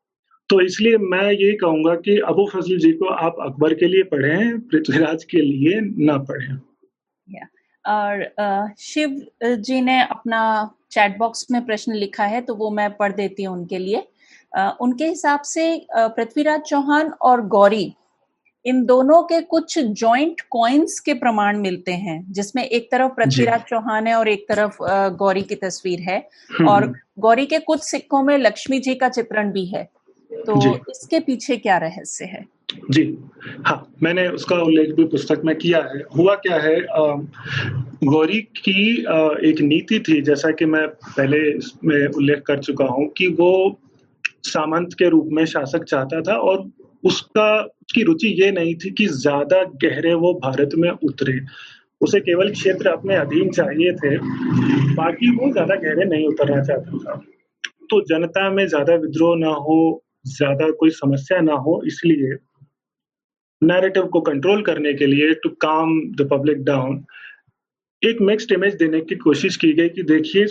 [0.50, 4.60] तो इसलिए मैं यही कहूँगा कि अबू फजल जी को आप अकबर के लिए पढ़ें
[4.60, 6.56] पृथ्वीराज के लिए ना पढ़ें।
[7.84, 10.38] और शिव जी ने अपना
[10.90, 14.06] चैट बॉक्स में प्रश्न लिखा है तो वो मैं पढ़ देती हूँ उनके लिए।
[14.80, 15.66] उनके हिसाब से
[15.96, 17.92] पृथ्वीराज चौहान और गौरी
[18.64, 24.06] इन दोनों के कुछ जॉइंट कॉइन्स के प्रमाण मिलते हैं जिसमें एक तरफ़ पृथ्वीराज चौहान
[24.06, 24.76] है और एक तरफ़
[25.16, 26.18] गौरी की तस्वीर है।
[26.50, 29.88] हम्म, और। गौरी के कुछ सिक्कों में लक्ष्मी जी का चित्रण भी है।
[30.46, 32.44] तो इसके पीछे क्या रहस्य है?
[32.90, 33.02] जी।
[33.66, 36.76] हाँ मैंने उसका उल्लेख भी पुस्तक में किया है। हुआ क्या है
[38.04, 38.90] गौरी की
[39.50, 43.52] एक नीति थी जैसा कि मैं पहले इसमें उल्लेख कर चुका हूँ कि वो
[44.46, 46.68] सामंत के रूप में शासक चाहता था और
[47.04, 51.38] उसका उसकी रुचि ये नहीं थी कि ज़्यादा गहरे वो भारत में उतरे।
[52.00, 54.16] उसे केवल क्षेत्र अपने अधीन चाहिए थे
[54.94, 57.22] बाकी वो ज़्यादा गहरे नहीं उतरना चाहता था।
[57.90, 59.78] तो जनता में ज़्यादा विद्रोह ना हो
[60.28, 62.36] ज़्यादा कोई समस्या ना हो, इसलिए
[63.62, 67.04] नैरेटिव को कंट्रोल करने के लिए to calm the public down
[68.02, 70.46] एक मिक्स्ड इमेज देने की कोशिश की गई कि देखिए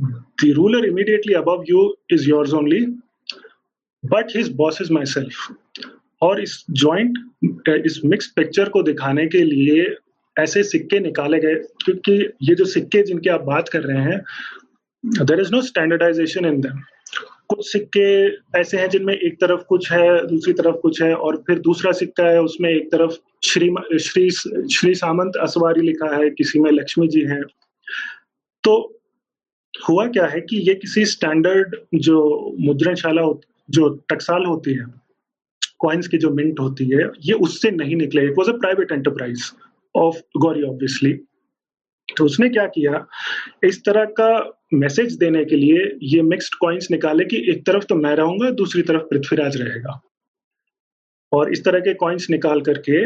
[0.00, 2.84] the ruler immediately above you is yours only
[4.02, 5.84] but his boss is myself
[6.22, 7.18] और इस जॉइंट
[7.86, 9.84] इस मिक्स पिक्चर को दिखाने के लिए
[10.36, 11.54] ऐसे सिक्के निकाले गए,
[11.84, 12.12] क्योंकि
[12.42, 16.80] ये जो सिक्के जिनकी आप बात कर रहे हैं there is no standardisation in them
[17.48, 21.58] कुछ सिक्के ऐसे हैं जिनमें एक तरफ़ कुछ है, दूसरी तरफ़ कुछ है और फिर
[21.58, 26.70] दूसरा सिक्का है, उसमें एक तरफ़ श्री श्री श्री सामंत असवारी लिखा है, किसी में
[26.70, 27.40] लक्ष्मी जी है।
[28.64, 29.00] तो
[29.88, 32.18] हुआ क्या है कि ये किसी स्टैंडर्ड जो
[32.60, 33.22] मुद्रणशाला
[33.70, 34.86] जो टकसाल होती है
[35.80, 39.50] कॉइन्स की जो मिंट होती है, ये उससे नहीं निकले। It was a private enterprise
[39.94, 41.12] of Ghori obviously
[42.16, 43.06] तो उसने क्या किया?
[43.64, 44.28] इस तरह का
[44.74, 48.82] मैसेज देने के लिए ये मिक्स्ड कॉइन्स निकाले कि एक तरफ़ तो मैं रहूँगा, दूसरी
[48.82, 50.00] तरफ़ पृथ्वीराज रहेगा।
[51.32, 53.04] और इस तरह के कॉइन्स निकाल करके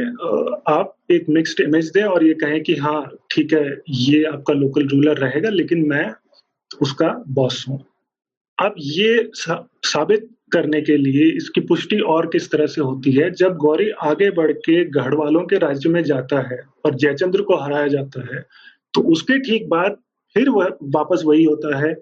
[0.73, 4.89] आप एक मिक्स्ड इमेज दें और ये कहें कि हाँ ठीक है, ये आपका लोकल
[4.89, 6.11] रूलर रहेगा, लेकिन मैं
[6.71, 7.85] उसका बॉस हूँ।
[8.59, 13.31] अब ये साबित करने के लिए इसकी पुष्टि और किस तरह से होती है?
[13.33, 17.87] जब गौरी आगे बढ़ के गढ़वालों के राज्य में जाता है और जयचंद्र को हराया
[17.89, 18.45] जाता है
[18.95, 19.97] तो उसके ठीक बाद
[20.37, 21.95] फिर वह वापस वही होता है,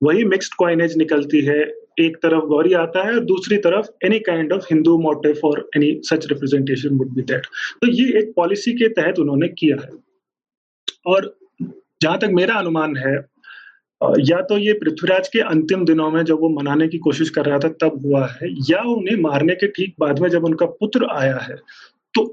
[0.00, 1.60] वही मिक्स्ड कॉइनेज निकलती है।
[2.00, 6.26] एक तरफ़ गौरी आता है दूसरी तरफ़ any kind of Hindu motive और any such
[6.26, 7.46] representation would be that
[7.82, 9.90] तो ये एक पॉलिसी के तहत उन्होंने किया है।
[11.06, 11.34] और
[12.02, 13.14] जहाँ तक मेरा अनुमान है,
[14.20, 17.58] या तो ये पृथ्वीराज के अंतिम दिनों में जब वो मनाने की कोशिश कर रहा
[17.58, 21.36] था तब हुआ है, या उन्हें मारने के ठीक बाद में जब उनका पुत्र आया
[21.40, 21.56] है
[22.14, 22.24] तो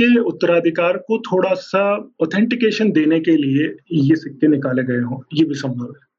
[0.00, 5.44] उसके उत्तराधिकार को थोड़ा सा ऑथेंटिकेशन देने के लिए ये सिक्के निकाले गए हों, ये
[5.44, 6.09] भी संभव है।